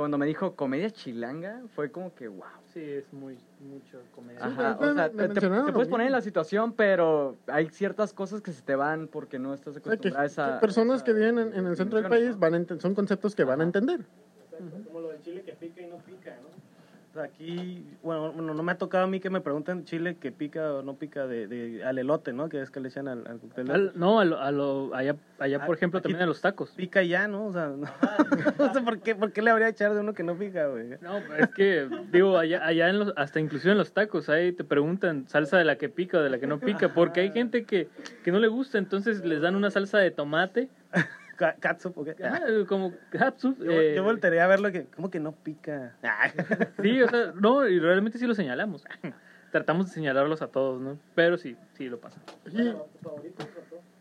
cuando 0.00 0.18
me 0.18 0.26
dijo 0.26 0.56
comedia 0.56 0.90
chilanga, 0.90 1.62
fue 1.74 1.90
como 1.92 2.14
que, 2.14 2.26
wow. 2.28 2.44
Sí, 2.72 2.80
es 2.82 3.12
muy 3.12 3.36
mucho 3.58 3.98
comedia. 4.14 4.44
Ajá, 4.44 4.76
pero 4.78 4.92
o 4.92 4.94
sea, 4.94 5.08
me- 5.10 5.28
me 5.28 5.34
te, 5.34 5.40
te- 5.40 5.72
puedes 5.72 5.88
poner 5.88 6.06
en 6.06 6.12
la 6.12 6.22
situación, 6.22 6.72
pero 6.72 7.36
hay 7.46 7.68
ciertas 7.68 8.12
cosas 8.12 8.40
que 8.40 8.52
se 8.52 8.62
te 8.62 8.74
van 8.74 9.08
porque 9.08 9.38
no 9.38 9.52
estás 9.54 9.76
O 9.76 9.80
sea, 9.80 9.82
que, 9.82 9.88
acostumbrada 9.88 10.22
a 10.24 10.26
esa... 10.26 10.54
que 10.54 10.60
personas 10.60 10.96
esa 10.96 11.04
que 11.04 11.12
viven 11.12 11.38
en, 11.38 11.52
en 11.54 11.66
el 11.66 11.76
centro 11.76 12.00
del 12.00 12.08
país 12.08 12.38
van 12.38 12.54
a 12.54 12.80
son 12.80 12.94
conceptos 12.94 13.34
que 13.34 13.44
van 13.44 13.60
a 13.60 13.64
entender. 13.64 14.06
Como 14.86 15.00
lo 15.00 15.08
del 15.10 15.22
chile 15.22 15.42
que 15.42 15.52
pica 15.52 15.82
y 15.82 15.86
no 15.86 15.96
pica, 15.98 16.36
¿no? 16.42 16.49
Aquí, 17.22 17.86
bueno, 18.02 18.32
bueno, 18.32 18.54
no 18.54 18.62
me 18.62 18.72
ha 18.72 18.78
tocado 18.78 19.04
a 19.04 19.06
mí 19.06 19.20
que 19.20 19.30
me 19.30 19.40
pregunten 19.40 19.84
chile 19.84 20.16
que 20.20 20.32
pica 20.32 20.72
o 20.74 20.82
no 20.82 20.94
pica 20.94 21.26
de, 21.26 21.46
de 21.46 21.84
al 21.84 21.98
elote, 21.98 22.32
¿no? 22.32 22.48
Que 22.48 22.60
es 22.60 22.70
que 22.70 22.80
le 22.80 22.88
echan 22.88 23.08
al, 23.08 23.26
al 23.26 23.38
cóctel. 23.38 23.70
Al- 23.70 23.92
no, 23.94 24.20
a 24.20 24.24
lo, 24.24 24.38
a 24.40 24.50
lo- 24.50 24.94
allá, 24.94 25.16
allá 25.38 25.64
por 25.66 25.74
Ah, 25.74 25.76
ejemplo, 25.76 25.98
aquí- 25.98 26.04
también 26.04 26.22
a 26.22 26.26
los 26.26 26.40
tacos. 26.40 26.70
Pica 26.72 27.02
ya, 27.02 27.28
¿no? 27.28 27.46
O 27.46 27.52
sea, 27.52 27.66
no, 27.68 27.86
no 28.58 28.72
sé 28.74 28.80
por 28.82 29.00
qué, 29.00 29.14
por 29.14 29.32
qué 29.32 29.42
le 29.42 29.50
habría 29.50 29.68
echar 29.68 29.94
de 29.94 30.00
uno 30.00 30.12
que 30.14 30.22
no 30.22 30.36
pica, 30.36 30.66
güey. 30.68 30.90
No, 31.00 31.18
es 31.38 31.48
que, 31.54 31.88
digo, 32.12 32.38
allá, 32.38 32.64
allá 32.66 32.88
en 32.88 32.98
los, 32.98 33.12
hasta 33.16 33.40
inclusive 33.40 33.72
en 33.72 33.78
los 33.78 33.92
tacos, 33.92 34.28
ahí 34.28 34.52
te 34.52 34.64
preguntan 34.64 35.28
salsa 35.28 35.58
de 35.58 35.64
la 35.64 35.76
que 35.76 35.88
pica 35.88 36.18
o 36.18 36.22
de 36.22 36.30
la 36.30 36.38
que 36.38 36.46
no 36.46 36.58
pica, 36.60 36.92
porque 36.94 37.20
hay 37.20 37.30
gente 37.32 37.64
que, 37.64 37.88
que 38.24 38.32
no 38.32 38.38
le 38.38 38.48
gusta, 38.48 38.78
entonces 38.78 39.24
les 39.24 39.40
dan 39.40 39.56
una 39.56 39.70
salsa 39.70 39.98
de 39.98 40.10
tomate, 40.10 40.68
Ca- 41.40 41.56
Catsup, 41.58 41.96
¿o 41.96 42.04
qué? 42.04 42.14
ah, 42.22 42.38
como 42.68 42.92
catsup. 43.08 43.56
Yo, 43.64 43.72
eh, 43.72 43.94
yo 43.96 44.04
a 44.42 44.46
verlo 44.46 44.70
que, 44.70 44.84
¿cómo 44.94 45.10
que 45.10 45.20
no 45.20 45.32
pica? 45.32 45.96
Sí, 46.82 47.00
o 47.00 47.08
sea, 47.08 47.32
no, 47.34 47.66
y 47.66 47.80
realmente 47.80 48.18
sí 48.18 48.26
lo 48.26 48.34
señalamos. 48.34 48.84
Tratamos 49.50 49.86
de 49.86 49.92
señalarlos 49.92 50.42
a 50.42 50.48
todos, 50.48 50.82
¿no? 50.82 50.98
Pero 51.14 51.38
sí, 51.38 51.56
sí 51.72 51.88
lo 51.88 51.98
pasa. 51.98 52.20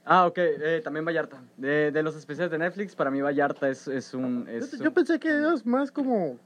Ah, 0.04 0.28
ok, 0.28 0.38
eh, 0.38 0.82
también 0.84 1.06
Vallarta. 1.06 1.42
De, 1.56 1.92
de 1.94 2.04
los 2.04 2.18
especiales 2.18 2.52
de 2.52 2.58
Netflix, 2.58 2.94
para 2.94 3.10
mí 3.10 3.22
Vallarta 3.22 3.70
es, 3.70 3.88
es 3.88 4.14
un... 4.14 4.46
Es 4.50 4.74
yo, 4.78 4.84
yo 4.84 4.94
pensé 4.94 5.18
que 5.18 5.30
eras 5.30 5.66
más 5.66 5.94
como, 5.94 6.38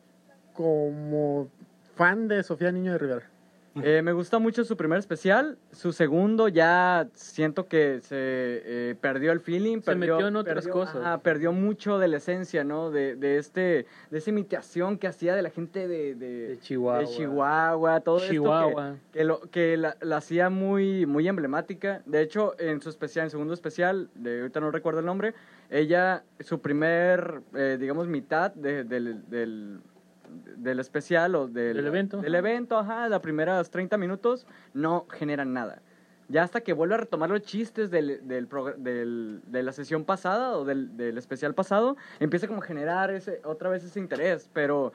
como 0.53 1.49
fan 1.95 2.27
de 2.27 2.43
Sofía 2.43 2.71
Niño 2.71 2.91
de 2.91 2.97
Rivera. 2.99 3.32
Eh, 3.81 4.01
me 4.03 4.11
gusta 4.13 4.37
mucho 4.37 4.63
su 4.63 4.77
primer 4.77 4.99
especial. 4.99 5.57
Su 5.71 5.93
segundo 5.93 6.47
ya 6.47 7.07
siento 7.13 7.67
que 7.67 8.01
se 8.01 8.15
eh, 8.17 8.95
perdió 9.01 9.31
el 9.31 9.39
feeling. 9.39 9.77
Se 9.79 9.85
perdió, 9.95 10.13
metió 10.15 10.27
en 10.27 10.35
otras 10.35 10.65
perdió- 10.65 10.73
cosas. 10.73 10.95
ajá, 10.97 11.17
perdió 11.21 11.51
mucho 11.53 11.97
de 11.97 12.07
la 12.07 12.17
esencia, 12.17 12.63
¿no? 12.63 12.91
De, 12.91 13.15
de 13.15 13.37
este, 13.37 13.87
de 14.11 14.17
esa 14.19 14.29
imitación 14.29 14.99
que 14.99 15.07
hacía 15.07 15.33
de 15.35 15.41
la 15.41 15.49
gente 15.49 15.87
de, 15.87 16.13
de, 16.13 16.47
De 16.49 16.59
Chihuahua. 16.59 16.99
de 16.99 17.07
Chihuahua, 17.07 17.99
todo 18.01 18.19
Chihuahua. 18.19 18.89
esto 18.89 19.01
que, 19.11 19.17
que, 19.19 19.25
lo, 19.25 19.41
que 19.49 19.77
la, 19.77 19.97
la 20.01 20.17
hacía 20.17 20.51
muy, 20.51 21.07
muy 21.07 21.27
emblemática. 21.27 22.03
De 22.05 22.21
hecho, 22.21 22.53
en 22.59 22.79
su 22.79 22.89
especial, 22.89 23.25
en 23.25 23.31
segundo 23.31 23.53
especial, 23.55 24.09
de 24.13 24.41
ahorita 24.41 24.59
no 24.59 24.69
recuerdo 24.69 24.99
el 24.99 25.07
nombre, 25.07 25.33
ella, 25.71 26.23
su 26.41 26.61
primer, 26.61 27.41
eh, 27.55 27.77
digamos, 27.79 28.07
mitad 28.07 28.53
de- 28.53 28.83
del, 28.83 29.27
del, 29.29 29.79
del 30.57 30.79
especial 30.79 31.35
o 31.35 31.47
del, 31.47 31.75
Del 31.77 31.87
evento. 31.87 32.17
Del 32.21 32.35
evento, 32.35 32.77
ajá, 32.77 33.07
las 33.09 33.19
primeras 33.21 33.69
30 33.69 33.97
minutos 33.97 34.45
no 34.73 35.05
generan 35.09 35.53
nada. 35.53 35.81
Ya 36.29 36.43
hasta 36.43 36.61
que 36.61 36.73
vuelve 36.73 36.95
a 36.95 36.97
retomar 36.99 37.29
los 37.29 37.41
chistes 37.41 37.91
del, 37.91 38.27
del, 38.27 38.47
del- 38.77 39.41
de 39.45 39.61
la 39.63 39.71
sesión 39.73 40.05
pasada 40.05 40.57
o 40.57 40.63
del, 40.65 40.95
del 40.97 41.17
especial 41.17 41.53
pasado, 41.53 41.97
empieza 42.19 42.47
como 42.47 42.61
a 42.61 42.65
generar 42.65 43.11
ese, 43.11 43.41
otra 43.43 43.69
vez 43.69 43.83
ese 43.83 43.99
interés, 43.99 44.49
pero 44.53 44.93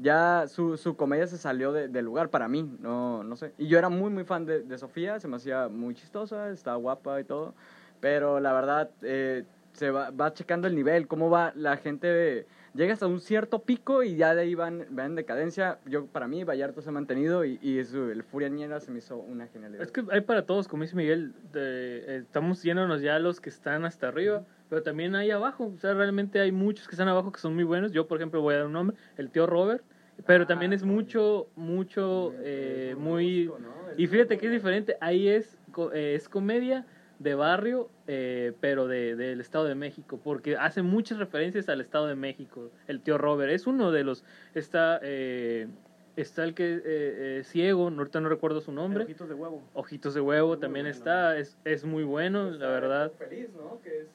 ya 0.00 0.46
su, 0.48 0.76
su 0.78 0.96
comedia 0.96 1.26
se 1.26 1.36
salió 1.36 1.72
de- 1.72 1.88
del 1.88 2.04
lugar 2.06 2.30
para 2.30 2.48
mí, 2.48 2.68
no, 2.80 3.22
no 3.22 3.36
sé. 3.36 3.52
Y 3.58 3.66
yo 3.68 3.78
era 3.78 3.88
muy, 3.90 4.10
muy 4.10 4.24
fan 4.24 4.46
de, 4.46 4.62
de 4.62 4.78
Sofía, 4.78 5.20
se 5.20 5.28
me 5.28 5.36
hacía 5.36 5.68
muy 5.68 5.94
chistosa, 5.94 6.48
estaba 6.50 6.76
guapa 6.76 7.20
y 7.20 7.24
todo, 7.24 7.54
pero 8.00 8.40
la 8.40 8.52
verdad 8.54 8.90
eh, 9.02 9.44
se 9.74 9.90
va, 9.90 10.10
va 10.10 10.32
checando 10.32 10.66
el 10.66 10.74
nivel, 10.74 11.06
cómo 11.06 11.28
va 11.30 11.52
la 11.54 11.76
gente... 11.76 12.46
Llega 12.74 12.92
hasta 12.92 13.06
un 13.08 13.20
cierto 13.20 13.62
pico 13.62 14.04
y 14.04 14.14
ya 14.16 14.34
de 14.34 14.42
ahí 14.42 14.54
van, 14.54 14.86
van 14.90 15.06
en 15.06 15.14
decadencia. 15.16 15.78
Yo, 15.86 16.06
para 16.06 16.28
mí, 16.28 16.44
Vallarta 16.44 16.80
se 16.82 16.88
ha 16.88 16.92
mantenido 16.92 17.44
y, 17.44 17.58
y 17.62 17.84
su- 17.84 18.10
el 18.10 18.22
Furia 18.22 18.48
Niera 18.48 18.78
se 18.78 18.92
me 18.92 18.98
hizo 18.98 19.16
una 19.16 19.48
genialidad. 19.48 19.82
Es 19.82 19.90
que 19.90 20.04
hay 20.10 20.20
para 20.20 20.46
todos, 20.46 20.68
como 20.68 20.84
dice 20.84 20.94
Miguel, 20.94 21.32
de- 21.52 21.98
eh, 22.06 22.16
estamos 22.18 22.62
yéndonos 22.62 23.02
ya 23.02 23.16
a 23.16 23.18
los 23.18 23.40
que 23.40 23.48
están 23.50 23.84
hasta 23.84 24.06
arriba, 24.08 24.44
pero 24.68 24.84
también 24.84 25.16
hay 25.16 25.32
abajo, 25.32 25.72
o 25.74 25.78
sea, 25.80 25.94
realmente 25.94 26.38
hay 26.38 26.52
muchos 26.52 26.86
que 26.86 26.92
están 26.94 27.08
abajo 27.08 27.32
que 27.32 27.40
son 27.40 27.54
muy 27.56 27.64
buenos. 27.64 27.90
Yo, 27.90 28.06
por 28.06 28.18
ejemplo, 28.18 28.40
voy 28.40 28.54
a 28.54 28.58
dar 28.58 28.66
un 28.66 28.72
nombre, 28.74 28.96
el 29.16 29.30
tío 29.30 29.48
Robert, 29.48 29.82
pero 30.24 30.46
también 30.46 30.72
es 30.72 30.84
mucho, 30.84 31.48
mucho, 31.56 32.32
eh, 32.38 32.94
muy... 32.96 33.50
Y 33.96 34.06
fíjate 34.06 34.38
que 34.38 34.46
es 34.46 34.52
diferente, 34.52 34.96
ahí 35.00 35.26
es, 35.28 35.58
eh, 35.92 36.14
es 36.14 36.28
comedia 36.28 36.86
de 37.20 37.34
barrio, 37.34 37.88
eh, 38.06 38.54
pero 38.60 38.88
de, 38.88 39.14
del 39.14 39.40
Estado 39.40 39.66
de 39.66 39.74
México, 39.74 40.18
porque 40.24 40.56
hace 40.56 40.80
muchas 40.82 41.18
referencias 41.18 41.68
al 41.68 41.80
Estado 41.80 42.06
de 42.06 42.14
México. 42.16 42.70
El 42.88 43.00
tío 43.02 43.18
Robert 43.18 43.52
es 43.52 43.66
uno 43.66 43.92
de 43.92 44.04
los, 44.04 44.24
está, 44.54 44.98
eh, 45.02 45.68
está 46.16 46.44
el 46.44 46.54
que 46.54 46.76
eh, 46.76 46.80
eh, 46.84 47.42
ciego, 47.44 47.88
ahorita 47.88 48.20
no 48.20 48.28
recuerdo 48.30 48.62
su 48.62 48.72
nombre. 48.72 49.04
Ojitos 49.04 49.28
de 49.28 49.34
huevo. 49.34 49.62
Ojitos 49.74 50.14
de 50.14 50.20
huevo 50.22 50.58
también 50.58 50.86
está, 50.86 51.36
es, 51.36 51.58
es 51.64 51.84
muy 51.84 52.04
bueno, 52.04 52.50
la 52.50 52.68
verdad. 52.68 53.12
Feliz, 53.18 53.50
¿no? 53.54 53.80
Que 53.82 54.00
es 54.00 54.06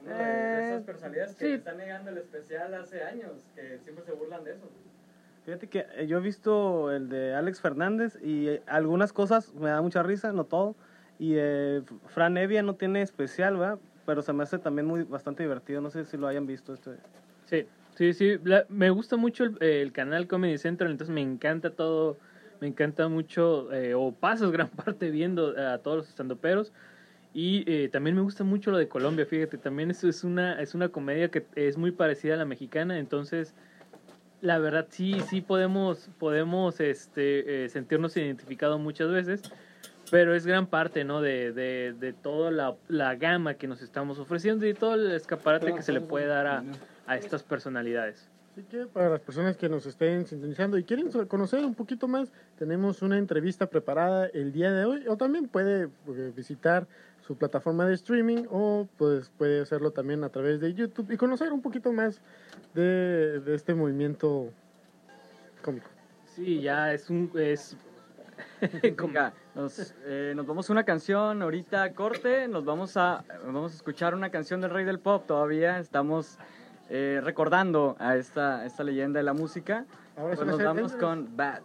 una 0.00 0.16
de- 0.18 0.24
de 0.24 0.66
esas 0.68 0.82
personalidades 0.84 1.34
que 1.34 1.46
sí. 1.46 1.52
están 1.54 1.76
negando 1.78 2.10
el 2.12 2.18
especial 2.18 2.74
hace 2.74 3.02
años, 3.02 3.32
que 3.56 3.78
siempre 3.80 4.04
se 4.04 4.12
burlan 4.12 4.44
de 4.44 4.52
eso. 4.52 4.70
Fíjate 5.44 5.66
que 5.68 5.86
eh, 5.96 6.06
yo 6.06 6.18
he 6.18 6.20
visto 6.20 6.92
el 6.92 7.08
de 7.08 7.34
Alex 7.34 7.60
Fernández 7.60 8.16
y 8.22 8.46
eh, 8.46 8.62
algunas 8.66 9.12
cosas 9.12 9.52
me 9.54 9.70
da 9.70 9.82
mucha 9.82 10.04
risa, 10.04 10.32
no 10.32 10.44
todo. 10.44 10.76
Y 11.18 11.34
eh, 11.36 11.82
Fran 12.06 12.36
Evia 12.36 12.62
no 12.62 12.74
tiene 12.74 13.02
especial, 13.02 13.60
¿va? 13.60 13.78
Pero 14.06 14.22
se 14.22 14.32
me 14.32 14.42
hace 14.42 14.58
también 14.58 14.86
muy 14.86 15.04
bastante 15.04 15.42
divertido. 15.42 15.80
No 15.80 15.90
sé 15.90 16.04
si 16.04 16.16
lo 16.16 16.26
hayan 16.26 16.46
visto. 16.46 16.74
Este. 16.74 16.96
Sí, 17.44 17.66
sí, 17.94 18.12
sí. 18.12 18.40
me 18.68 18.90
gusta 18.90 19.16
mucho 19.16 19.44
el, 19.44 19.62
el 19.62 19.92
canal 19.92 20.26
Comedy 20.26 20.58
Central, 20.58 20.90
entonces 20.90 21.14
me 21.14 21.20
encanta 21.20 21.70
todo, 21.70 22.16
me 22.60 22.68
encanta 22.68 23.08
mucho, 23.08 23.72
eh, 23.72 23.94
o 23.94 24.12
pasas 24.12 24.50
gran 24.50 24.68
parte 24.84 25.10
viendo 25.10 25.58
a 25.58 25.78
todos 25.78 25.98
los 25.98 26.08
estandoperos. 26.08 26.72
Y 27.34 27.64
eh, 27.66 27.88
también 27.88 28.14
me 28.14 28.22
gusta 28.22 28.44
mucho 28.44 28.70
lo 28.70 28.76
de 28.76 28.88
Colombia, 28.88 29.24
fíjate, 29.24 29.56
también 29.56 29.90
eso 29.90 30.06
es 30.06 30.22
una, 30.22 30.60
es 30.60 30.74
una 30.74 30.90
comedia 30.90 31.30
que 31.30 31.46
es 31.54 31.78
muy 31.78 31.90
parecida 31.90 32.34
a 32.34 32.36
la 32.36 32.44
mexicana, 32.44 32.98
entonces 32.98 33.54
la 34.42 34.58
verdad 34.58 34.86
sí, 34.90 35.18
sí 35.28 35.40
podemos, 35.40 36.10
podemos 36.18 36.78
este, 36.80 37.64
eh, 37.64 37.68
sentirnos 37.70 38.16
identificados 38.18 38.78
muchas 38.78 39.10
veces, 39.10 39.42
pero 40.12 40.34
es 40.34 40.44
gran 40.44 40.66
parte, 40.66 41.04
¿no? 41.04 41.22
De, 41.22 41.52
de, 41.52 41.94
de 41.98 42.12
toda 42.12 42.50
la, 42.50 42.76
la 42.88 43.14
gama 43.14 43.54
que 43.54 43.66
nos 43.66 43.80
estamos 43.80 44.18
ofreciendo 44.18 44.66
y 44.66 44.74
todo 44.74 44.92
el 44.92 45.10
escaparate 45.12 45.74
que 45.74 45.80
se 45.80 45.90
le 45.90 46.02
puede 46.02 46.26
dar 46.26 46.46
a, 46.46 46.62
a 47.06 47.16
estas 47.16 47.42
personalidades. 47.42 48.28
Así 48.52 48.62
que 48.64 48.84
para 48.84 49.08
las 49.08 49.20
personas 49.20 49.56
que 49.56 49.70
nos 49.70 49.86
estén 49.86 50.26
sintonizando 50.26 50.76
y 50.76 50.84
quieren 50.84 51.10
conocer 51.28 51.64
un 51.64 51.74
poquito 51.74 52.08
más, 52.08 52.30
tenemos 52.58 53.00
una 53.00 53.16
entrevista 53.16 53.64
preparada 53.70 54.26
el 54.26 54.52
día 54.52 54.70
de 54.70 54.84
hoy 54.84 55.06
o 55.08 55.16
también 55.16 55.48
puede 55.48 55.84
eh, 55.84 56.32
visitar 56.36 56.86
su 57.26 57.38
plataforma 57.38 57.86
de 57.86 57.94
streaming 57.94 58.44
o 58.50 58.86
pues 58.98 59.30
puede 59.38 59.62
hacerlo 59.62 59.92
también 59.92 60.24
a 60.24 60.28
través 60.28 60.60
de 60.60 60.74
YouTube 60.74 61.10
y 61.10 61.16
conocer 61.16 61.54
un 61.54 61.62
poquito 61.62 61.90
más 61.90 62.20
de, 62.74 63.40
de 63.40 63.54
este 63.54 63.72
movimiento 63.72 64.50
cómico. 65.62 65.88
Sí, 66.26 66.60
ya 66.60 66.92
es 66.92 67.08
un... 67.08 67.30
Es, 67.34 67.78
Venga, 68.82 69.32
nos, 69.54 69.94
eh, 70.04 70.32
nos 70.36 70.46
vamos 70.46 70.68
a 70.68 70.72
una 70.72 70.84
canción 70.84 71.42
ahorita 71.42 71.92
corte, 71.94 72.48
nos 72.48 72.64
vamos 72.64 72.96
a 72.96 73.24
vamos 73.44 73.72
a 73.72 73.76
escuchar 73.76 74.14
una 74.14 74.30
canción 74.30 74.60
del 74.60 74.70
Rey 74.70 74.84
del 74.84 74.98
Pop. 74.98 75.26
Todavía 75.26 75.78
estamos 75.78 76.38
eh, 76.88 77.20
recordando 77.22 77.96
a 77.98 78.16
esta, 78.16 78.64
esta 78.66 78.84
leyenda 78.84 79.18
de 79.18 79.24
la 79.24 79.32
música. 79.32 79.86
Ahora 80.16 80.36
Pues 80.36 80.46
nos 80.46 80.62
vamos 80.62 80.92
con 80.92 81.36
Bat. 81.36 81.62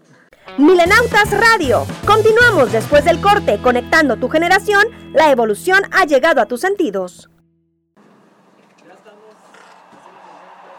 Milenautas 0.57 1.29
Radio. 1.31 1.85
Continuamos 2.05 2.71
después 2.71 3.03
del 3.03 3.19
corte, 3.19 3.59
conectando 3.61 4.15
tu 4.15 4.29
generación. 4.29 4.85
La 5.13 5.29
evolución 5.29 5.81
ha 5.91 6.05
llegado 6.05 6.41
a 6.41 6.45
tus 6.45 6.61
sentidos. 6.61 7.29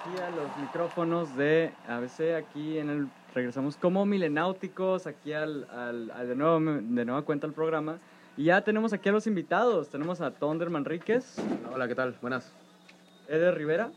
Aquí 0.00 0.18
a 0.18 0.30
los 0.30 0.56
micrófonos 0.56 1.36
de 1.36 1.72
ABC, 1.86 2.34
aquí 2.34 2.78
en 2.78 2.88
el 2.88 3.08
regresamos 3.38 3.76
como 3.76 4.04
milenáuticos, 4.04 5.06
aquí 5.06 5.32
al, 5.32 5.68
al- 5.70 6.10
al- 6.10 6.28
de, 6.28 6.34
nuevo, 6.34 6.58
de 6.82 7.04
nueva 7.04 7.22
cuenta 7.22 7.46
el 7.46 7.52
programa. 7.52 7.98
Y 8.36 8.44
ya 8.44 8.62
tenemos 8.62 8.92
aquí 8.92 9.08
a 9.08 9.12
los 9.12 9.28
invitados. 9.28 9.88
Tenemos 9.90 10.20
a 10.20 10.32
Tonder 10.32 10.70
Manríquez, 10.70 11.36
Hola, 11.72 11.86
¿qué 11.86 11.94
tal? 11.94 12.16
Buenas. 12.20 12.52
Eder 13.28 13.54
Rivera 13.54 13.90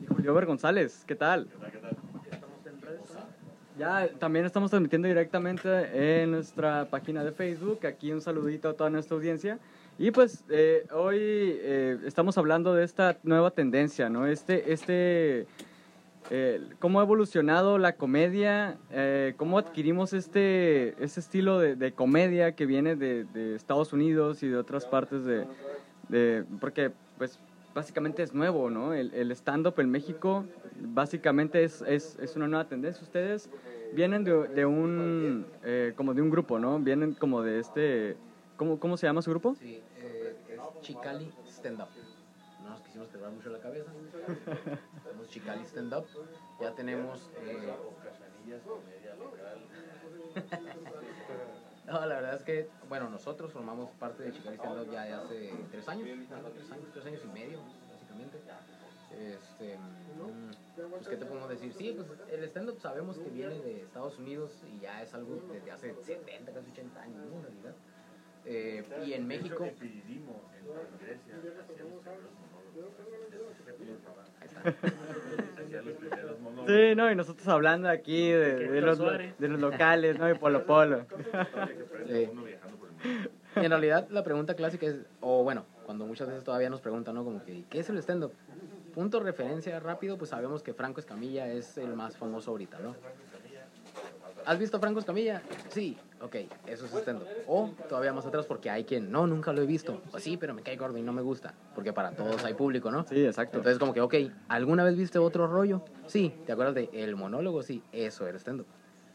y 0.00 0.06
Julio 0.06 0.34
Ver 0.34 0.46
González. 0.46 1.04
¿Qué 1.06 1.14
tal? 1.14 1.48
Ya 3.78 4.08
también 4.18 4.46
estamos 4.46 4.70
transmitiendo 4.70 5.06
directamente 5.06 6.22
en 6.22 6.30
nuestra 6.32 6.86
página 6.90 7.22
de 7.22 7.30
Facebook. 7.32 7.86
Aquí 7.86 8.10
un 8.10 8.20
saludito 8.20 8.70
a 8.70 8.72
toda 8.74 8.90
nuestra 8.90 9.14
audiencia. 9.16 9.58
Y 9.98 10.10
pues 10.10 10.44
eh, 10.48 10.86
hoy 10.92 11.18
eh, 11.20 11.98
estamos 12.04 12.36
hablando 12.38 12.74
de 12.74 12.84
esta 12.84 13.18
nueva 13.22 13.50
tendencia, 13.52 14.08
¿no? 14.08 14.26
Este, 14.26 14.72
este, 14.72 15.46
eh, 16.30 16.60
cómo 16.78 17.00
ha 17.00 17.04
evolucionado 17.04 17.78
la 17.78 17.96
comedia, 17.96 18.80
eh, 18.90 19.34
cómo 19.36 19.58
adquirimos 19.58 20.12
este, 20.12 21.02
este 21.02 21.20
estilo 21.20 21.58
de, 21.58 21.76
de 21.76 21.94
comedia 21.94 22.54
que 22.54 22.66
viene 22.66 22.96
de, 22.96 23.24
de 23.24 23.54
Estados 23.54 23.92
Unidos 23.92 24.42
y 24.42 24.48
de 24.48 24.56
otras 24.56 24.86
partes 24.86 25.24
de, 25.24 25.48
de- 26.08 26.44
porque 26.60 26.92
pues 27.16 27.40
básicamente 27.74 28.22
es 28.22 28.32
nuevo, 28.34 28.70
¿no? 28.70 28.94
El, 28.94 29.12
el 29.14 29.30
stand-up 29.32 29.78
en 29.80 29.90
México 29.90 30.50
básicamente 30.74 31.64
es, 31.64 31.82
es, 31.82 32.16
es 32.18 32.36
una 32.36 32.48
nueva 32.48 32.68
tendencia. 32.68 33.02
Ustedes 33.04 33.50
vienen 33.90 34.24
de, 34.24 34.48
de 34.48 34.66
un, 34.66 35.52
eh, 35.62 35.92
como 35.96 36.14
de 36.14 36.22
un 36.22 36.30
grupo, 36.30 36.58
¿no? 36.58 36.78
Vienen 36.80 37.14
como 37.14 37.42
de 37.42 37.60
este, 37.60 38.16
¿cómo, 38.56 38.78
cómo 38.80 38.96
se 38.96 39.06
llama 39.06 39.22
su 39.22 39.30
grupo? 39.30 39.54
Sí, 39.54 39.84
eh, 39.96 40.36
es 40.48 40.60
Chicali 40.80 41.32
Stand 41.46 41.80
Up. 41.82 41.88
No 42.58 42.70
nos 42.70 42.80
quisimos 42.82 43.08
quebrar 43.08 43.30
mucho 43.32 43.50
la 43.50 43.60
cabeza. 43.60 43.92
Tenemos 45.26 45.30
Chicali 45.30 45.64
Stand 45.64 45.94
Up. 45.94 46.06
Ya 46.60 46.74
tenemos. 46.74 47.30
eh, 47.42 47.72
No, 51.86 52.04
la 52.04 52.16
verdad 52.16 52.34
es 52.34 52.42
que, 52.42 52.68
bueno, 52.88 53.08
nosotros 53.08 53.52
formamos 53.52 53.90
parte 53.92 54.24
de 54.24 54.32
Chicali 54.32 54.56
Stand 54.56 54.80
Up 54.80 54.90
ya 54.92 55.04
de 55.04 55.12
hace 55.12 55.52
tres 55.70 55.88
años, 55.88 56.08
¿no? 56.28 56.50
tres 56.50 56.70
años, 56.72 56.86
tres 56.92 57.06
años 57.06 57.20
y 57.24 57.28
medio, 57.28 57.60
básicamente. 57.92 58.38
Este, 59.12 59.78
mm, 59.78 60.90
pues, 60.90 61.08
¿qué 61.08 61.16
te 61.16 61.24
podemos 61.24 61.48
decir? 61.48 61.72
Sí, 61.72 61.96
pues 61.96 62.08
el 62.28 62.44
stand-up 62.44 62.80
sabemos 62.80 63.18
que 63.18 63.30
viene 63.30 63.54
de 63.60 63.82
Estados 63.82 64.18
Unidos 64.18 64.50
y 64.74 64.80
ya 64.80 65.02
es 65.02 65.14
algo 65.14 65.36
desde 65.50 65.70
hace 65.70 65.94
70, 65.94 66.52
casi 66.52 66.70
80 66.72 67.00
años, 67.02 67.24
¿no? 67.24 67.36
En 67.36 67.42
realidad. 67.44 67.74
Eh, 68.44 68.84
y 69.06 69.12
en 69.14 69.26
México. 69.26 69.64
Sí, 76.66 76.94
no, 76.96 77.10
y 77.10 77.14
nosotros 77.14 77.46
hablando 77.48 77.88
aquí 77.88 78.30
de, 78.30 78.68
de 78.68 78.80
los, 78.80 78.98
de 78.98 79.48
los 79.48 79.60
locales, 79.60 80.18
¿no? 80.18 80.26
De 80.26 80.34
Polo 80.34 80.66
Polo. 80.66 81.06
Sí. 82.06 82.28
Y 83.56 83.64
en 83.64 83.70
realidad 83.70 84.08
la 84.10 84.24
pregunta 84.24 84.54
clásica 84.54 84.86
es, 84.86 84.96
o 85.20 85.44
bueno, 85.44 85.64
cuando 85.84 86.06
muchas 86.06 86.28
veces 86.28 86.42
todavía 86.44 86.68
nos 86.68 86.80
preguntan, 86.80 87.14
¿no? 87.14 87.24
Como 87.24 87.44
que, 87.44 87.64
¿qué 87.70 87.78
es 87.78 87.88
el 87.88 87.98
stand-up? 87.98 88.32
Punto 88.94 89.18
de 89.18 89.24
referencia 89.24 89.78
rápido, 89.78 90.18
pues 90.18 90.30
sabemos 90.30 90.62
que 90.62 90.74
Franco 90.74 91.00
Escamilla 91.00 91.46
es 91.52 91.78
el 91.78 91.94
más 91.94 92.16
famoso 92.16 92.50
ahorita, 92.50 92.78
¿no? 92.80 92.96
¿Has 94.44 94.58
visto 94.58 94.78
a 94.78 94.80
Franco 94.80 94.98
Escamilla? 94.98 95.42
Sí, 95.68 95.96
ok, 96.20 96.36
eso 96.66 96.86
es 96.86 96.92
stand-up. 96.94 97.26
O 97.46 97.70
todavía 97.88 98.12
más 98.12 98.26
atrás 98.26 98.46
porque 98.46 98.70
hay 98.70 98.84
quien, 98.84 99.10
no, 99.10 99.26
nunca 99.26 99.52
lo 99.52 99.62
he 99.62 99.66
visto. 99.66 100.00
Pues 100.10 100.22
sí, 100.22 100.36
pero 100.36 100.54
me 100.54 100.62
cae 100.62 100.76
gordo 100.76 100.98
y 100.98 101.02
no 101.02 101.12
me 101.12 101.22
gusta. 101.22 101.54
Porque 101.74 101.92
para 101.92 102.12
todos 102.12 102.44
hay 102.44 102.54
público, 102.54 102.90
¿no? 102.90 103.04
Sí, 103.06 103.24
exacto. 103.24 103.58
Entonces 103.58 103.78
como 103.78 103.92
que, 103.92 104.00
ok, 104.00 104.14
¿alguna 104.48 104.84
vez 104.84 104.96
viste 104.96 105.18
otro 105.18 105.46
rollo? 105.46 105.82
Sí, 106.06 106.34
¿te 106.46 106.52
acuerdas 106.52 106.74
de 106.74 106.90
El 106.92 107.16
Monólogo? 107.16 107.62
Sí, 107.62 107.82
eso 107.92 108.26
era 108.26 108.38
stand-up. 108.38 108.66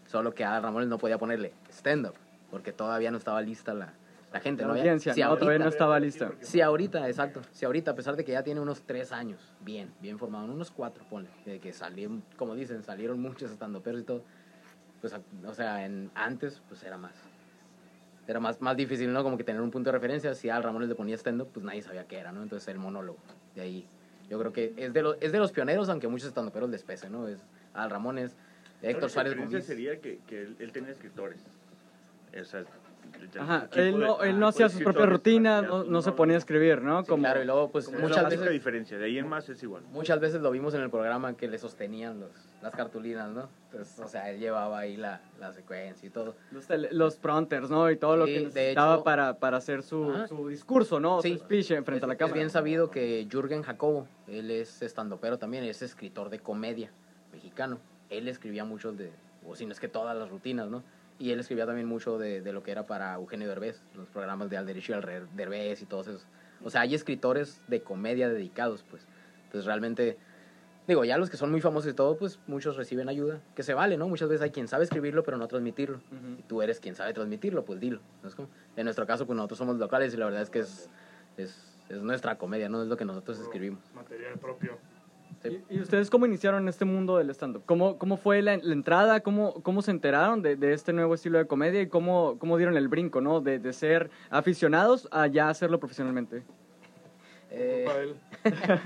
Solo 0.05 0.33
que 0.33 0.43
a 0.43 0.59
Ramones 0.59 0.89
no 0.89 0.97
podía 0.97 1.17
ponerle 1.17 1.53
stand-up, 1.69 2.15
porque 2.49 2.73
todavía 2.73 3.11
no 3.11 3.17
estaba 3.17 3.41
lista 3.41 3.73
la, 3.73 3.93
la 4.33 4.39
gente. 4.41 4.63
La 4.63 4.69
¿no? 4.69 4.73
Audiencia, 4.75 5.13
si 5.13 5.21
no, 5.21 5.27
todavía 5.37 5.45
ahorita- 5.51 5.63
no 5.63 5.69
estaba 5.69 5.99
lista. 5.99 6.31
Si 6.41 6.59
ahorita, 6.61 7.07
exacto, 7.07 7.41
si 7.51 7.65
ahorita, 7.65 7.91
a 7.91 7.95
pesar 7.95 8.15
de 8.15 8.25
que 8.25 8.33
ya 8.33 8.43
tiene 8.43 8.59
unos 8.59 8.81
tres 8.81 9.11
años, 9.13 9.39
bien, 9.61 9.89
bien 10.01 10.19
formado, 10.19 10.51
unos 10.51 10.69
cuatro, 10.69 11.05
ponle, 11.09 11.29
de 11.45 11.59
que 11.59 11.71
salieron, 11.71 12.23
como 12.37 12.55
dicen, 12.55 12.83
salieron 12.83 13.21
muchos 13.21 13.51
estandoperos 13.51 14.01
y 14.01 14.03
todo, 14.03 14.23
pues, 15.01 15.13
o 15.45 15.53
sea, 15.53 15.85
en, 15.85 16.11
antes, 16.15 16.61
pues 16.67 16.83
era 16.83 16.97
más, 16.97 17.13
era 18.27 18.39
más, 18.39 18.61
más 18.61 18.77
difícil, 18.77 19.11
¿no? 19.11 19.23
Como 19.23 19.37
que 19.37 19.43
tener 19.43 19.61
un 19.61 19.71
punto 19.71 19.89
de 19.89 19.93
referencia, 19.93 20.33
si 20.35 20.49
al 20.49 20.63
Ramones 20.63 20.87
le 20.87 20.95
ponía 20.95 21.15
stand-up, 21.15 21.49
pues 21.51 21.65
nadie 21.65 21.81
sabía 21.81 22.05
qué 22.05 22.19
era, 22.19 22.31
¿no? 22.31 22.43
Entonces 22.43 22.67
el 22.67 22.77
monólogo, 22.77 23.19
de 23.55 23.61
ahí, 23.61 23.87
yo 24.29 24.39
creo 24.39 24.53
que 24.53 24.73
es 24.77 24.93
de, 24.93 25.01
los 25.01 25.17
es 25.19 25.31
de 25.31 25.39
los 25.39 25.51
pioneros, 25.51 25.89
aunque 25.89 26.07
muchos 26.07 26.27
estandoperos 26.27 26.69
les 26.69 26.83
pese, 26.83 27.09
¿no? 27.09 27.27
Es 27.27 27.39
Al 27.73 27.89
Ramones, 27.89 28.35
Héctor 28.81 29.09
Suárez 29.09 29.35
Gómez. 29.35 29.65
sería 29.65 29.99
que, 29.99 30.19
que 30.27 30.41
él, 30.41 30.55
él 30.59 30.71
tenía 30.71 30.91
escritores. 30.91 31.41
O 32.39 32.43
sea, 32.45 32.63
Ajá, 33.39 33.69
él 33.75 33.93
de- 33.93 33.97
no, 33.97 34.21
él 34.23 34.35
ah, 34.35 34.37
no 34.39 34.47
hacía 34.47 34.65
pues, 34.65 34.73
sus 34.73 34.83
propias 34.83 35.07
rutinas, 35.07 35.59
hacía 35.63 35.69
no, 35.69 35.83
no 35.85 36.01
se 36.01 36.11
ponía 36.11 36.35
a 36.35 36.39
escribir, 36.39 36.81
¿no? 36.81 37.01
Sí, 37.03 37.09
Como, 37.09 37.23
claro, 37.23 37.41
y 37.41 37.45
luego, 37.45 37.69
pues 37.71 37.85
Como 37.85 37.99
muchas 37.99 38.23
la 38.23 38.29
veces... 38.29 38.49
diferencia, 38.51 38.97
de 38.97 39.05
ahí 39.05 39.17
en 39.17 39.27
más 39.29 39.47
es 39.47 39.63
igual. 39.63 39.83
Muchas 39.93 40.19
veces 40.19 40.41
lo 40.41 40.51
vimos 40.51 40.73
en 40.73 40.81
el 40.81 40.89
programa 40.89 41.33
que 41.37 41.47
le 41.47 41.57
sostenían 41.57 42.19
los, 42.19 42.31
las 42.61 42.75
cartulinas, 42.75 43.29
¿no? 43.29 43.47
Entonces, 43.71 43.99
o 43.99 44.07
sea, 44.09 44.29
él 44.29 44.39
llevaba 44.39 44.79
ahí 44.79 44.97
la, 44.97 45.21
la 45.39 45.53
secuencia 45.53 46.05
y 46.05 46.09
todo. 46.09 46.35
los, 46.51 46.67
los 46.91 47.15
prompters, 47.15 47.69
¿no? 47.69 47.89
Y 47.89 47.95
todo 47.95 48.17
lo 48.17 48.25
Sí, 48.25 48.33
que 48.33 48.39
necesitaba 48.41 48.95
hecho- 48.95 49.03
para, 49.05 49.33
para 49.39 49.57
hacer 49.57 49.81
su, 49.83 50.13
su 50.27 50.49
discurso, 50.49 50.99
¿no? 50.99 51.21
Sí. 51.21 51.33
Su 51.37 51.39
speech 51.45 51.71
en- 51.71 51.85
frente 51.85 51.99
es, 51.99 52.03
a 52.03 52.07
la 52.07 52.13
es 52.13 52.19
cámara. 52.19 52.35
bien 52.35 52.49
sabido 52.49 52.91
que 52.91 53.25
Jürgen 53.31 53.61
Jacobo, 53.63 54.07
él 54.27 54.51
es 54.51 54.81
estandopero 54.81 55.37
también, 55.37 55.63
es 55.63 55.81
escritor 55.81 56.29
de 56.29 56.39
comedia 56.39 56.91
mexicano. 57.31 57.79
Él 58.09 58.27
escribía 58.27 58.65
muchos 58.65 58.97
de, 58.97 59.09
o 59.47 59.55
si 59.55 59.65
no 59.65 59.71
es 59.71 59.79
que 59.79 59.87
todas 59.87 60.17
las 60.17 60.29
rutinas, 60.29 60.67
¿no? 60.69 60.83
Y 61.21 61.29
él 61.31 61.39
escribía 61.39 61.67
también 61.67 61.87
mucho 61.87 62.17
de, 62.17 62.41
de 62.41 62.51
lo 62.51 62.63
que 62.63 62.71
era 62.71 62.87
para 62.87 63.13
Eugenio 63.13 63.47
Derbez, 63.47 63.79
los 63.93 64.09
programas 64.09 64.49
de 64.49 64.57
Aldericho 64.57 64.93
y 64.93 64.95
Alre- 64.95 65.27
Derbez 65.35 65.79
y 65.83 65.85
todos 65.85 66.07
esos. 66.07 66.25
O 66.63 66.71
sea, 66.71 66.81
hay 66.81 66.95
escritores 66.95 67.61
de 67.67 67.83
comedia 67.83 68.27
dedicados, 68.27 68.83
pues. 68.89 69.05
Entonces, 69.43 69.65
realmente, 69.67 70.17
digo, 70.87 71.05
ya 71.05 71.19
los 71.19 71.29
que 71.29 71.37
son 71.37 71.51
muy 71.51 71.61
famosos 71.61 71.91
y 71.91 71.93
todo, 71.93 72.17
pues 72.17 72.39
muchos 72.47 72.75
reciben 72.75 73.07
ayuda, 73.07 73.39
que 73.53 73.61
se 73.61 73.75
vale, 73.75 73.97
¿no? 73.97 74.07
Muchas 74.09 74.29
veces 74.29 74.41
hay 74.41 74.49
quien 74.49 74.67
sabe 74.67 74.83
escribirlo, 74.83 75.21
pero 75.23 75.37
no 75.37 75.47
transmitirlo. 75.47 75.97
Ujú. 75.97 76.39
Y 76.39 76.41
tú 76.41 76.63
eres 76.63 76.79
quien 76.79 76.95
sabe 76.95 77.13
transmitirlo, 77.13 77.65
pues 77.65 77.79
dilo. 77.79 77.99
¿no 78.23 78.27
es 78.29 78.33
como? 78.33 78.49
En 78.75 78.85
nuestro 78.85 79.05
caso, 79.05 79.27
pues 79.27 79.37
nosotros 79.37 79.59
somos 79.59 79.77
locales 79.77 80.15
y 80.15 80.17
la 80.17 80.25
verdad 80.25 80.41
es 80.41 80.49
que 80.49 80.59
es, 80.61 80.89
es, 81.37 81.55
es 81.89 82.01
nuestra 82.01 82.35
comedia, 82.39 82.67
¿no? 82.67 82.81
Es 82.81 82.87
lo 82.87 82.97
que 82.97 83.05
nosotros 83.05 83.39
escribimos. 83.39 83.83
Material 83.93 84.39
propio. 84.39 84.79
Sí. 85.43 85.59
¿Y, 85.69 85.77
y 85.77 85.79
ustedes 85.81 86.09
cómo 86.09 86.25
iniciaron 86.25 86.61
en 86.63 86.67
este 86.69 86.85
mundo 86.85 87.17
del 87.17 87.29
stand-up? 87.31 87.63
¿Cómo, 87.65 87.97
¿Cómo 87.97 88.17
fue 88.17 88.41
la, 88.41 88.57
la 88.57 88.73
entrada? 88.73 89.21
¿Cómo, 89.21 89.55
¿Cómo 89.63 89.81
se 89.81 89.91
enteraron 89.91 90.41
de, 90.41 90.55
de 90.55 90.73
este 90.73 90.93
nuevo 90.93 91.15
estilo 91.15 91.37
de 91.39 91.47
comedia? 91.47 91.81
¿Y 91.81 91.87
cómo, 91.87 92.37
cómo 92.39 92.57
dieron 92.57 92.77
el 92.77 92.87
brinco, 92.87 93.21
¿no? 93.21 93.41
De, 93.41 93.57
de 93.59 93.73
ser 93.73 94.09
aficionados 94.29 95.07
a 95.11 95.27
ya 95.27 95.49
hacerlo 95.49 95.79
profesionalmente. 95.79 96.43
Eh, 97.53 98.13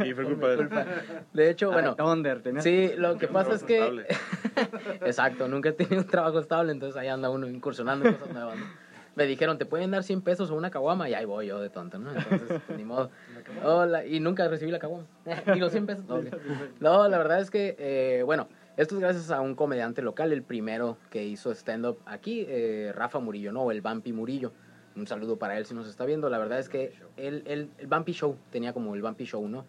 Y 0.03 0.13
fue 0.13 0.23
culpa 0.25 0.47
de 0.47 0.53
él. 0.63 0.69
de 1.33 1.49
hecho, 1.51 1.71
bueno, 1.71 1.91
Ah, 1.91 1.95
Thunder, 1.95 2.41
tenías- 2.41 2.63
sí, 2.63 2.91
lo 2.97 3.17
que 3.17 3.27
pasa 3.27 3.53
es 3.53 3.63
que... 3.63 3.77
Estable. 3.77 4.05
Exacto, 5.05 5.47
nunca 5.47 5.69
he 5.69 5.73
tenido 5.73 6.01
un 6.01 6.07
trabajo 6.07 6.39
estable, 6.39 6.71
entonces 6.71 6.97
ahí 6.99 7.07
anda 7.07 7.29
uno 7.29 7.47
incursionando 7.47 8.07
en 8.07 8.15
cosas 8.15 8.33
nuevas. 8.33 8.57
¿no? 8.57 8.65
Me 9.15 9.25
dijeron, 9.25 9.57
¿te 9.57 9.65
pueden 9.65 9.91
dar 9.91 10.03
100 10.03 10.21
pesos 10.21 10.51
o 10.51 10.55
una 10.55 10.69
caguama? 10.71 11.09
Y 11.09 11.13
ahí 11.13 11.25
voy 11.25 11.47
yo 11.47 11.59
de 11.61 11.69
tonto, 11.69 11.97
¿no? 11.99 12.11
Entonces, 12.15 12.61
ni 12.77 12.83
modo. 12.83 13.09
Hola, 13.63 14.05
y 14.05 14.19
nunca 14.19 14.47
recibí 14.47 14.71
la 14.71 14.79
caguama. 14.79 15.05
Digo, 15.53 15.69
100 15.69 15.85
pesos. 15.85 16.05
No, 16.05 16.15
ok. 16.17 16.27
No, 16.79 17.07
la 17.07 17.17
verdad 17.17 17.39
es 17.39 17.49
que, 17.49 17.75
eh, 17.79 18.23
bueno, 18.23 18.47
esto 18.77 18.95
es 18.95 19.01
gracias 19.01 19.31
a 19.31 19.41
un 19.41 19.55
comediante 19.55 20.01
local, 20.01 20.33
el 20.33 20.43
primero 20.43 20.97
que 21.09 21.23
hizo 21.25 21.51
stand-up 21.51 21.97
aquí, 22.05 22.45
eh, 22.47 22.91
Rafa 22.93 23.19
Murillo, 23.19 23.51
¿no? 23.51 23.71
El 23.71 23.81
Bumpy 23.81 24.11
Murillo. 24.11 24.51
Un 24.97 25.07
saludo 25.07 25.37
para 25.37 25.57
él 25.57 25.65
si 25.65 25.73
nos 25.73 25.87
está 25.87 26.05
viendo. 26.05 26.29
La 26.29 26.37
verdad 26.37 26.59
es 26.59 26.69
que 26.69 26.93
él, 27.17 27.43
él- 27.47 27.69
el 27.77 27.87
Bumpy 27.87 28.13
Show, 28.13 28.37
tenía 28.51 28.71
como 28.73 28.95
el 28.95 29.01
Bumpy 29.01 29.25
Show, 29.25 29.47
¿no? 29.47 29.65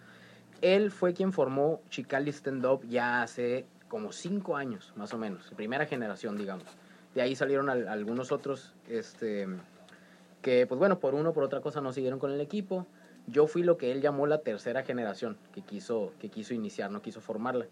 Él 0.62 0.90
fue 0.90 1.12
quien 1.14 1.32
formó 1.32 1.80
Chicali 1.90 2.30
Stand 2.30 2.64
Up 2.64 2.82
ya 2.88 3.22
hace 3.22 3.66
como 3.88 4.10
cinco 4.12 4.56
años, 4.56 4.92
más 4.96 5.12
o 5.14 5.18
menos. 5.18 5.52
Primera 5.56 5.84
generación, 5.86 6.36
digamos. 6.38 6.66
De 7.16 7.22
ahí 7.22 7.34
salieron 7.34 7.70
al- 7.70 7.88
algunos 7.88 8.30
otros, 8.30 8.74
este, 8.90 9.48
que 10.42 10.66
pues 10.66 10.78
bueno, 10.78 11.00
por 11.00 11.14
uno 11.14 11.32
por 11.32 11.44
otra 11.44 11.62
cosa 11.62 11.80
no 11.80 11.90
siguieron 11.94 12.18
con 12.18 12.30
el 12.30 12.42
equipo. 12.42 12.86
Yo 13.26 13.46
fui 13.46 13.62
lo 13.62 13.78
que 13.78 13.90
él 13.90 14.02
llamó 14.02 14.26
la 14.26 14.42
tercera 14.42 14.82
generación, 14.82 15.38
que 15.52 15.62
quiso, 15.62 16.12
que 16.20 16.28
quiso 16.28 16.52
iniciar, 16.52 16.90
no 16.90 17.00
quiso 17.00 17.22
formarla. 17.22 17.68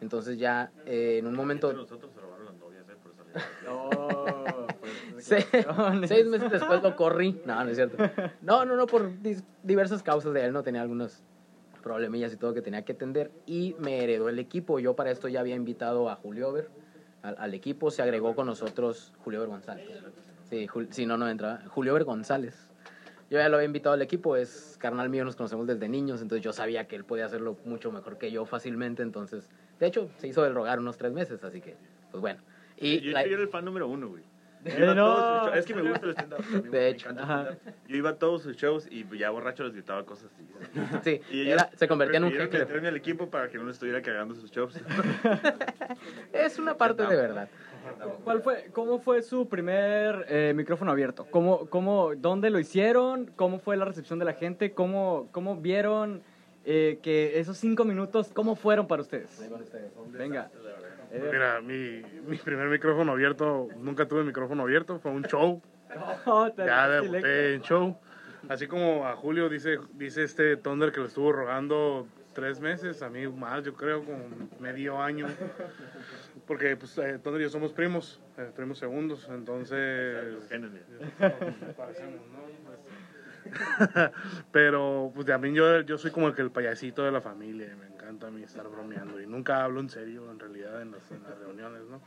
Entonces 0.00 0.38
ya 0.38 0.72
eh, 0.86 1.18
en 1.18 1.26
un 1.26 1.34
momento... 1.34 1.70
Nosotros 1.74 2.10
se 2.10 2.20
robaron 2.20 2.46
las 2.46 2.54
novias, 2.56 2.88
¿eh? 2.88 2.94
Por 3.02 3.12
eso 3.12 3.22
le- 3.24 3.34
No, 3.68 4.66
pues, 4.80 5.22
Se- 5.26 6.06
seis 6.08 6.26
meses 6.26 6.50
después 6.50 6.82
lo 6.82 6.96
corrí. 6.96 7.38
No, 7.44 7.62
no 7.62 7.68
es 7.68 7.76
cierto. 7.76 7.98
No, 8.40 8.64
no, 8.64 8.76
no, 8.76 8.86
por 8.86 9.10
dis- 9.20 9.44
diversas 9.62 10.02
causas 10.02 10.32
de 10.32 10.46
él, 10.46 10.54
no 10.54 10.62
tenía 10.62 10.80
algunos 10.80 11.22
problemillas 11.82 12.32
y 12.32 12.38
todo 12.38 12.54
que 12.54 12.62
tenía 12.62 12.82
que 12.82 12.92
atender. 12.92 13.30
Y 13.44 13.76
me 13.78 14.02
heredó 14.02 14.30
el 14.30 14.38
equipo. 14.38 14.78
Yo 14.78 14.96
para 14.96 15.10
esto 15.10 15.28
ya 15.28 15.40
había 15.40 15.54
invitado 15.54 16.08
a 16.08 16.16
Julio 16.16 16.48
Over 16.48 16.85
al, 17.26 17.36
al 17.38 17.54
equipo. 17.54 17.90
Se 17.90 18.02
agregó 18.02 18.34
con 18.34 18.46
nosotros 18.46 19.12
Julio 19.24 19.40
Over 19.40 19.50
González. 19.50 19.86
Sí, 20.48 20.66
Jul- 20.68 20.88
sí, 20.90 21.06
no, 21.06 21.16
no 21.16 21.28
entraba. 21.28 21.60
Julio 21.68 21.92
Over 21.92 22.04
González. 22.04 22.70
Yo 23.28 23.38
ya 23.38 23.48
lo 23.48 23.56
había 23.56 23.66
invitado 23.66 23.94
al 23.94 24.02
equipo, 24.02 24.36
es 24.36 24.76
carnal 24.78 25.08
mío, 25.08 25.24
nos 25.24 25.34
conocemos 25.34 25.66
desde 25.66 25.88
niños, 25.88 26.22
entonces 26.22 26.44
yo 26.44 26.52
sabía 26.52 26.86
que 26.86 26.94
él 26.94 27.04
podía 27.04 27.26
hacerlo 27.26 27.56
mucho 27.64 27.90
mejor 27.90 28.18
que 28.18 28.30
yo 28.30 28.46
fácilmente, 28.46 29.02
entonces, 29.02 29.50
de 29.80 29.86
hecho, 29.88 30.08
se 30.18 30.28
hizo 30.28 30.44
del 30.44 30.54
rogar 30.54 30.78
unos 30.78 30.96
tres 30.96 31.10
meses, 31.12 31.42
así 31.42 31.60
que, 31.60 31.74
pues 32.12 32.20
bueno. 32.20 32.40
Y 32.76 33.00
yo, 33.00 33.10
la- 33.10 33.26
yo 33.26 33.32
era 33.34 33.42
el 33.42 33.48
fan 33.48 33.64
número 33.64 33.88
uno, 33.88 34.10
güey. 34.10 34.22
Yo 34.66 34.84
iba 34.84 34.92
a 34.92 34.94
todos 34.96 35.16
sus 35.16 35.46
shows. 35.46 35.56
Es 35.58 35.66
que 35.66 35.74
me 35.74 35.82
gusta 35.90 36.06
el 36.06 36.12
stand-up. 36.12 36.70
De 36.70 36.88
hecho. 36.88 37.08
Yo 37.88 37.96
iba 37.96 38.10
a 38.10 38.14
todos 38.16 38.42
sus 38.42 38.56
shows 38.56 38.86
y 38.90 39.06
ya 39.18 39.30
borracho 39.30 39.64
les 39.64 39.72
gritaba 39.74 40.04
cosas 40.04 40.30
así. 40.32 40.46
sí, 41.04 41.20
Y 41.36 41.48
era- 41.50 41.70
se 41.76 41.86
convertía 41.88 42.18
en 42.18 42.24
un 42.24 42.32
heckler. 42.32 42.66
meterme 42.66 42.88
al 42.88 42.96
equipo 42.96 43.28
para 43.30 43.48
que 43.48 43.58
no 43.58 43.64
le 43.64 43.72
estuviera 43.72 44.02
cagando 44.02 44.34
sus 44.34 44.50
shows. 44.50 44.74
Es 46.32 46.58
una 46.58 46.76
parte 46.76 47.06
de 47.06 47.16
verdad. 47.16 47.48
¿Cuál 48.24 48.42
fue, 48.42 48.68
¿Cómo 48.72 48.98
fue 48.98 49.22
su 49.22 49.48
primer 49.48 50.26
eh, 50.28 50.52
micrófono 50.56 50.90
abierto? 50.90 51.26
¿Cómo, 51.30 51.66
cómo, 51.70 52.14
¿Dónde 52.16 52.50
lo 52.50 52.58
hicieron? 52.58 53.26
¿Cómo 53.36 53.58
fue 53.60 53.76
la 53.76 53.84
recepción 53.84 54.18
de 54.18 54.24
la 54.24 54.32
gente? 54.32 54.72
¿Cómo, 54.72 55.28
cómo 55.30 55.56
vieron 55.56 56.20
eh, 56.64 56.98
que 57.02 57.38
esos 57.38 57.56
cinco 57.58 57.84
minutos, 57.84 58.30
cómo 58.34 58.56
fueron 58.56 58.88
para 58.88 59.02
ustedes? 59.02 59.40
Venga. 60.10 60.50
Eh, 61.10 61.28
Mira, 61.32 61.60
mi, 61.60 62.02
mi 62.26 62.36
primer 62.36 62.68
micrófono 62.68 63.12
abierto, 63.12 63.68
nunca 63.78 64.06
tuve 64.06 64.24
micrófono 64.24 64.62
abierto, 64.62 64.98
fue 64.98 65.10
un 65.10 65.24
show. 65.24 65.62
oh, 66.26 66.50
Ya 66.56 66.88
debuté 66.88 67.54
en 67.54 67.62
show. 67.62 67.98
Así 68.48 68.66
como 68.66 69.06
a 69.06 69.16
Julio 69.16 69.48
dice, 69.48 69.78
dice 69.94 70.22
este 70.22 70.56
Thunder 70.56 70.92
que 70.92 71.00
lo 71.00 71.06
estuvo 71.06 71.32
rogando 71.32 72.06
tres 72.32 72.60
meses, 72.60 73.02
a 73.02 73.08
mí 73.08 73.26
más, 73.26 73.64
yo 73.64 73.74
creo, 73.74 74.04
como 74.04 74.18
medio 74.60 75.00
año. 75.00 75.26
Porque 76.46 76.76
pues 76.76 76.96
eh, 76.98 77.18
Thunder 77.18 77.40
y 77.40 77.44
yo 77.44 77.50
somos 77.50 77.72
primos, 77.72 78.20
eh, 78.36 78.50
primos 78.54 78.78
segundos, 78.78 79.26
entonces... 79.30 80.36
Pues, 80.48 82.02
Pero 84.52 85.12
pues 85.14 85.26
también 85.26 85.54
yo, 85.54 85.80
yo 85.80 85.98
soy 85.98 86.10
como 86.10 86.28
el 86.28 86.34
que 86.34 86.42
el 86.42 86.50
payasito 86.50 87.04
de 87.04 87.12
la 87.12 87.20
familia, 87.20 87.74
me 87.76 87.95
encanta 88.16 88.26
a 88.28 88.30
mí 88.30 88.42
estar 88.42 88.66
bromeando 88.68 89.20
y 89.20 89.26
nunca 89.26 89.62
hablo 89.62 89.80
en 89.80 89.90
serio 89.90 90.30
en 90.30 90.38
realidad 90.38 90.80
en 90.80 90.92
las, 90.92 91.10
en 91.10 91.22
las 91.22 91.38
reuniones, 91.38 91.82
¿no? 91.88 92.00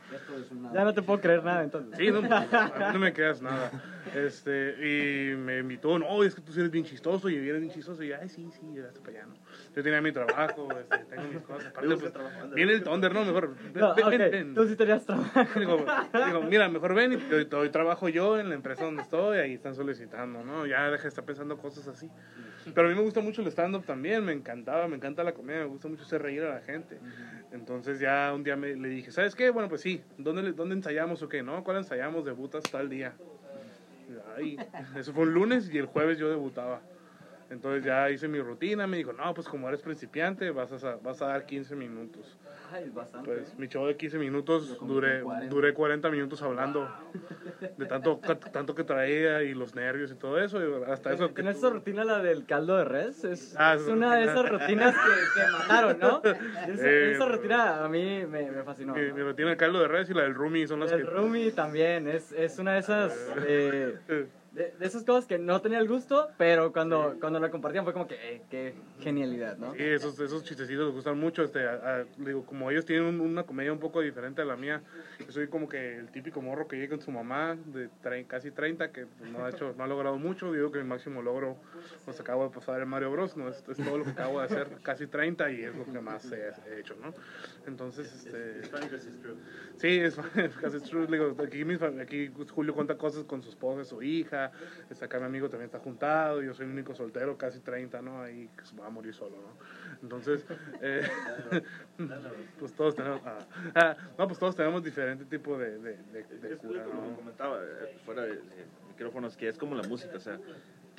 Ya 0.72 0.84
no 0.84 0.92
te 0.92 1.02
puedo 1.02 1.20
creer 1.20 1.44
nada 1.44 1.62
entonces. 1.62 1.96
Sí, 1.96 2.10
no, 2.10 2.18
a 2.18 2.40
mí 2.40 2.84
no 2.92 2.98
me 2.98 3.12
quedas 3.12 3.40
nada. 3.40 3.70
Este, 4.14 5.32
y 5.32 5.36
me 5.36 5.58
invitó, 5.58 5.98
no, 5.98 6.24
es 6.24 6.34
que 6.34 6.40
tú 6.40 6.52
eres 6.52 6.70
bien 6.70 6.84
chistoso 6.84 7.28
y 7.28 7.36
eres 7.36 7.60
bien 7.60 7.72
chistoso. 7.72 8.02
Y 8.02 8.08
yo, 8.08 8.16
ay, 8.20 8.28
sí, 8.28 8.48
sí, 8.50 8.74
gracias 8.74 8.98
para 8.98 9.18
allá, 9.18 9.26
¿no? 9.26 9.34
Yo 9.74 9.82
tenía 9.82 10.00
mi 10.00 10.12
trabajo, 10.12 10.68
este, 10.78 10.98
tengo 11.04 11.28
mis 11.28 11.42
cosas. 11.42 11.66
Aparte, 11.68 11.96
pues, 11.96 12.54
viene 12.54 12.72
el 12.72 12.82
Thunder, 12.82 13.14
¿no? 13.14 13.24
Mejor, 13.24 13.54
ven, 13.54 13.72
No, 13.74 13.94
ven, 13.94 14.04
ok, 14.04 14.10
ven, 14.10 14.30
ven. 14.30 14.54
Tú 14.54 14.66
sí 14.66 14.74
tenías 14.74 15.04
trabajo. 15.06 15.60
Digo, 15.60 15.84
digo, 16.26 16.42
mira, 16.42 16.68
mejor 16.68 16.94
ven 16.94 17.12
y 17.12 17.16
te, 17.18 17.44
te 17.44 17.56
doy 17.56 17.70
trabajo 17.70 18.08
yo 18.08 18.38
en 18.38 18.48
la 18.48 18.54
empresa 18.56 18.84
donde 18.84 19.02
estoy, 19.02 19.38
ahí 19.38 19.54
están 19.54 19.74
solicitando, 19.74 20.42
¿no? 20.44 20.66
Ya 20.66 20.90
deja 20.90 21.04
de 21.04 21.08
estar 21.08 21.24
pensando 21.24 21.56
cosas 21.56 21.86
así. 21.86 22.10
Pero 22.74 22.88
a 22.88 22.90
mí 22.90 22.96
me 22.96 23.02
gusta 23.02 23.20
mucho 23.20 23.42
el 23.42 23.48
stand-up 23.48 23.84
también, 23.84 24.24
me 24.24 24.32
encantaba, 24.32 24.86
me 24.88 24.96
encanta 24.96 25.24
la 25.24 25.32
comedia, 25.32 25.60
me 25.60 25.66
gusta 25.66 25.88
mucho 25.88 25.99
hacer 26.02 26.22
reír 26.22 26.42
a 26.42 26.54
la 26.54 26.60
gente. 26.60 26.98
Entonces 27.52 28.00
ya 28.00 28.32
un 28.34 28.44
día 28.44 28.56
me, 28.56 28.74
le 28.74 28.88
dije, 28.88 29.10
¿sabes 29.10 29.34
qué? 29.34 29.50
Bueno, 29.50 29.68
pues 29.68 29.80
sí, 29.80 30.02
¿dónde, 30.18 30.52
¿dónde 30.52 30.74
ensayamos 30.74 31.22
o 31.22 31.28
qué? 31.28 31.42
¿No? 31.42 31.64
¿Cuál 31.64 31.78
ensayamos? 31.78 32.24
Debutas 32.24 32.64
tal 32.70 32.88
día. 32.88 33.14
Ay, 34.36 34.56
eso 34.96 35.12
fue 35.12 35.24
un 35.24 35.34
lunes 35.34 35.70
y 35.72 35.78
el 35.78 35.86
jueves 35.86 36.18
yo 36.18 36.28
debutaba. 36.28 36.80
Entonces 37.50 37.84
ya 37.84 38.08
hice 38.10 38.28
mi 38.28 38.40
rutina, 38.40 38.86
me 38.86 38.96
dijo, 38.96 39.12
no, 39.12 39.34
pues 39.34 39.48
como 39.48 39.68
eres 39.68 39.82
principiante, 39.82 40.50
vas 40.52 40.72
a, 40.84 40.96
vas 41.02 41.20
a 41.20 41.26
dar 41.26 41.46
15 41.46 41.74
minutos. 41.74 42.38
Ay, 42.72 42.88
bastante. 42.90 43.28
Pues 43.28 43.58
mi 43.58 43.66
show 43.66 43.84
de 43.86 43.96
15 43.96 44.18
minutos, 44.18 44.78
duré, 44.86 45.22
duré 45.48 45.74
40 45.74 46.08
minutos 46.10 46.40
hablando 46.42 46.88
de 47.76 47.86
tanto, 47.86 48.20
tanto 48.52 48.76
que 48.76 48.84
traía 48.84 49.42
y 49.42 49.54
los 49.54 49.74
nervios 49.74 50.12
y 50.12 50.14
todo 50.14 50.38
eso. 50.40 50.60
y 50.62 50.84
hasta 50.92 51.12
eso 51.12 51.32
¿En 51.36 51.48
esa 51.48 51.70
rutina 51.70 52.04
la 52.04 52.20
del 52.22 52.46
caldo 52.46 52.76
de 52.76 52.84
res? 52.84 53.24
Es, 53.24 53.56
Ah, 53.58 53.74
es 53.74 53.82
una 53.88 54.14
de 54.14 54.24
esas 54.26 54.48
rutinas 54.48 54.94
que, 54.94 55.40
que 55.40 55.46
mataron, 55.50 55.98
¿no? 55.98 56.22
Esa, 56.68 56.86
Eh, 56.88 57.12
esa 57.12 57.26
rutina 57.26 57.84
a 57.84 57.88
mí 57.88 58.24
me, 58.26 58.48
me 58.48 58.62
fascinó. 58.62 58.94
mi, 58.94 59.12
mi 59.12 59.22
rutina 59.22 59.48
del 59.48 59.58
caldo 59.58 59.80
de 59.80 59.88
res 59.88 60.08
y 60.08 60.14
la 60.14 60.22
del 60.22 60.36
roomie 60.36 60.68
son 60.68 60.78
las 60.78 60.92
El 60.92 61.02
que... 61.02 61.10
Rumi 61.10 61.50
también, 61.50 62.06
es, 62.06 62.30
es 62.30 62.60
una 62.60 62.74
de 62.74 62.78
esas... 62.78 63.12
eh, 63.44 63.98
de, 64.52 64.72
de 64.78 64.86
esas 64.86 65.04
cosas 65.04 65.26
que 65.26 65.38
no 65.38 65.60
tenía 65.60 65.78
el 65.78 65.88
gusto, 65.88 66.28
pero 66.36 66.72
cuando, 66.72 67.16
cuando 67.20 67.38
la 67.38 67.50
compartían 67.50 67.84
fue 67.84 67.92
como 67.92 68.08
que, 68.08 68.14
eh, 68.16 68.42
qué 68.50 68.74
genialidad, 69.00 69.56
¿no? 69.58 69.72
Sí, 69.74 69.82
esos, 69.82 70.18
esos 70.20 70.42
chistecitos 70.42 70.86
les 70.86 70.94
gustan 70.94 71.18
mucho. 71.18 71.42
Este, 71.44 71.66
a- 71.66 72.00
a- 72.00 72.04
digo, 72.18 72.44
como 72.44 72.70
ellos 72.70 72.84
tienen 72.84 73.06
un- 73.06 73.20
una 73.20 73.44
comedia 73.44 73.72
un 73.72 73.78
poco 73.78 74.00
diferente 74.00 74.42
a 74.42 74.44
la 74.44 74.56
mía, 74.56 74.82
yo 75.24 75.32
soy 75.32 75.48
como 75.48 75.68
que 75.68 75.96
el 75.98 76.10
típico 76.10 76.42
morro 76.42 76.66
que 76.66 76.76
llega 76.76 76.90
con 76.96 77.00
su 77.00 77.10
mamá 77.12 77.56
de 77.66 77.88
tre- 78.02 78.26
casi 78.26 78.50
30, 78.50 78.90
que 78.90 79.06
pues, 79.06 79.30
no 79.30 79.44
ha 79.44 79.50
hecho, 79.50 79.74
no 79.76 79.84
ha 79.84 79.86
logrado 79.86 80.18
mucho. 80.18 80.52
Digo 80.52 80.72
que 80.72 80.78
mi 80.78 80.84
máximo 80.84 81.22
logro, 81.22 81.56
pues 82.04 82.18
acabo 82.20 82.44
de 82.48 82.54
pasar 82.54 82.80
el 82.80 82.86
Mario 82.86 83.10
Bros. 83.12 83.36
No 83.36 83.48
es, 83.48 83.62
es 83.68 83.76
todo 83.76 83.98
lo 83.98 84.04
que 84.04 84.10
acabo 84.10 84.40
de 84.40 84.46
hacer, 84.46 84.68
casi 84.82 85.06
30 85.06 85.50
y 85.50 85.62
es 85.62 85.74
lo 85.76 85.84
que 85.84 86.00
más 86.00 86.30
he, 86.32 86.52
he 86.68 86.80
hecho, 86.80 86.94
¿no? 87.00 87.14
Entonces, 87.66 88.12
este, 88.12 88.62
sí, 89.76 89.98
es 90.00 90.16
casi 90.60 90.80
true. 90.80 91.06
Digo, 91.06 91.36
aquí, 91.42 91.64
mis 91.64 91.80
aquí 91.82 92.30
Julio 92.54 92.74
cuenta 92.74 92.96
cosas 92.96 93.24
con 93.24 93.42
su 93.42 93.50
esposa, 93.50 93.84
su 93.84 94.02
hija. 94.02 94.39
Este, 94.88 95.04
acá 95.04 95.18
mi 95.18 95.26
amigo 95.26 95.48
también 95.48 95.66
está 95.66 95.78
juntado. 95.78 96.42
Yo 96.42 96.54
soy 96.54 96.66
el 96.66 96.72
único 96.72 96.94
soltero, 96.94 97.36
casi 97.36 97.60
30, 97.60 98.00
¿no? 98.02 98.22
Ahí 98.22 98.48
que 98.56 98.64
se 98.64 98.76
va 98.76 98.86
a 98.86 98.90
morir 98.90 99.14
solo, 99.14 99.36
¿no? 99.36 100.00
Entonces, 100.02 100.44
eh, 100.80 101.08
pues 102.58 102.72
todos 102.74 102.94
tenemos, 102.94 103.20
ah, 103.24 103.38
ah, 103.74 103.96
no, 104.18 104.26
pues 104.26 104.38
todos 104.38 104.56
tenemos 104.56 104.82
diferente 104.82 105.24
tipo 105.24 105.58
de, 105.58 105.78
de, 105.78 105.96
de, 105.96 106.48
de 106.48 106.56
cura, 106.56 106.84
¿no? 106.84 107.16
comentaba 107.16 107.58
eh, 107.62 107.98
fuera 108.04 108.22
de 108.22 108.40
micrófonos, 108.88 109.36
que 109.36 109.48
es 109.48 109.58
como 109.58 109.74
la 109.74 109.82
música, 109.82 110.16
o 110.16 110.20
sea, 110.20 110.38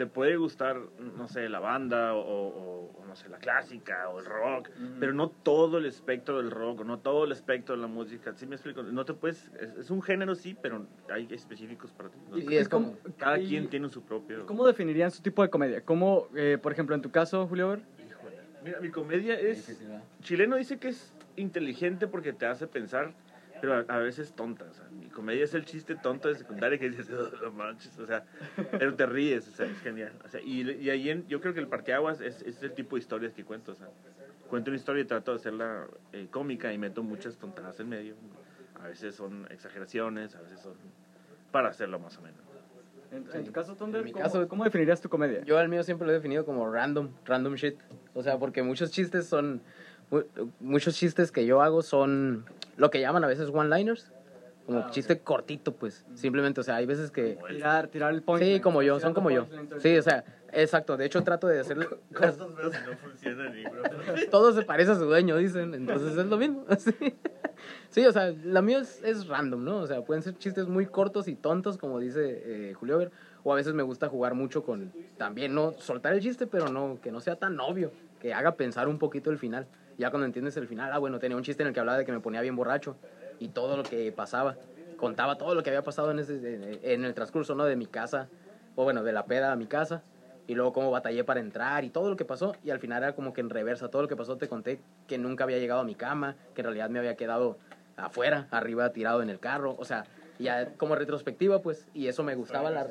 te 0.01 0.07
puede 0.07 0.35
gustar, 0.35 0.77
no 0.97 1.27
sé, 1.27 1.47
la 1.47 1.59
banda 1.59 2.15
o, 2.15 2.21
o- 2.21 2.91
o, 3.01 3.05
no 3.05 3.15
sé, 3.15 3.29
la 3.29 3.37
clásica 3.37 4.09
o 4.09 4.19
el 4.19 4.25
rock, 4.25 4.69
pero 4.99 5.13
no 5.13 5.29
todo 5.29 5.77
el 5.77 5.85
espectro 5.85 6.37
del 6.37 6.49
rock 6.49 6.83
no 6.83 6.97
todo 6.99 7.25
el 7.25 7.31
espectro 7.31 7.75
de 7.75 7.81
la 7.81 7.87
música, 7.87 8.33
¿sí 8.33 8.47
me 8.47 8.55
explico? 8.55 8.81
No 8.81 9.05
te 9.05 9.13
puedes, 9.13 9.51
es, 9.59 9.75
es 9.77 9.89
un 9.91 10.01
género 10.01 10.33
sí, 10.33 10.57
pero 10.59 10.87
hay 11.09 11.27
específicos 11.29 11.91
para 11.93 12.09
ti. 12.09 12.17
¿no? 12.27 12.37
Y 12.39 12.55
es 12.55 12.67
como... 12.67 12.97
Cada 13.17 13.37
y- 13.37 13.47
quien 13.47 13.69
tiene 13.69 13.89
su 13.89 14.03
propio... 14.03 14.47
¿Cómo 14.47 14.65
definirían 14.65 15.11
su 15.11 15.21
tipo 15.21 15.43
de 15.43 15.49
comedia? 15.51 15.85
¿Cómo, 15.85 16.27
eh, 16.35 16.57
por 16.59 16.71
ejemplo, 16.71 16.95
en 16.95 17.03
tu 17.03 17.11
caso, 17.11 17.45
Julio? 17.45 17.69
Ver? 17.69 17.81
Híjole. 18.09 18.37
Mira, 18.63 18.79
mi 18.79 18.89
comedia 18.89 19.39
es... 19.39 19.83
Chileno 20.23 20.55
dice 20.55 20.79
que 20.79 20.87
es 20.87 21.13
inteligente 21.35 22.07
porque 22.07 22.33
te 22.33 22.47
hace 22.47 22.65
pensar, 22.65 23.13
pero 23.61 23.75
a, 23.75 23.79
a 23.87 23.99
veces 23.99 24.33
tonta. 24.33 24.65
O 24.65 24.73
sea, 24.73 24.85
mi 24.89 25.07
comedia 25.09 25.43
es 25.45 25.53
el 25.53 25.63
chiste 25.65 25.95
tonto 25.95 26.27
de 26.27 26.35
secundaria 26.35 26.77
que 26.79 26.89
dices, 26.89 27.09
"Oh, 27.11 27.45
no 27.45 27.51
manches, 27.51 27.97
o 27.99 28.05
sea, 28.07 28.25
pero 28.77 28.95
te 28.95 29.05
ríes, 29.05 29.47
o 29.47 29.51
sea, 29.51 29.67
es 29.67 29.79
genial. 29.81 30.13
O 30.25 30.27
sea, 30.27 30.41
y, 30.41 30.69
y 30.69 30.89
ahí 30.89 31.09
en- 31.09 31.27
yo 31.27 31.39
creo 31.39 31.53
que 31.53 31.59
el 31.61 31.67
parteaguas 31.67 32.19
es, 32.21 32.41
es 32.41 32.61
el 32.63 32.73
tipo 32.73 32.95
de 32.95 33.01
historias 33.01 33.33
que 33.33 33.45
cuento. 33.45 33.71
O 33.73 33.75
sea, 33.75 33.87
cuento 34.49 34.71
una 34.71 34.77
historia 34.77 35.03
y 35.03 35.05
trato 35.05 35.31
de 35.31 35.37
hacerla 35.37 35.87
eh, 36.11 36.27
cómica 36.29 36.73
y 36.73 36.77
meto 36.77 37.03
muchas 37.03 37.37
tontadas 37.37 37.79
en 37.79 37.87
medio. 37.89 38.15
A 38.83 38.87
veces 38.87 39.15
son 39.15 39.47
exageraciones, 39.51 40.35
a 40.35 40.41
veces 40.41 40.59
son 40.59 40.73
para 41.51 41.69
hacerlo 41.69 41.99
más 41.99 42.17
o 42.17 42.21
menos. 42.21 42.39
En, 43.11 43.27
en 43.33 43.43
tu 43.45 43.51
caso, 43.51 43.75
Thunder, 43.75 43.99
En 43.99 44.05
mi 44.05 44.11
¿cómo, 44.13 44.23
caso- 44.23 44.47
cómo 44.47 44.63
definirías 44.63 45.01
tu 45.01 45.09
comedia? 45.09 45.43
Yo 45.43 45.57
al 45.57 45.67
mío 45.69 45.83
siempre 45.83 46.07
lo 46.07 46.13
he 46.13 46.15
definido 46.15 46.45
como 46.45 46.71
random, 46.71 47.09
random 47.25 47.55
shit. 47.55 47.75
O 48.13 48.23
sea, 48.23 48.37
porque 48.39 48.63
muchos 48.63 48.89
chistes 48.91 49.27
son, 49.27 49.61
muchos 50.59 50.95
chistes 50.95 51.31
que 51.31 51.45
yo 51.45 51.61
hago 51.61 51.81
son 51.81 52.45
lo 52.77 52.89
que 52.89 52.99
llaman 52.99 53.23
a 53.23 53.27
veces 53.27 53.49
one-liners. 53.53 54.11
Como 54.65 54.89
chiste 54.91 55.19
cortito, 55.19 55.73
pues. 55.73 56.05
Simplemente, 56.13 56.61
o 56.61 56.63
sea, 56.63 56.75
hay 56.75 56.85
veces 56.85 57.11
que... 57.11 57.37
Tirar, 57.49 57.87
tirar 57.87 58.13
el 58.13 58.21
point. 58.21 58.43
Sí, 58.43 58.59
como 58.59 58.81
yo, 58.83 58.99
son 58.99 59.13
como 59.13 59.31
yo. 59.31 59.47
el 59.51 59.81
Sí, 59.81 59.97
o 59.97 60.01
sea, 60.01 60.23
exacto. 60.53 60.97
De 60.97 61.05
hecho, 61.05 61.23
trato 61.23 61.47
de 61.47 61.59
hacerle... 61.59 61.87
¿Cuántos 62.15 62.55
veo 62.55 62.71
si 62.71 62.77
no 62.85 62.95
funcionan, 62.97 63.57
y, 63.57 63.63
bro? 63.63 63.83
Todo 64.31 64.53
se 64.53 64.61
parece 64.61 64.91
a 64.91 64.95
su 64.95 65.05
dueño, 65.05 65.35
dicen. 65.37 65.73
Entonces 65.73 66.17
es 66.17 66.25
lo 66.25 66.37
mismo. 66.37 66.65
Sí, 66.77 66.93
Sí, 67.89 68.05
o 68.05 68.11
sea, 68.11 68.33
la 68.43 68.61
mía 68.61 68.79
es, 68.79 69.03
es 69.03 69.27
random, 69.27 69.63
¿no? 69.63 69.77
O 69.77 69.87
sea, 69.87 70.01
pueden 70.01 70.23
ser 70.23 70.35
chistes 70.37 70.67
muy 70.67 70.85
cortos 70.87 71.27
y 71.27 71.35
tontos, 71.35 71.77
como 71.77 71.99
dice 71.99 72.41
eh, 72.45 72.73
Julio 72.73 72.97
Ver. 72.97 73.11
O 73.43 73.51
a 73.51 73.55
veces 73.55 73.73
me 73.73 73.83
gusta 73.83 74.07
jugar 74.07 74.33
mucho 74.33 74.63
con 74.63 74.91
también, 75.17 75.53
¿no? 75.53 75.73
Soltar 75.73 76.13
el 76.13 76.21
chiste, 76.21 76.47
pero 76.47 76.69
no, 76.69 76.99
que 77.01 77.11
no 77.11 77.19
sea 77.19 77.35
tan 77.35 77.59
obvio. 77.59 77.91
Que 78.21 78.33
haga 78.33 78.55
pensar 78.55 78.87
un 78.87 78.99
poquito 78.99 79.31
el 79.31 79.37
final. 79.37 79.67
Ya 79.97 80.09
cuando 80.09 80.25
entiendes 80.25 80.55
el 80.57 80.67
final, 80.67 80.91
ah, 80.93 80.99
bueno, 80.99 81.19
tenía 81.19 81.35
un 81.35 81.43
chiste 81.43 81.63
en 81.63 81.67
el 81.67 81.73
que 81.73 81.79
hablaba 81.79 81.97
de 81.97 82.05
que 82.05 82.11
me 82.11 82.19
ponía 82.19 82.41
bien 82.41 82.55
borracho 82.55 82.95
y 83.39 83.49
todo 83.49 83.75
lo 83.75 83.83
que 83.83 84.11
pasaba. 84.11 84.55
Contaba 84.97 85.37
todo 85.37 85.55
lo 85.55 85.63
que 85.63 85.71
había 85.71 85.83
pasado 85.83 86.11
en, 86.11 86.19
ese, 86.19 86.93
en 86.93 87.03
el 87.03 87.13
transcurso, 87.13 87.55
¿no? 87.55 87.65
De 87.65 87.75
mi 87.75 87.87
casa, 87.87 88.29
o 88.75 88.83
bueno, 88.83 89.03
de 89.03 89.11
la 89.11 89.25
peda 89.25 89.51
a 89.51 89.55
mi 89.55 89.65
casa 89.65 90.03
y 90.47 90.55
luego 90.55 90.73
cómo 90.73 90.91
batallé 90.91 91.23
para 91.23 91.39
entrar 91.39 91.83
y 91.85 91.89
todo 91.89 92.09
lo 92.09 92.15
que 92.15 92.25
pasó 92.25 92.55
y 92.63 92.71
al 92.71 92.79
final 92.79 93.03
era 93.03 93.15
como 93.15 93.33
que 93.33 93.41
en 93.41 93.49
reversa 93.49 93.89
todo 93.89 94.01
lo 94.01 94.07
que 94.07 94.15
pasó 94.15 94.37
te 94.37 94.47
conté 94.47 94.81
que 95.07 95.17
nunca 95.17 95.43
había 95.43 95.59
llegado 95.59 95.81
a 95.81 95.83
mi 95.83 95.95
cama 95.95 96.35
que 96.53 96.61
en 96.61 96.65
realidad 96.65 96.89
me 96.89 96.99
había 96.99 97.15
quedado 97.15 97.57
afuera 97.95 98.47
arriba 98.51 98.91
tirado 98.91 99.21
en 99.21 99.29
el 99.29 99.39
carro 99.39 99.75
o 99.77 99.85
sea 99.85 100.05
ya 100.39 100.73
como 100.77 100.95
retrospectiva 100.95 101.61
pues 101.61 101.87
y 101.93 102.07
eso 102.07 102.23
me 102.23 102.35
gustaba 102.35 102.71
la, 102.71 102.87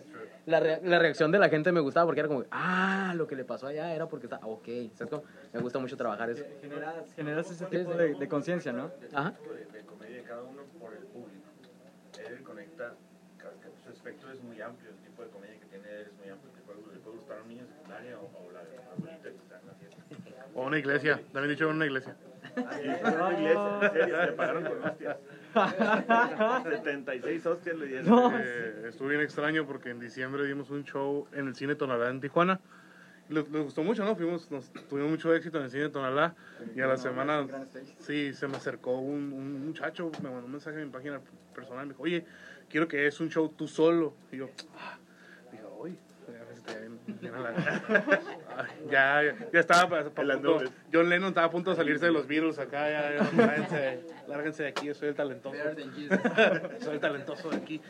la, 0.50 0.60
re- 0.60 0.80
la 0.82 0.98
reacción 0.98 1.30
de 1.32 1.38
la 1.38 1.48
gente 1.48 1.72
me 1.72 1.80
gustaba 1.80 2.06
porque 2.06 2.20
era 2.20 2.28
como 2.28 2.44
ah 2.50 3.12
lo 3.16 3.26
que 3.26 3.36
le 3.36 3.44
pasó 3.44 3.66
allá 3.68 3.94
era 3.94 4.06
porque 4.06 4.26
está 4.26 4.38
ok 4.42 4.68
¿sabes 4.94 5.10
cómo? 5.10 5.22
me 5.52 5.60
gusta 5.60 5.78
mucho 5.78 5.96
trabajar 5.96 6.30
eso 6.30 6.44
Generas, 6.60 7.12
generas 7.14 7.50
ese 7.50 7.66
tipo 7.66 7.94
de, 7.94 8.14
de 8.14 8.28
conciencia, 8.28 8.72
¿no? 8.72 8.90
ajá 9.14 9.34
de, 9.54 9.78
de 9.78 9.84
comedia 9.84 10.16
de 10.16 10.22
cada 10.24 10.42
uno 10.42 10.62
por 10.78 10.92
el 10.94 11.04
público. 11.06 11.46
Él 12.28 12.42
conecta, 12.42 12.94
su 13.84 13.92
espectro 13.92 14.30
es 14.32 14.40
muy 14.42 14.60
amplio, 14.60 14.90
el 14.90 14.96
tipo 14.98 15.22
de 15.22 15.28
comedia 15.30 15.58
que 15.58 15.66
tiene 15.66 15.88
él 15.88 16.06
es 16.08 16.18
muy 16.18 16.28
amplio, 16.28 16.50
le 16.54 16.62
puede, 16.62 17.16
gustar 17.16 17.38
a 17.38 17.42
un 17.42 17.48
niño 17.48 17.62
de 17.64 17.68
secundaria 17.68 18.18
o, 18.18 18.24
o 18.24 18.50
la 18.52 18.60
abuelita 18.60 19.30
que 19.30 19.36
está 19.36 19.58
en 19.60 19.66
la 19.66 19.74
fiesta. 19.74 20.02
O 20.54 20.66
una 20.66 20.78
iglesia, 20.78 21.20
también 21.32 21.50
dicho 21.54 21.68
una 21.68 21.86
iglesia. 21.86 22.16
Así 22.56 22.88
es, 22.88 23.00
iglesia, 23.38 23.90
serio, 23.92 24.22
le 24.26 24.32
pagaron 24.32 24.64
con 24.64 24.84
hostias. 24.84 25.16
76 26.84 27.46
hostias 27.46 27.76
le 27.76 27.86
dieron. 27.86 28.32
Eh, 28.36 28.86
estuvo 28.88 29.08
bien 29.08 29.20
extraño 29.20 29.66
porque 29.66 29.90
en 29.90 30.00
diciembre 30.00 30.46
dimos 30.46 30.70
un 30.70 30.84
show 30.84 31.26
en 31.32 31.48
el 31.48 31.54
cine 31.54 31.74
Tonalá 31.74 32.10
en 32.10 32.20
Tijuana. 32.20 32.60
Les, 33.28 33.48
les 33.48 33.62
gustó 33.62 33.82
mucho, 33.82 34.04
¿no? 34.04 34.16
Fuimos, 34.16 34.50
nos, 34.50 34.72
tuvimos 34.88 35.10
mucho 35.10 35.34
éxito 35.34 35.58
en 35.58 35.64
el 35.64 35.70
cine 35.70 35.88
Tonalá 35.88 36.34
y 36.74 36.80
a 36.80 36.86
la 36.86 36.96
semana, 36.96 37.46
sí, 37.98 38.34
se 38.34 38.48
me 38.48 38.56
acercó 38.56 38.98
un, 38.98 39.32
un 39.32 39.66
muchacho, 39.66 40.10
me 40.22 40.30
mandó 40.30 40.46
un 40.46 40.52
mensaje 40.52 40.80
en 40.80 40.86
mi 40.86 40.92
página 40.92 41.20
personal, 41.54 41.86
me 41.86 41.92
dijo, 41.92 42.02
oye, 42.02 42.26
quiero 42.68 42.88
que 42.88 43.06
es 43.06 43.20
un 43.20 43.28
show 43.28 43.48
tú 43.48 43.68
solo. 43.68 44.14
Y 44.32 44.38
yo, 44.38 44.50
ah, 44.76 44.98
dije, 45.52 45.62
bien 47.20 47.34
a 47.34 47.52
ya, 47.52 47.82
ya, 48.90 49.22
ya 49.52 49.60
estaba 49.60 49.88
pa- 49.88 50.10
pa- 50.10 50.22
En 50.22 50.28
las 50.28 50.36
punto- 50.38 50.58
nubes. 50.60 50.70
John 50.92 51.08
Lennon 51.08 51.28
estaba 51.28 51.46
a 51.46 51.50
punto 51.50 51.70
de 51.70 51.76
salirse 51.76 52.06
de 52.06 52.12
los 52.12 52.26
Beatles 52.26 52.58
acá, 52.58 52.88
ya, 52.90 53.16
ya, 53.16 53.32
lárguense, 53.46 54.00
lárguense 54.28 54.62
de 54.64 54.68
aquí, 54.70 54.86
yo 54.86 54.94
soy 54.94 55.08
el 55.08 55.14
talentoso. 55.14 55.56
soy 56.80 56.94
el 56.94 57.00
talentoso 57.00 57.50
de 57.50 57.56
aquí. 57.56 57.80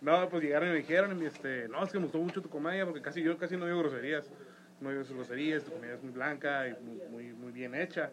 No, 0.00 0.28
pues 0.28 0.42
llegaron 0.42 0.68
y 0.68 0.72
me 0.72 0.78
dijeron, 0.78 1.22
este, 1.24 1.68
no, 1.68 1.82
es 1.84 1.90
que 1.90 1.98
me 1.98 2.04
gustó 2.04 2.18
mucho 2.18 2.40
tu 2.40 2.48
comedia 2.48 2.84
porque 2.84 3.02
casi 3.02 3.22
yo 3.22 3.36
casi 3.36 3.56
no 3.56 3.66
digo 3.66 3.78
groserías. 3.80 4.30
No 4.80 4.90
digo 4.90 5.02
groserías, 5.12 5.64
tu 5.64 5.72
comedia 5.72 5.94
es 5.94 6.02
muy 6.02 6.12
blanca 6.12 6.68
y 6.68 6.72
muy, 6.84 7.00
muy, 7.10 7.24
muy 7.32 7.52
bien 7.52 7.74
hecha. 7.74 8.10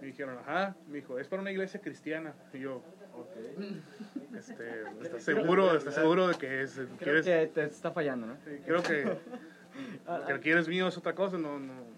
Me 0.00 0.08
dijeron, 0.08 0.38
ajá, 0.38 0.74
me 0.88 0.96
dijo, 0.96 1.18
es 1.18 1.28
para 1.28 1.42
una 1.42 1.52
iglesia 1.52 1.80
cristiana. 1.80 2.32
Y 2.52 2.58
yo, 2.60 2.82
ok. 3.14 3.28
Este, 4.36 4.82
¿estás 5.02 5.22
seguro, 5.22 5.76
estás 5.76 5.94
seguro 5.94 6.26
de 6.28 6.34
que 6.36 6.62
es, 6.62 6.74
Creo 6.74 6.96
quieres, 7.22 7.24
que 7.26 7.46
te 7.54 7.64
está 7.64 7.92
fallando, 7.92 8.26
¿no? 8.26 8.36
creo 8.64 8.82
que, 8.82 9.04
que 10.26 10.32
el 10.32 10.40
quieres 10.40 10.68
mío 10.68 10.88
es 10.88 10.96
otra 10.98 11.14
cosa, 11.14 11.38
no, 11.38 11.58
no. 11.58 11.90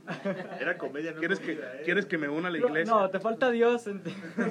Era 0.61 0.77
comedia, 0.79 1.13
no 1.13 1.19
¿Quieres 1.21 1.39
que, 1.39 1.55
comida, 1.55 1.75
¿eh? 1.77 1.83
quieres 1.85 2.07
que 2.07 2.19
me 2.19 2.29
una 2.29 2.49
a 2.49 2.51
la 2.51 2.59
No, 2.59 2.67
iglesia? 2.69 2.93
No, 2.95 3.09
te 3.11 3.21
falta 3.21 3.51
Dios. 3.51 3.83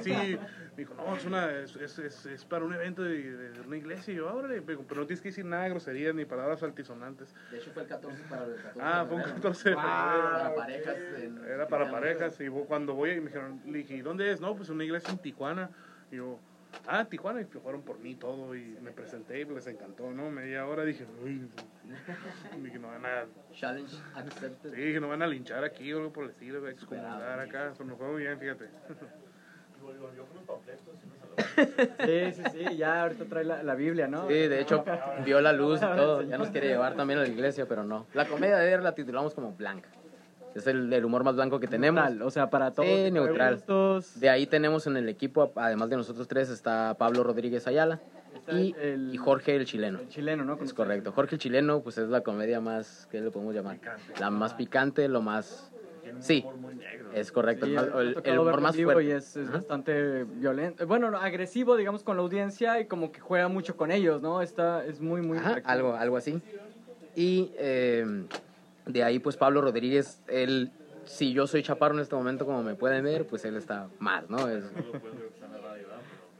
Sí, 0.02 0.10
me 0.10 0.38
dijo, 0.76 0.94
no, 0.94 1.14
es, 1.14 1.24
una, 1.26 1.50
es, 1.58 1.76
es, 1.76 1.98
es, 1.98 2.24
es 2.26 2.44
para 2.46 2.64
un 2.64 2.72
evento 2.72 3.02
de, 3.02 3.20
de 3.36 3.60
una 3.60 3.76
iglesia. 3.76 4.14
Y 4.14 4.16
yo, 4.16 4.34
órale, 4.34 4.62
pero 4.62 4.80
no 4.80 5.06
tienes 5.06 5.20
que 5.20 5.28
decir 5.28 5.44
nada 5.44 5.64
de 5.64 5.70
groserías 5.70 6.14
ni 6.14 6.24
palabras 6.24 6.62
altisonantes. 6.62 7.34
de 7.50 7.58
hecho 7.58 7.70
fue 7.72 7.82
el 7.82 7.88
14 7.88 8.22
para 8.30 8.44
el 8.46 8.54
14 8.54 8.80
Ah, 8.82 9.04
fue 9.06 9.16
un 9.18 9.22
14 9.24 9.68
de 9.70 9.74
para 9.76 10.54
parejas 10.54 10.96
en- 11.18 11.44
Era 11.46 11.66
para 11.68 11.90
parejas. 11.90 12.40
Y 12.40 12.48
cuando 12.48 12.94
voy, 12.94 13.10
y 13.10 13.20
me 13.20 13.26
dijeron, 13.26 13.60
le 13.66 13.78
dije, 13.78 13.94
¿y 13.96 14.00
dónde 14.00 14.30
es? 14.32 14.40
No, 14.40 14.56
pues 14.56 14.70
una 14.70 14.84
iglesia 14.84 15.10
en 15.10 15.18
Tijuana. 15.18 15.68
Y 16.10 16.16
yo, 16.16 16.38
ah, 16.86 17.04
Tijuana. 17.04 17.42
Y 17.42 17.44
fueron 17.44 17.82
por 17.82 17.98
mí 17.98 18.14
todo. 18.14 18.54
Y 18.56 18.78
me 18.80 18.90
presenté 18.92 19.40
y 19.40 19.44
les 19.44 19.66
encantó, 19.66 20.10
¿no? 20.12 20.30
Media 20.30 20.66
hora 20.66 20.84
dije, 20.84 21.06
uy. 21.22 21.46
Dije, 22.62 22.78
no 22.78 22.88
van 22.88 23.06
a, 23.06 23.26
challenge 23.52 23.96
accepted 24.14 24.70
sí, 24.74 24.80
dije, 24.80 25.00
no 25.00 25.08
van 25.08 25.22
a 25.22 25.26
linchar 25.26 25.64
aquí 25.64 25.92
o 25.92 25.98
algo 25.98 26.12
por 26.12 26.24
el 26.24 26.30
estilo, 26.30 26.66
excomulgar 26.68 27.40
acá. 27.40 27.72
Pero 27.76 27.84
me 27.88 27.96
fue 27.96 28.08
muy 28.08 28.22
bien, 28.22 28.38
fíjate. 28.38 28.68
Sí, 32.04 32.32
sí, 32.32 32.42
sí, 32.52 32.76
ya 32.76 33.02
ahorita 33.02 33.24
trae 33.24 33.44
la, 33.44 33.62
la 33.62 33.74
Biblia, 33.74 34.06
¿no? 34.06 34.28
Sí, 34.28 34.34
de 34.34 34.60
hecho, 34.60 34.84
vio 35.24 35.40
la 35.40 35.52
luz 35.52 35.78
y 35.78 35.86
todo. 35.86 36.22
Ya 36.22 36.38
nos 36.38 36.50
quiere 36.50 36.68
llevar 36.68 36.94
también 36.94 37.18
a 37.18 37.22
la 37.22 37.28
iglesia, 37.28 37.66
pero 37.66 37.82
no. 37.82 38.06
La 38.14 38.26
comedia 38.26 38.58
de 38.58 38.72
él 38.72 38.82
la 38.82 38.94
titulamos 38.94 39.34
como 39.34 39.52
blanca. 39.52 39.88
Es 40.54 40.66
el, 40.66 40.92
el 40.92 41.04
humor 41.04 41.24
más 41.24 41.34
blanco 41.34 41.58
que 41.58 41.66
tenemos. 41.66 42.02
Neutral, 42.02 42.22
o 42.22 42.30
sea, 42.30 42.50
para 42.50 42.72
todos. 42.72 42.88
Sí, 42.88 43.10
neutral. 43.10 43.54
gustos. 43.54 44.20
De 44.20 44.28
ahí 44.28 44.46
tenemos 44.46 44.86
en 44.86 44.98
el 44.98 45.08
equipo, 45.08 45.50
además 45.56 45.88
de 45.88 45.96
nosotros 45.96 46.28
tres, 46.28 46.50
está 46.50 46.94
Pablo 46.98 47.24
Rodríguez 47.24 47.66
Ayala 47.66 48.00
Está 48.42 48.60
y, 48.60 48.74
el- 48.80 49.10
y 49.14 49.16
Jorge 49.16 49.54
el 49.54 49.64
chileno. 49.66 50.00
El 50.00 50.08
chileno, 50.08 50.44
¿no? 50.44 50.58
Es 50.60 50.74
correcto. 50.74 51.12
Jorge 51.12 51.36
el 51.36 51.40
chileno, 51.40 51.80
pues 51.80 51.98
es 51.98 52.08
la 52.08 52.22
comedia 52.22 52.60
más, 52.60 53.06
¿qué 53.10 53.20
le 53.20 53.30
podemos 53.30 53.54
llamar? 53.54 53.78
La 54.18 54.30
más 54.30 54.52
picante, 54.54 55.08
lo 55.08 55.22
más... 55.22 55.70
Sí, 56.18 56.44
es 57.14 57.30
correcto. 57.30 57.66
Sí, 57.66 57.74
el, 57.74 58.16
el- 58.24 58.38
humor 58.40 58.60
más 58.60 58.76
fuerte. 58.76 59.04
Y 59.04 59.10
es, 59.12 59.38
bastante 59.50 60.24
violento. 60.24 60.86
Bueno, 60.88 61.10
no, 61.10 61.18
agresivo, 61.18 61.76
digamos, 61.76 62.02
con 62.02 62.16
la 62.16 62.22
audiencia 62.22 62.80
y 62.80 62.86
como 62.86 63.12
que 63.12 63.20
juega 63.20 63.46
mucho 63.46 63.76
con 63.76 63.92
ellos, 63.92 64.22
¿no? 64.22 64.42
Está, 64.42 64.84
es 64.84 65.00
muy, 65.00 65.20
muy... 65.22 65.38
Ajá, 65.38 65.60
algo, 65.64 65.94
algo 65.94 66.16
así. 66.16 66.40
Y 67.14 67.52
eh, 67.58 68.04
de 68.86 69.04
ahí, 69.04 69.20
pues 69.20 69.36
Pablo 69.36 69.60
Rodríguez, 69.60 70.20
él, 70.26 70.72
si 71.04 71.32
yo 71.32 71.46
soy 71.46 71.62
chaparro 71.62 71.94
en 71.94 72.00
este 72.00 72.16
momento, 72.16 72.44
como 72.44 72.62
me 72.64 72.74
pueden 72.74 73.04
ver, 73.04 73.24
pues 73.24 73.44
él 73.44 73.56
está 73.56 73.88
más, 74.00 74.28
¿no? 74.28 74.48
Es, 74.48 74.64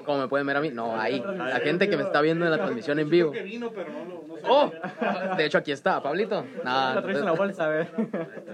como 0.05 0.19
me 0.19 0.29
pueden 0.29 0.47
ver 0.47 0.57
a 0.57 0.61
mí, 0.61 0.71
no, 0.71 0.99
ahí, 1.01 1.21
la 1.21 1.61
gente 1.61 1.89
que 1.89 1.97
me 1.97 2.03
está 2.03 2.21
viendo 2.21 2.45
en 2.45 2.51
la 2.51 2.59
transmisión 2.59 2.99
en 2.99 3.09
vivo. 3.09 3.33
no 3.59 3.71
no. 3.71 4.23
¡Oh! 4.49 4.73
De 5.37 5.45
hecho, 5.45 5.59
aquí 5.59 5.73
está, 5.73 6.03
Pablito. 6.03 6.45
No, 6.65 6.95
La 6.95 7.03
traes 7.03 7.19
en 7.19 7.25
la 7.25 7.33
bolsa, 7.33 7.65
a 7.65 7.69
ver. 7.69 7.89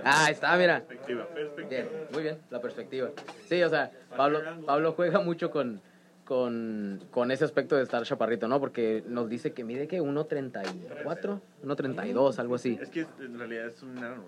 Ah, 0.04 0.24
ahí 0.26 0.32
está, 0.32 0.56
mira. 0.56 0.80
Perspectiva, 0.80 1.26
perspectiva. 1.26 1.68
Bien, 1.68 1.88
muy 2.12 2.22
bien, 2.22 2.38
la 2.50 2.60
perspectiva. 2.60 3.10
Sí, 3.46 3.62
o 3.62 3.68
sea, 3.68 3.90
Pablo, 4.16 4.40
Pablo 4.66 4.92
juega 4.92 5.20
mucho 5.20 5.50
con, 5.50 5.80
con, 6.24 7.02
con 7.10 7.30
ese 7.30 7.44
aspecto 7.44 7.76
de 7.76 7.82
estar 7.82 8.02
chaparrito, 8.02 8.48
¿no? 8.48 8.60
Porque 8.60 9.02
nos 9.06 9.28
dice 9.28 9.52
que 9.52 9.64
mide 9.64 9.88
que 9.88 10.02
1.34, 10.02 11.40
1.32, 11.64 12.38
algo 12.38 12.54
así. 12.54 12.78
Es 12.80 12.90
que 12.90 13.06
en 13.20 13.38
realidad 13.38 13.66
es 13.66 13.82
un 13.82 13.96
enano. 13.96 14.24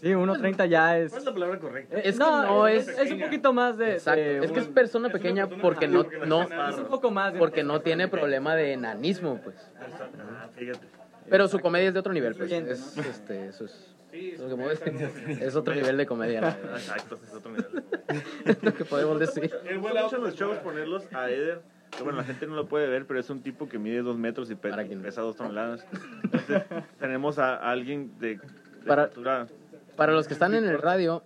Sí, 0.00 0.08
1.30 0.08 0.66
ya 0.68 0.98
es... 0.98 1.10
¿Cuál 1.10 1.20
es 1.20 1.26
la 1.26 1.32
palabra 1.34 1.58
correcta? 1.58 1.96
Eh, 1.98 2.02
Es 2.04 2.14
que 2.14 2.18
no, 2.20 2.42
no 2.46 2.66
es, 2.66 2.88
es 2.88 2.98
es 2.98 3.12
un 3.12 3.20
poquito 3.20 3.52
más 3.52 3.76
de... 3.76 3.92
Exacto. 3.92 4.20
de 4.20 4.44
Es 4.44 4.50
que 4.52 4.60
es 4.60 4.66
persona 4.68 5.10
pequeña 5.10 5.46
porque 5.48 5.86
no, 5.88 6.06
no, 6.26 6.42
es 6.68 6.76
un 6.78 6.86
poco 6.86 7.10
más 7.10 7.34
porque 7.34 7.62
no 7.64 7.80
tiene 7.82 8.08
problema 8.08 8.54
de 8.54 8.72
enanismo, 8.72 9.40
pues. 9.44 9.56
Ah, 9.78 10.48
fíjate. 10.56 10.86
Pero 11.28 11.46
su 11.48 11.60
comedia 11.60 11.88
es 11.88 11.94
de 11.94 12.00
otro 12.00 12.12
nivel, 12.12 12.34
pues. 12.34 12.50
Es, 12.50 12.96
este, 12.96 13.46
eso 13.48 13.66
es, 13.66 13.94
lo 14.38 14.48
que 14.48 14.54
mueve- 14.56 15.38
es 15.40 15.54
otro 15.54 15.74
nivel 15.74 15.96
de 15.98 16.06
comedia, 16.06 16.40
la 16.40 16.50
verdad. 16.56 16.76
Exacto, 16.78 17.18
es 17.22 17.34
otro 17.34 17.50
nivel. 17.50 17.84
Es 18.46 18.62
lo 18.62 18.74
que 18.74 18.84
podemos 18.84 19.20
decir. 19.20 19.52
Me 19.64 19.76
gusta 19.76 20.02
mucho 20.02 20.18
los 20.18 20.34
shows 20.34 20.58
ponerlos 20.58 21.04
a 21.14 21.30
Eder. 21.30 21.60
bueno, 22.02 22.18
la 22.18 22.24
gente 22.24 22.46
no 22.46 22.54
lo 22.56 22.66
puede 22.66 22.88
ver, 22.88 23.06
pero 23.06 23.20
es 23.20 23.28
un 23.30 23.42
tipo 23.42 23.68
que 23.68 23.78
mide 23.78 24.00
dos 24.02 24.16
metros 24.16 24.50
y 24.50 24.54
pe- 24.56 24.70
Para 24.70 24.84
quien- 24.84 25.02
pesa 25.02 25.20
dos 25.20 25.36
toneladas. 25.36 25.86
Entonces, 26.24 26.62
tenemos 26.98 27.38
a 27.38 27.56
alguien 27.56 28.18
de, 28.18 28.36
de 28.36 28.40
Para- 28.86 29.10
Para 30.00 30.12
los 30.14 30.26
que 30.26 30.32
están 30.32 30.54
en 30.54 30.64
el 30.64 30.78
radio, 30.80 31.22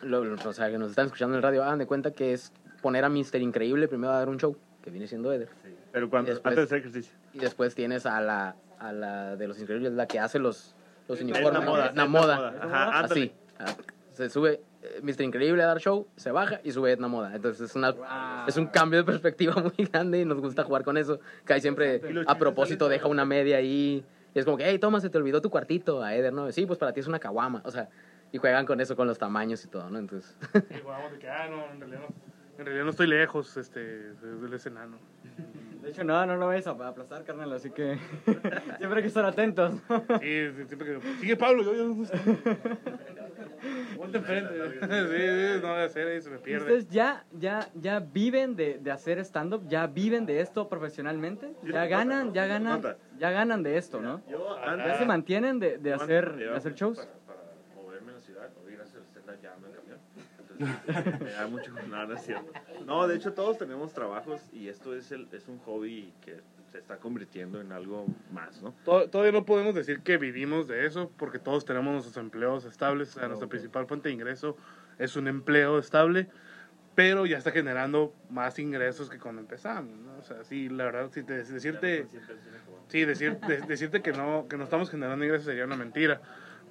lo- 0.00 0.24
lo- 0.24 0.48
o 0.48 0.52
sea, 0.54 0.70
que 0.70 0.78
nos 0.78 0.88
están 0.88 1.04
escuchando 1.04 1.34
en 1.34 1.36
el 1.36 1.42
radio, 1.42 1.62
hagan 1.62 1.78
de 1.78 1.84
cuenta 1.86 2.10
que 2.12 2.32
es 2.32 2.52
poner 2.80 3.04
a 3.04 3.10
Mr. 3.10 3.36
Increíble 3.42 3.86
primero 3.86 4.14
a 4.14 4.16
dar 4.16 4.30
un 4.30 4.38
show, 4.38 4.56
que 4.82 4.88
viene 4.88 5.06
siendo 5.06 5.30
Eder. 5.30 5.48
Pero 5.92 6.08
cuando, 6.08 6.30
después- 6.30 6.52
antes 6.52 6.56
de 6.70 6.76
hacer 6.76 6.78
ejercicio. 6.78 7.14
Y 7.34 7.38
después 7.40 7.74
tienes 7.74 8.06
a 8.06 8.22
la, 8.22 8.56
a 8.78 8.92
la 8.94 9.36
de 9.36 9.46
los 9.46 9.58
Increíbles, 9.60 9.92
la 9.92 10.06
que 10.06 10.20
hace 10.20 10.38
los, 10.38 10.74
los 11.06 11.20
uniformes. 11.20 11.52
Moda, 11.64 11.90
Edna 11.90 11.90
Edna 11.90 12.06
Moda. 12.06 12.36
Moda. 12.36 12.54
Ajá. 12.62 13.00
Así. 13.00 13.30
Ah, 13.58 13.66
Se 14.12 14.30
sube 14.30 14.62
eh, 14.82 15.00
Mr. 15.02 15.20
Increíble 15.20 15.62
a 15.62 15.66
dar 15.66 15.78
show, 15.78 16.06
se 16.16 16.30
baja 16.30 16.62
y 16.64 16.72
sube 16.72 16.92
Edna 16.92 17.08
Moda. 17.08 17.36
Entonces 17.36 17.68
es, 17.68 17.76
una, 17.76 17.94
es 18.48 18.56
un 18.56 18.68
cambio 18.68 19.00
de 19.00 19.04
perspectiva 19.04 19.52
muy 19.76 19.86
grande 19.86 20.20
y 20.20 20.24
nos 20.24 20.40
gusta 20.40 20.64
jugar 20.64 20.82
con 20.82 20.96
eso. 20.96 21.20
Que 21.44 21.52
ahí 21.52 21.60
siempre, 21.60 22.00
a 22.26 22.38
propósito, 22.38 22.88
deja 22.88 23.06
una 23.06 23.26
media 23.26 23.58
ahí. 23.58 24.02
Y 24.34 24.38
es 24.38 24.46
como 24.46 24.56
que, 24.56 24.64
hey, 24.66 24.78
toma, 24.80 24.98
se 25.00 25.10
te 25.10 25.18
olvidó 25.18 25.40
tu 25.40 25.48
cuartito 25.50 26.02
a 26.02 26.14
Eder, 26.16 26.32
¿no? 26.32 26.50
Sí, 26.50 26.64
pues 26.66 26.76
para 26.78 26.92
ti 26.92 26.98
es 27.00 27.06
una 27.06 27.20
caguama. 27.20 27.60
O 27.64 27.70
sea, 27.70 27.88
y 28.34 28.38
juegan 28.38 28.66
con 28.66 28.80
eso, 28.80 28.96
con 28.96 29.06
los 29.06 29.16
tamaños 29.16 29.64
y 29.64 29.68
todo, 29.68 29.88
¿no? 29.88 29.96
Entonces, 29.96 30.36
Y 30.70 30.80
jugamos 30.80 31.12
de 31.12 31.18
que, 31.20 31.28
ah, 31.28 31.46
no, 31.48 31.70
en 31.70 31.78
realidad 31.78 32.00
no, 32.00 32.08
en 32.58 32.64
realidad 32.64 32.84
no 32.84 32.90
estoy 32.90 33.06
lejos, 33.06 33.56
este, 33.56 33.80
él 33.80 34.50
es 34.52 34.66
enano. 34.66 34.98
De 35.80 35.90
hecho, 35.90 36.02
no, 36.02 36.26
no 36.26 36.36
lo 36.36 36.48
vais 36.48 36.66
a 36.66 36.70
aplastar, 36.70 37.22
carnal, 37.24 37.52
así 37.52 37.70
que 37.70 37.96
siempre 38.78 38.96
hay 38.96 39.02
que 39.02 39.06
estar 39.06 39.24
atentos. 39.24 39.74
Sí, 40.20 40.50
sí, 40.56 40.64
siempre 40.66 40.98
que. 40.98 41.00
Sigue 41.20 41.36
Pablo, 41.36 41.62
yo, 41.62 41.74
yo. 41.74 41.94
Ponte 43.96 44.18
enfrente. 44.18 44.52
Sí, 44.52 44.78
sí, 44.80 45.60
no 45.62 45.68
voy 45.68 45.80
a 45.80 45.84
hacer 45.84 46.08
ahí, 46.08 46.20
se 46.20 46.30
me 46.30 46.36
¿Y 46.36 46.40
pierde. 46.40 46.62
¿Ustedes 46.62 46.88
ya, 46.88 47.24
ya, 47.32 47.68
ya 47.74 48.00
viven 48.00 48.56
de, 48.56 48.78
de 48.78 48.90
hacer 48.90 49.18
stand-up? 49.20 49.68
¿Ya 49.68 49.86
viven 49.86 50.26
de 50.26 50.40
esto 50.40 50.68
profesionalmente? 50.68 51.54
¿Ya 51.62 51.86
ganan, 51.86 52.32
ya 52.32 52.46
ganan, 52.46 52.82
ya 53.18 53.30
ganan 53.30 53.62
de 53.62 53.76
esto, 53.76 54.00
no? 54.00 54.20
¿Ya 54.28 54.98
se 54.98 55.06
mantienen 55.06 55.60
de, 55.60 55.78
de 55.78 55.94
hacer, 55.94 56.34
de 56.34 56.50
hacer 56.50 56.74
shows? 56.74 56.98
Para, 56.98 57.10
para 57.26 57.40
moverme 57.74 58.08
en 58.12 58.14
la 58.14 58.20
ciudad, 58.20 58.48
o 58.64 58.70
ir 58.70 58.80
a 58.80 58.84
hacer 58.84 59.02
stand-up 59.02 59.36
jam 59.42 59.64
en 59.66 59.72
camión. 59.72 59.98
Entonces, 60.16 60.43
me 60.58 61.30
da 61.32 61.46
mucho. 61.46 61.72
No, 61.88 62.06
no 62.06 62.14
es 62.14 62.22
cierto. 62.22 62.52
No, 62.86 63.06
de 63.06 63.16
hecho, 63.16 63.32
todos 63.32 63.58
tenemos 63.58 63.92
trabajos 63.92 64.40
y 64.52 64.68
esto 64.68 64.94
es, 64.94 65.10
el, 65.12 65.28
es 65.32 65.48
un 65.48 65.58
hobby 65.60 66.12
que 66.24 66.40
se 66.72 66.78
está 66.78 66.96
convirtiendo 66.98 67.60
en 67.60 67.72
algo 67.72 68.06
más, 68.32 68.60
¿no? 68.62 68.74
To- 68.84 69.08
Todavía 69.08 69.32
no 69.32 69.44
podemos 69.44 69.74
decir 69.74 70.00
que 70.00 70.16
vivimos 70.18 70.66
de 70.66 70.86
eso 70.86 71.10
porque 71.16 71.38
todos 71.38 71.64
tenemos 71.64 71.92
nuestros 71.92 72.16
empleos 72.16 72.64
estables. 72.64 73.10
O 73.16 73.20
sea, 73.20 73.28
nuestra 73.28 73.48
principal 73.48 73.86
fuente 73.86 74.08
de 74.08 74.14
ingreso 74.14 74.56
es 74.98 75.16
un 75.16 75.28
empleo 75.28 75.78
estable, 75.78 76.28
pero 76.94 77.26
ya 77.26 77.38
está 77.38 77.50
generando 77.50 78.12
más 78.30 78.58
ingresos 78.58 79.08
que 79.10 79.18
cuando 79.18 79.40
empezamos. 79.40 79.98
¿no? 80.00 80.16
O 80.18 80.22
sea, 80.22 80.44
sí, 80.44 80.68
la 80.68 80.84
verdad, 80.84 81.10
si 81.12 81.22
te, 81.24 81.42
decirte, 81.44 82.06
sí, 82.88 83.04
decir, 83.04 83.38
de- 83.40 83.60
decirte 83.62 84.02
que 84.02 84.12
no, 84.12 84.46
que 84.48 84.56
no 84.56 84.64
estamos 84.64 84.90
generando 84.90 85.24
ingresos 85.24 85.46
sería 85.46 85.64
una 85.64 85.76
mentira, 85.76 86.20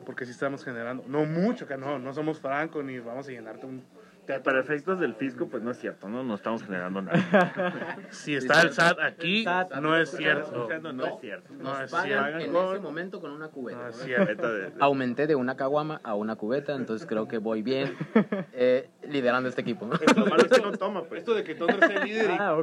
porque 0.04 0.26
sí 0.26 0.32
estamos 0.32 0.64
generando. 0.64 1.04
No 1.08 1.26
mucho, 1.26 1.68
que 1.68 1.78
no, 1.78 2.00
no 2.00 2.14
somos 2.14 2.40
franco 2.40 2.82
ni 2.84 3.00
vamos 3.00 3.28
a 3.28 3.32
llenarte 3.32 3.66
un 3.66 3.84
teatro. 4.26 4.44
Para 4.44 4.62
efectos 4.62 5.02
del 5.02 5.16
fisco, 5.16 5.48
pues 5.50 5.62
no 5.64 5.72
es 5.72 5.78
cierto, 5.80 6.08
¿no? 6.08 6.24
No 6.24 6.36
estamos 6.36 6.64
generando 6.64 7.02
nada. 7.02 7.98
Si 8.10 8.34
está 8.36 8.62
el 8.62 8.72
SAT 8.72 8.98
aquí, 9.02 9.40
El 9.40 9.44
SAT. 9.44 9.76
no 9.82 9.98
es 9.98 10.12
cierto. 10.12 10.70
No 10.94 11.06
es 11.06 11.20
cierto. 11.20 11.54
No 11.56 11.64
Nos 11.64 11.82
es 11.82 11.92
pagan 11.92 12.08
cierto. 12.40 12.62
en 12.62 12.70
ese 12.76 12.80
momento 12.80 13.20
con 13.20 13.32
una 13.32 13.50
cubeta. 13.50 13.80
No 13.82 13.88
es 13.90 13.98
cierto. 13.98 14.48
Aumenté 14.80 15.28
de 15.28 15.36
una 15.36 15.58
caguama 15.58 16.00
a 16.06 16.16
una 16.16 16.38
cubeta, 16.38 16.74
entonces 16.74 17.06
creo 17.06 17.28
que 17.28 17.38
voy 17.40 17.64
bien 17.64 17.96
eh, 18.54 18.90
liderando 19.10 19.50
este 19.50 19.60
equipo. 19.62 19.86
¿no? 19.88 19.96
Lo 20.16 20.26
malo 20.26 20.44
es 20.44 20.52
que 20.52 20.62
no 20.62 20.72
toma, 20.72 21.04
pues. 21.04 21.20
Esto 21.20 21.34
de 21.34 21.44
que 21.44 21.56
Thunder 21.56 21.80
sea 21.86 21.98
el 22.02 22.08
líder 22.08 22.30
y 22.30 22.38
Ah. 22.40 22.58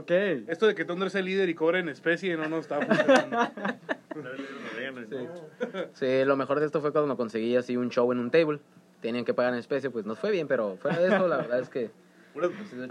Esto 0.48 0.66
de 0.66 0.74
que 0.74 0.84
Thunder 0.86 1.10
sea 1.10 1.18
el 1.20 1.26
líder 1.26 1.48
y 1.50 1.54
cobre 1.54 1.80
en 1.80 1.90
especie 1.90 2.36
no 2.38 2.48
nos 2.48 2.60
está 2.60 2.80
funcionando. 2.80 3.36
Sí, 5.94 6.24
lo 6.24 6.36
mejor 6.36 6.60
de 6.60 6.66
esto 6.66 6.80
fue 6.80 6.92
cuando 6.92 7.16
conseguí 7.16 7.56
así 7.56 7.76
un 7.76 7.90
show 7.90 8.10
en 8.12 8.18
un 8.18 8.30
table. 8.30 8.60
Tenían 9.00 9.24
que 9.24 9.32
pagar 9.34 9.52
en 9.54 9.58
especie, 9.60 9.90
pues 9.90 10.04
nos 10.04 10.18
fue 10.18 10.30
bien, 10.30 10.46
pero 10.46 10.76
fuera 10.76 10.98
de 10.98 11.14
eso, 11.14 11.26
la 11.26 11.38
verdad 11.38 11.58
es 11.60 11.68
que 11.70 11.90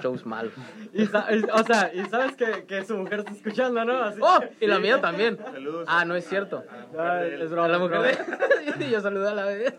shows 0.01 0.25
malos. 0.25 0.51
Y, 0.91 1.03
y- 1.03 1.09
o 1.53 1.63
sea, 1.63 1.91
y 1.93 2.03
sabes 2.05 2.35
que, 2.35 2.65
que 2.65 2.83
su 2.83 2.97
mujer 2.97 3.19
está 3.19 3.31
escuchando, 3.31 3.85
¿no? 3.85 4.03
Así 4.03 4.19
¡Oh! 4.21 4.39
que- 4.41 4.65
Y 4.65 4.67
la 4.67 4.79
mía 4.79 4.99
también. 4.99 5.37
Saludos. 5.37 5.85
Ah, 5.87 6.03
no 6.05 6.15
es 6.15 6.25
cierto. 6.27 6.63
Ah, 6.97 7.23
es 7.23 7.49
broma, 7.49 7.65
A 7.65 7.69
la 7.69 7.79
mujer 7.79 8.01
de... 8.01 8.89
Yo 8.91 8.99
saludé 9.01 9.29
a 9.29 9.33
la 9.35 9.45
bebé. 9.45 9.73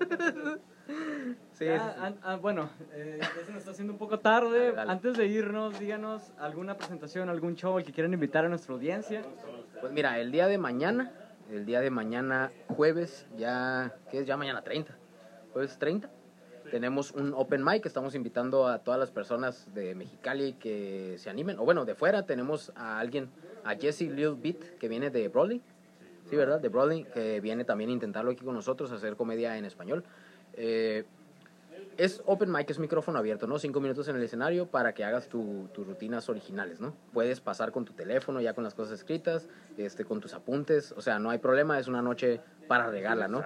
Sí, 1.53 1.69
Ah, 1.69 1.95
ah, 2.01 2.13
ah, 2.23 2.37
bueno, 2.37 2.71
eh, 2.95 3.19
ya 3.21 3.45
se 3.45 3.53
nos 3.53 3.59
está 3.61 3.73
haciendo 3.73 3.93
un 3.93 3.99
poco 3.99 4.19
tarde. 4.19 4.59
Dale, 4.67 4.73
dale. 4.77 4.91
Antes 4.93 5.17
de 5.19 5.27
irnos, 5.27 5.79
díganos 5.79 6.33
alguna 6.39 6.77
presentación, 6.77 7.29
algún 7.29 7.55
show 7.55 7.77
al 7.77 7.85
que 7.85 7.93
quieran 7.93 8.13
invitar 8.15 8.45
a 8.47 8.49
nuestra 8.49 8.73
audiencia. 8.75 9.23
Pues 9.81 9.93
mira, 9.93 10.19
el 10.21 10.33
día 10.33 10.47
de 10.47 10.57
mañana, 10.59 11.13
el 11.51 11.67
día 11.67 11.81
de 11.81 11.91
mañana 11.91 12.53
jueves, 12.69 13.27
ya, 13.37 13.95
¿qué 14.11 14.21
es? 14.21 14.27
Ya 14.27 14.37
mañana 14.37 14.63
30, 14.63 14.97
jueves 15.53 15.79
30, 15.79 16.11
tenemos 16.71 17.11
un 17.13 17.35
open 17.35 17.65
mic, 17.65 17.85
estamos 17.87 18.15
invitando 18.15 18.69
a 18.69 18.79
todas 18.79 19.01
las 19.01 19.11
personas 19.11 19.73
de 19.75 19.95
Mexicali 19.95 20.53
que 20.55 21.17
se 21.19 21.29
animen, 21.29 21.59
o 21.59 21.65
bueno, 21.65 21.85
de 21.85 21.95
fuera 21.95 22.25
tenemos 22.25 22.73
a 22.77 22.99
alguien, 22.99 23.31
a 23.65 23.75
Jesse 23.75 24.03
Lil 24.03 24.37
Beat, 24.37 24.79
que 24.79 24.89
viene 24.89 25.11
de 25.11 25.29
Broadway, 25.29 25.61
sí, 26.29 26.37
¿verdad? 26.37 26.61
De 26.61 26.69
Broadway, 26.69 27.05
que 27.05 27.41
viene 27.41 27.65
también 27.65 27.91
a 27.91 27.93
intentarlo 27.93 28.31
aquí 28.31 28.45
con 28.45 28.55
nosotros, 28.55 28.93
hacer 28.93 29.17
comedia 29.17 29.59
en 29.59 29.65
español. 29.65 30.05
Eh, 30.55 31.05
es 32.05 32.23
open 32.25 32.51
mic, 32.51 32.71
es 32.71 32.79
micrófono 32.79 33.19
abierto, 33.19 33.47
¿no? 33.47 33.59
Cinco 33.59 33.79
minutos 33.81 34.09
en 34.09 34.17
el 34.17 34.23
escenario 34.23 34.67
para 34.67 34.95
que 34.95 35.05
hagas 35.05 35.29
tu- 35.29 35.69
tus 35.75 35.87
rutinas 35.87 36.29
originales, 36.31 36.81
¿no? 36.81 36.95
Puedes 37.13 37.41
pasar 37.41 37.73
con 37.73 37.85
tu 37.85 37.93
teléfono 37.93 38.41
ya 38.41 38.55
con 38.55 38.65
las 38.65 38.73
cosas 38.75 38.95
escritas, 38.95 39.49
este, 39.77 40.07
con 40.07 40.19
tus 40.21 40.33
apuntes, 40.33 40.93
o 40.93 41.03
sea, 41.03 41.19
no 41.19 41.29
hay 41.29 41.39
problema, 41.39 41.79
es 41.79 41.89
una 41.89 42.01
noche 42.01 42.41
para 42.67 42.91
regarla, 42.91 43.29
¿no? 43.29 43.41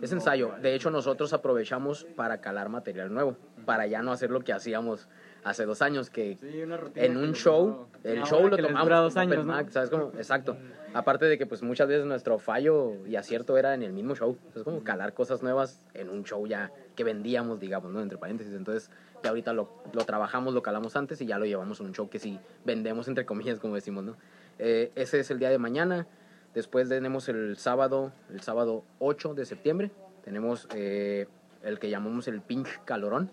Es 0.00 0.12
ensayo. 0.12 0.54
De 0.60 0.74
hecho, 0.74 0.90
nosotros 0.90 1.32
aprovechamos 1.32 2.04
para 2.14 2.40
calar 2.40 2.68
material 2.68 3.12
nuevo, 3.12 3.36
para 3.64 3.86
ya 3.86 4.02
no 4.02 4.12
hacer 4.12 4.30
lo 4.30 4.40
que 4.42 4.52
hacíamos 4.52 5.08
hace 5.46 5.64
dos 5.64 5.80
años, 5.80 6.10
que 6.10 6.36
Sí, 6.40 6.62
una 6.62 6.76
en 6.76 7.12
que 7.12 7.18
un 7.18 7.28
les 7.28 7.38
show, 7.38 7.86
el 8.02 8.22
show 8.24 8.48
lo 8.48 8.56
que 8.56 8.62
tomamos 8.62 8.88
dos 8.88 9.16
años, 9.16 9.38
open 9.38 9.46
¿no? 9.46 9.70
¿sabes 9.70 9.90
cómo? 9.90 10.12
Exacto. 10.16 10.56
Aparte 10.92 11.26
de 11.26 11.38
que 11.38 11.46
pues 11.46 11.62
muchas 11.62 11.88
veces 11.88 12.04
nuestro 12.04 12.38
fallo 12.38 13.06
y 13.06 13.16
acierto 13.16 13.56
era 13.56 13.74
en 13.74 13.82
el 13.82 13.92
mismo 13.92 14.16
show. 14.16 14.36
Es 14.54 14.62
como 14.62 14.82
calar 14.82 15.14
cosas 15.14 15.42
nuevas 15.42 15.80
en 15.94 16.10
un 16.10 16.24
show 16.24 16.46
ya 16.46 16.72
que 16.96 17.04
vendíamos, 17.04 17.60
digamos, 17.60 17.92
¿no? 17.92 18.00
Entre 18.00 18.18
paréntesis. 18.18 18.54
Entonces, 18.54 18.90
ya 19.22 19.30
ahorita 19.30 19.52
lo, 19.52 19.70
lo 19.92 20.04
trabajamos, 20.04 20.52
lo 20.54 20.62
calamos 20.62 20.96
antes 20.96 21.20
y 21.20 21.26
ya 21.26 21.38
lo 21.38 21.44
llevamos 21.44 21.80
a 21.80 21.84
un 21.84 21.92
show 21.92 22.08
que 22.08 22.18
sí 22.18 22.40
vendemos, 22.64 23.08
entre 23.08 23.24
comillas, 23.24 23.60
como 23.60 23.74
decimos, 23.74 24.04
¿no? 24.04 24.16
Eh, 24.58 24.90
ese 24.94 25.20
es 25.20 25.30
el 25.30 25.38
día 25.38 25.50
de 25.50 25.58
mañana. 25.58 26.06
Después 26.54 26.88
tenemos 26.88 27.28
el 27.28 27.56
sábado, 27.56 28.12
el 28.30 28.40
sábado 28.40 28.82
8 28.98 29.34
de 29.34 29.44
septiembre. 29.44 29.90
Tenemos 30.24 30.66
eh, 30.74 31.26
el 31.62 31.78
que 31.78 31.90
llamamos 31.90 32.26
el 32.26 32.40
Pink 32.40 32.66
Calorón. 32.84 33.30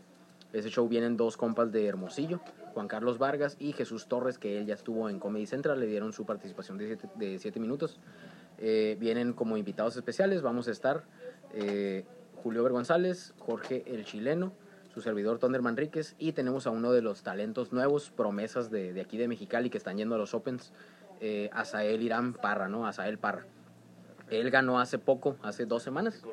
Ese 0.53 0.69
show 0.69 0.87
vienen 0.87 1.17
dos 1.17 1.35
compas 1.35 1.71
de 1.71 1.87
Hermosillo, 1.87 2.39
Juan 2.73 2.87
Carlos 2.87 3.17
Vargas 3.17 3.55
y 3.59 3.73
Jesús 3.73 4.07
Torres, 4.07 4.37
que 4.37 4.59
él 4.59 4.67
ya 4.67 4.75
estuvo 4.75 5.09
en 5.09 5.19
Comedy 5.19 5.47
Central, 5.47 5.79
le 5.79 5.87
dieron 5.87 6.13
su 6.13 6.25
participación 6.25 6.77
de 6.77 7.39
siete, 7.39 7.59
minutos. 7.59 7.99
Eh, 8.59 8.95
vienen 8.99 9.33
como 9.33 9.57
invitados 9.57 9.95
especiales, 9.95 10.43
vamos 10.43 10.67
a 10.67 10.71
estar 10.71 11.03
eh, 11.53 12.05
Julio 12.43 12.67
González, 12.69 13.33
Jorge 13.39 13.83
el 13.87 14.05
Chileno, 14.05 14.53
su 14.93 15.01
servidor 15.01 15.39
Tonder 15.39 15.63
Manríquez 15.63 16.15
y 16.19 16.33
tenemos 16.33 16.67
a 16.67 16.69
uno 16.69 16.91
de 16.91 17.01
los 17.01 17.23
talentos 17.23 17.73
nuevos, 17.73 18.11
promesas 18.11 18.69
de, 18.69 18.99
aquí 19.01 19.17
de 19.17 19.27
Mexicali 19.27 19.71
que 19.71 19.79
están 19.79 19.97
yendo 19.97 20.13
a 20.13 20.17
los 20.19 20.35
Opens, 20.35 20.71
eh, 21.19 21.49
Asael 21.51 22.03
Irán 22.03 22.33
Parra, 22.33 22.67
¿no? 22.67 22.85
Asael 22.85 23.17
Parra. 23.17 23.45
Él 24.29 24.51
ganó 24.51 24.79
hace 24.79 24.99
poco, 24.99 25.35
hace 25.41 25.65
dos 25.65 25.81
semanas. 25.81 26.23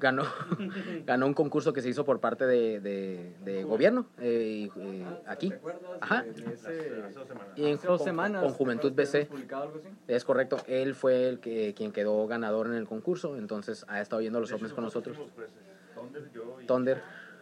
Ganó, 0.00 0.24
ganó 1.06 1.26
un 1.26 1.34
concurso 1.34 1.72
que 1.72 1.80
se 1.82 1.88
hizo 1.88 2.04
por 2.04 2.20
parte 2.20 2.46
de, 2.46 2.80
de- 2.80 3.32
de 3.44 3.64
gobierno 3.64 4.06
eh, 4.18 4.68
y, 4.74 4.80
eh, 4.80 5.06
aquí. 5.26 5.52
Ajá. 6.00 6.24
Y 7.56 7.66
en, 7.66 7.76
con- 7.78 7.98
semanas. 7.98 8.42
con 8.42 8.52
Juventud. 8.52 8.92
BC. 8.92 9.28
Es 10.08 10.24
correcto, 10.24 10.58
él 10.66 10.94
fue 10.94 11.28
el 11.28 11.40
que 11.40 11.74
quien 11.74 11.92
quedó 11.92 12.26
ganador 12.26 12.66
en 12.66 12.74
el 12.74 12.86
concurso, 12.86 13.36
entonces 13.36 13.84
ha 13.88 14.00
estado 14.00 14.20
viendo 14.20 14.40
los 14.40 14.52
Opens 14.52 14.72
con 14.72 14.84
nosotros. 14.84 15.16
Thunder, 16.66 17.00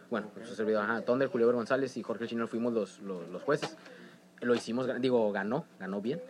bueno, 0.09 0.27
su 0.43 0.55
servidor, 0.55 0.83
ajá, 0.83 1.01
Thunder, 1.01 1.27
Julio 1.27 1.51
González 1.51 1.95
y 1.97 2.03
Jorge 2.03 2.27
Chino 2.27 2.47
fuimos 2.47 2.73
los, 2.73 2.99
los, 2.99 3.27
los 3.29 3.41
jueces. 3.41 3.75
Lo 4.41 4.53
hicimos, 4.55 4.87
digo, 5.01 5.31
ganó, 5.31 5.65
ganó 5.79 6.01
bien. 6.01 6.21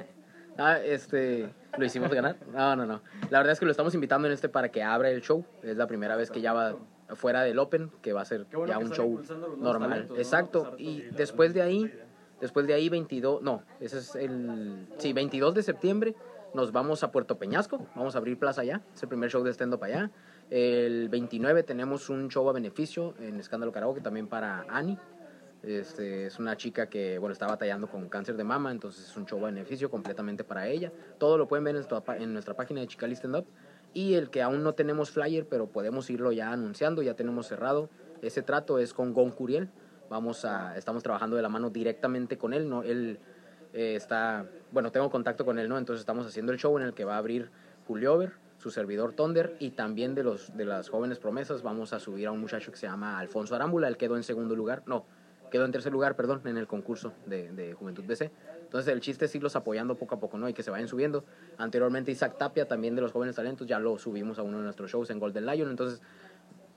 Ah, 0.58 0.78
este, 0.78 1.49
lo 1.78 1.86
hicimos 1.86 2.12
ganar. 2.12 2.38
No, 2.54 2.76
no, 2.76 2.86
no. 2.86 3.01
La 3.30 3.39
verdad 3.39 3.54
es 3.54 3.60
que 3.60 3.66
lo 3.66 3.72
estamos 3.72 3.93
invitando 3.93 4.28
en 4.28 4.34
este 4.34 4.49
para 4.49 4.70
que 4.70 4.84
abra 4.84 5.10
el 5.10 5.22
show. 5.22 5.45
Es 5.62 5.78
la 5.78 5.88
primera 5.88 6.16
vez 6.16 6.32
que 6.32 6.41
ya 6.41 6.54
va 6.54 6.76
fuera 7.16 7.41
del 7.41 7.60
Open, 7.60 7.91
que 8.01 8.14
va 8.14 8.22
a 8.22 8.26
ser 8.26 8.45
bueno 8.51 8.68
ya 8.68 8.78
que 8.78 8.86
un 8.86 8.91
show 8.91 9.22
normal. 9.58 10.10
Exacto. 10.18 10.76
Y 10.78 11.01
después 11.12 11.54
de 11.54 11.62
ahí, 11.62 11.93
después 12.41 12.68
de 12.68 12.74
ahí 12.74 12.89
22, 12.89 13.41
no, 13.41 13.64
ese 13.80 13.99
es 13.99 14.16
el, 14.16 14.88
sí, 14.97 15.14
22 15.14 15.54
de 15.54 15.64
septiembre 15.64 16.16
nos 16.54 16.72
vamos 16.72 17.04
a 17.04 17.12
Puerto 17.12 17.38
Peñasco, 17.38 17.88
vamos 17.95 18.16
a 18.16 18.20
abrir 18.20 18.38
plaza 18.38 18.62
allá, 18.62 18.82
es 18.93 19.01
el 19.01 19.10
primer 19.10 19.30
show 19.30 19.43
de 19.43 19.51
stand 19.51 19.74
up 19.74 19.84
allá. 19.84 20.12
El 20.49 21.10
29 21.10 21.64
tenemos 21.64 22.10
un 22.10 22.30
show 22.30 22.47
a 22.47 22.54
beneficio 22.54 23.16
en 23.20 23.39
Escándalo 23.39 23.72
Karaoke 23.72 24.01
también 24.01 24.28
para 24.28 24.66
Ani. 24.70 24.97
Este, 25.64 26.26
es 26.26 26.39
una 26.39 26.57
chica 26.57 26.89
que 26.89 27.18
bueno 27.18 27.32
está 27.32 27.47
batallando 27.47 27.88
con 27.88 28.09
cáncer 28.09 28.36
de 28.36 28.43
mama, 28.43 28.70
entonces 28.70 29.09
es 29.09 29.16
un 29.16 29.26
show 29.26 29.39
beneficio 29.39 29.89
completamente 29.89 30.43
para 30.43 30.68
ella. 30.68 30.91
Todo 31.18 31.38
lo 31.38 31.47
pueden 31.47 31.64
ver 31.64 31.76
en 31.76 31.86
nuestra, 31.88 32.18
en 32.18 32.34
nuestra 32.34 32.53
página 32.53 32.82
de 32.82 32.88
Chicali 32.88 33.16
Stand 33.16 33.38
Up. 33.38 33.45
Y 33.93 34.16
el 34.16 34.30
que 34.30 34.41
aún 34.41 34.64
no 34.64 34.74
tenemos 34.74 35.11
flyer, 35.11 35.47
pero 35.47 35.68
podemos 35.68 36.09
irlo 36.09 36.32
ya 36.32 36.51
anunciando, 36.51 37.01
ya 37.01 37.14
tenemos 37.16 37.47
cerrado. 37.47 37.89
Ese 38.22 38.41
trato 38.41 38.80
es 38.80 38.93
con 38.93 39.14
Gon 39.14 39.32
Curiel. 39.32 39.70
Vamos 40.09 40.43
a, 40.45 40.78
estamos 40.78 41.01
trabajando 41.01 41.36
de 41.36 41.41
la 41.41 41.49
mano 41.49 41.70
directamente 41.70 42.38
con 42.38 42.53
él, 42.53 42.68
¿no? 42.68 42.84
Él 42.84 43.20
eh, 43.74 43.95
está, 43.95 44.45
bueno, 44.72 44.91
tengo 44.91 45.09
contacto 45.09 45.45
con 45.45 45.59
él, 45.59 45.70
¿no? 45.70 45.78
Entonces 45.78 46.01
estamos 46.01 46.26
haciendo 46.28 46.51
el 46.51 46.59
show 46.59 46.78
en 46.78 46.84
el 46.84 46.93
que 46.93 47.05
va 47.05 47.16
a 47.16 47.18
abrir 47.20 47.51
Julio 47.88 48.16
Over, 48.16 48.34
su 48.57 48.70
servidor 48.70 49.14
Thunder, 49.14 49.55
y 49.59 49.72
también 49.72 50.14
de, 50.14 50.24
los, 50.24 50.55
de 50.57 50.66
las 50.66 50.89
jóvenes 50.89 51.20
promesas 51.20 51.64
vamos 51.64 51.93
a 51.93 51.99
subir 51.99 52.28
a 52.28 52.32
un 52.32 52.39
muchacho 52.39 52.72
que 52.72 52.78
se 52.78 52.88
llama 52.88 53.18
Alfonso 53.20 53.55
Arámbula, 53.55 53.88
él 53.88 53.97
quedó 53.97 54.16
en 54.16 54.24
segundo 54.24 54.55
lugar, 54.55 54.84
no, 54.86 55.05
quedó 55.54 55.66
en 55.66 55.72
tercer 55.72 55.93
lugar, 55.93 56.16
perdón, 56.16 56.41
en 56.45 56.58
el 56.58 56.66
concurso 56.66 57.14
de, 57.28 57.51
de 57.51 57.76
Juventud 57.76 58.04
BC. 58.04 58.32
Entonces 58.64 58.91
el 58.91 59.01
chiste 59.01 59.26
es 59.26 59.36
irlos 59.36 59.56
apoyando 59.56 59.93
poco 59.93 60.16
a 60.16 60.20
poco, 60.20 60.36
¿no? 60.36 60.49
Y 60.49 60.54
que 60.54 60.64
se 60.64 60.72
vayan 60.72 60.88
subiendo. 60.88 61.26
Anteriormente 61.60 62.10
Isaac 62.10 62.39
Tapia, 62.39 62.68
también 62.68 62.95
de 62.95 63.04
los 63.04 63.12
jóvenes 63.12 63.36
talentos, 63.36 63.68
ya 63.68 63.78
lo 63.78 63.99
subimos 63.99 64.39
a 64.39 64.41
uno 64.41 64.58
de 64.58 64.64
nuestros 64.64 64.89
shows 64.89 65.12
en 65.12 65.20
Golden 65.20 65.45
Lion, 65.45 65.70
entonces 65.70 66.01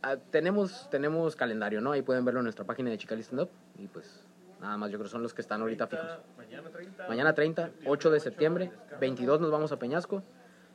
ah, 0.02 0.16
tenemos, 0.30 0.90
tenemos 0.90 1.36
calendario, 1.36 1.80
¿no? 1.80 1.92
Ahí 1.92 2.02
pueden 2.02 2.26
verlo 2.26 2.40
en 2.40 2.44
nuestra 2.44 2.66
página 2.66 2.90
de 2.90 2.98
Chicali 2.98 3.22
Stand 3.22 3.40
Up 3.44 3.50
y 3.78 3.88
pues 3.88 4.26
Nada 4.60 4.76
más, 4.76 4.90
yo 4.90 4.98
creo 4.98 5.06
que 5.06 5.12
son 5.12 5.22
los 5.22 5.32
que 5.32 5.40
están 5.40 5.60
ahorita 5.62 5.86
fijos. 5.86 6.18
Mañana 6.36 6.70
30. 6.70 7.08
Mañana 7.08 7.34
30, 7.34 7.70
8 7.86 8.10
de 8.10 8.20
septiembre, 8.20 8.72
22 9.00 9.40
nos 9.40 9.50
vamos 9.50 9.72
a 9.72 9.78
Peñasco, 9.78 10.22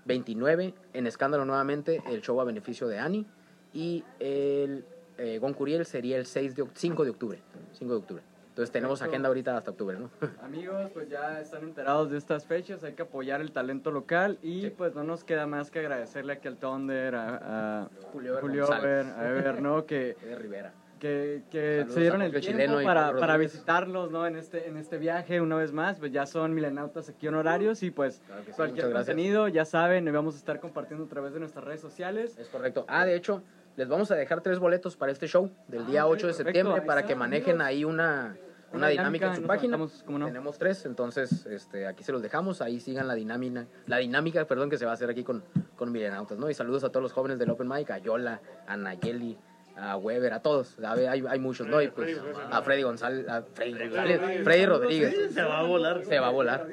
29 0.06 0.74
en 0.94 1.08
Escándalo 1.08 1.46
nuevamente, 1.46 2.02
el 2.08 2.22
show 2.22 2.40
a 2.42 2.44
beneficio 2.44 2.88
de 2.88 3.00
Ani, 3.00 3.26
y 3.74 4.04
el 4.20 4.86
eh, 5.22 5.38
Goncuriel 5.40 5.86
sería 5.86 6.18
el 6.18 6.26
6 6.26 6.56
de, 6.56 6.64
oc- 6.64 6.72
5 6.74 7.04
de 7.04 7.10
octubre, 7.12 7.40
5 7.74 7.92
de 7.94 8.00
octubre. 8.00 8.24
Entonces 8.50 8.72
tenemos 8.72 9.00
Perfecto. 9.00 9.12
agenda 9.14 9.28
ahorita 9.30 9.56
hasta 9.58 9.72
octubre, 9.72 9.98
¿no? 9.98 10.10
Amigos, 10.44 10.90
pues 10.94 11.08
ya 11.10 11.40
están 11.40 11.64
enterados 11.64 12.10
de 12.12 12.18
estas 12.18 12.46
fechas, 12.46 12.84
hay 12.84 12.94
que 12.94 13.04
apoyar 13.04 13.40
el 13.40 13.52
talento 13.52 13.92
local 13.92 14.40
y 14.42 14.70
pues 14.72 14.94
no 14.94 15.04
nos 15.04 15.24
queda 15.24 15.48
más 15.48 15.72
que 15.72 15.80
agradecerle 15.80 16.34
aquí 16.34 16.48
al 16.48 16.58
Thunder, 16.58 17.16
a, 17.16 17.84
a 17.84 17.90
Julio 18.12 18.38
Julio 18.42 18.70
a 18.72 18.78
Ever, 18.80 19.62
¿no? 19.62 19.86
Que, 19.86 20.18
de 20.22 20.36
Rivera. 20.36 20.74
que, 21.00 21.44
se 21.90 22.00
dieron 22.02 22.22
el 22.22 22.32
tiempo 22.42 22.84
para, 22.84 23.16
para 23.16 23.38
visitarlos, 23.38 24.12
¿no? 24.12 24.28
En 24.28 24.36
este, 24.36 24.68
en 24.68 24.76
este 24.78 24.98
viaje 24.98 25.40
una 25.40 25.56
vez 25.56 25.72
más, 25.72 25.98
pues 26.00 26.12
ya 26.12 26.26
son 26.26 26.54
milenautas 26.54 27.08
aquí 27.10 27.28
honorarios 27.30 27.82
y 27.84 27.90
pues 27.92 28.22
Claro 28.28 28.42
que 28.44 28.52
sí, 28.52 28.56
cualquier 28.58 28.92
contenido, 28.92 29.48
ya 29.48 29.64
saben, 29.66 30.12
vamos 30.12 30.36
a 30.36 30.38
estar 30.40 30.60
compartiendo 30.60 31.06
a 31.06 31.08
través 31.08 31.34
de 31.34 31.40
nuestras 31.40 31.64
redes 31.64 31.80
sociales. 31.80 32.38
Es 32.38 32.50
correcto. 32.50 32.84
Ah, 32.90 33.06
de 33.06 33.16
hecho, 33.16 33.42
les 33.82 33.90
vamos 33.90 34.12
a 34.12 34.16
dejar 34.16 34.42
tres 34.42 34.60
boletos 34.60 34.96
para 34.96 35.12
este 35.12 35.28
show 35.28 35.50
del 35.68 35.88
día 35.88 36.02
Ah, 36.04 36.08
8 36.08 36.28
de 36.28 36.34
perfecto, 36.34 36.44
septiembre 36.50 36.82
para 36.84 37.04
que 37.04 37.16
manejen 37.16 37.56
amigos. 37.62 37.68
ahí 37.68 37.84
una, 37.84 38.38
una, 38.70 38.78
Una 38.78 38.88
dinámica, 38.90 39.30
en 39.30 39.36
su 39.38 39.42
página. 39.48 39.76
aventamos, 39.76 40.04
¿cómo 40.06 40.20
no? 40.20 40.28
Tenemos 40.28 40.60
tres, 40.60 40.86
entonces 40.86 41.48
este, 41.48 41.88
aquí 41.88 42.04
se 42.04 42.12
los 42.12 42.22
dejamos, 42.22 42.62
ahí 42.62 42.80
sigan 42.80 43.08
la 43.08 43.16
dinámica, 43.16 43.66
la 43.88 43.98
dinámica 43.98 44.46
perdón, 44.46 44.70
que 44.70 44.78
se 44.78 44.86
va 44.86 44.92
a 44.92 44.94
hacer 44.94 45.10
aquí 45.10 45.24
con, 45.24 45.44
con 45.76 45.92
Milenautas, 45.92 46.38
¿no? 46.38 46.48
Y 46.48 46.54
saludos 46.54 46.84
a 46.84 46.90
todos 46.90 47.02
los 47.02 47.12
jóvenes 47.12 47.40
del 47.40 47.50
Open 47.50 47.68
Mic, 47.68 47.90
a 47.90 47.98
Yola, 47.98 48.40
a 48.68 48.78
Nayeli, 48.78 49.36
a 49.76 49.98
Weber, 49.98 50.32
a 50.34 50.42
todos, 50.44 50.78
a 50.84 50.94
ver, 50.94 51.10
hay, 51.10 51.24
hay 51.28 51.40
muchos, 51.40 51.66
¿no? 51.66 51.82
Y 51.82 51.88
pues 51.88 52.22
a 52.52 52.62
Freddy 52.62 52.84
González, 52.84 53.28
a 53.28 53.42
Freddy, 53.42 53.72
González, 53.80 54.44
Freddy 54.44 54.66
Rodríguez, 54.68 55.34
Se 55.34 55.42
va 55.42 55.60
a 55.60 55.64
volar. 55.64 56.06
se 56.06 56.20
va 56.20 56.28
a 56.28 56.32
volar. 56.32 56.68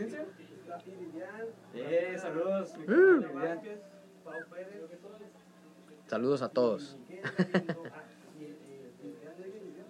Eh, 1.75 2.17
saludos. 2.19 2.77
mi 2.77 2.87
Mm. 2.87 3.25
Saludos 6.09 6.43
a 6.43 6.49
todos. 6.49 6.97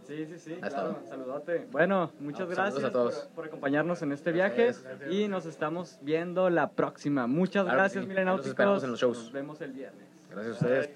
Sí, 0.06 0.24
sí, 0.26 0.38
sí. 0.38 0.52
Hasta 0.54 0.68
claro, 0.68 0.90
luego. 0.92 1.06
saludote. 1.08 1.68
Bueno, 1.70 2.12
muchas 2.18 2.48
No, 2.48 2.54
gracias 2.54 2.82
a 2.82 2.90
todos. 2.90 3.14
Por, 3.14 3.28
por 3.34 3.44
acompañarnos 3.46 4.00
en 4.00 4.12
este 4.12 4.32
viaje 4.32 4.72
y 5.10 5.28
nos 5.28 5.44
estamos 5.44 5.98
viendo 6.00 6.48
la 6.48 6.70
próxima. 6.70 7.26
Muchas 7.26 7.64
Claro 7.64 7.78
gracias, 7.78 8.04
sí. 8.04 8.08
Milenáuticos. 8.08 8.46
Los 8.46 8.52
esperamos 8.52 8.84
en 8.84 8.90
los 8.92 9.00
shows. 9.00 9.18
Nos 9.18 9.32
vemos 9.32 9.60
el 9.60 9.72
viernes. 9.72 10.08
Gracias 10.30 10.54
a 10.62 10.64
ustedes. 10.64 10.90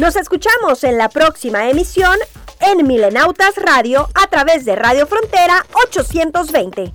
Nos 0.00 0.16
escuchamos 0.16 0.82
en 0.82 0.98
la 0.98 1.08
próxima 1.08 1.70
emisión 1.70 2.16
en 2.60 2.84
Milenautas 2.86 3.54
Radio 3.56 4.08
a 4.14 4.26
través 4.26 4.64
de 4.64 4.74
Radio 4.74 5.06
Frontera 5.06 5.64
820. 5.86 6.92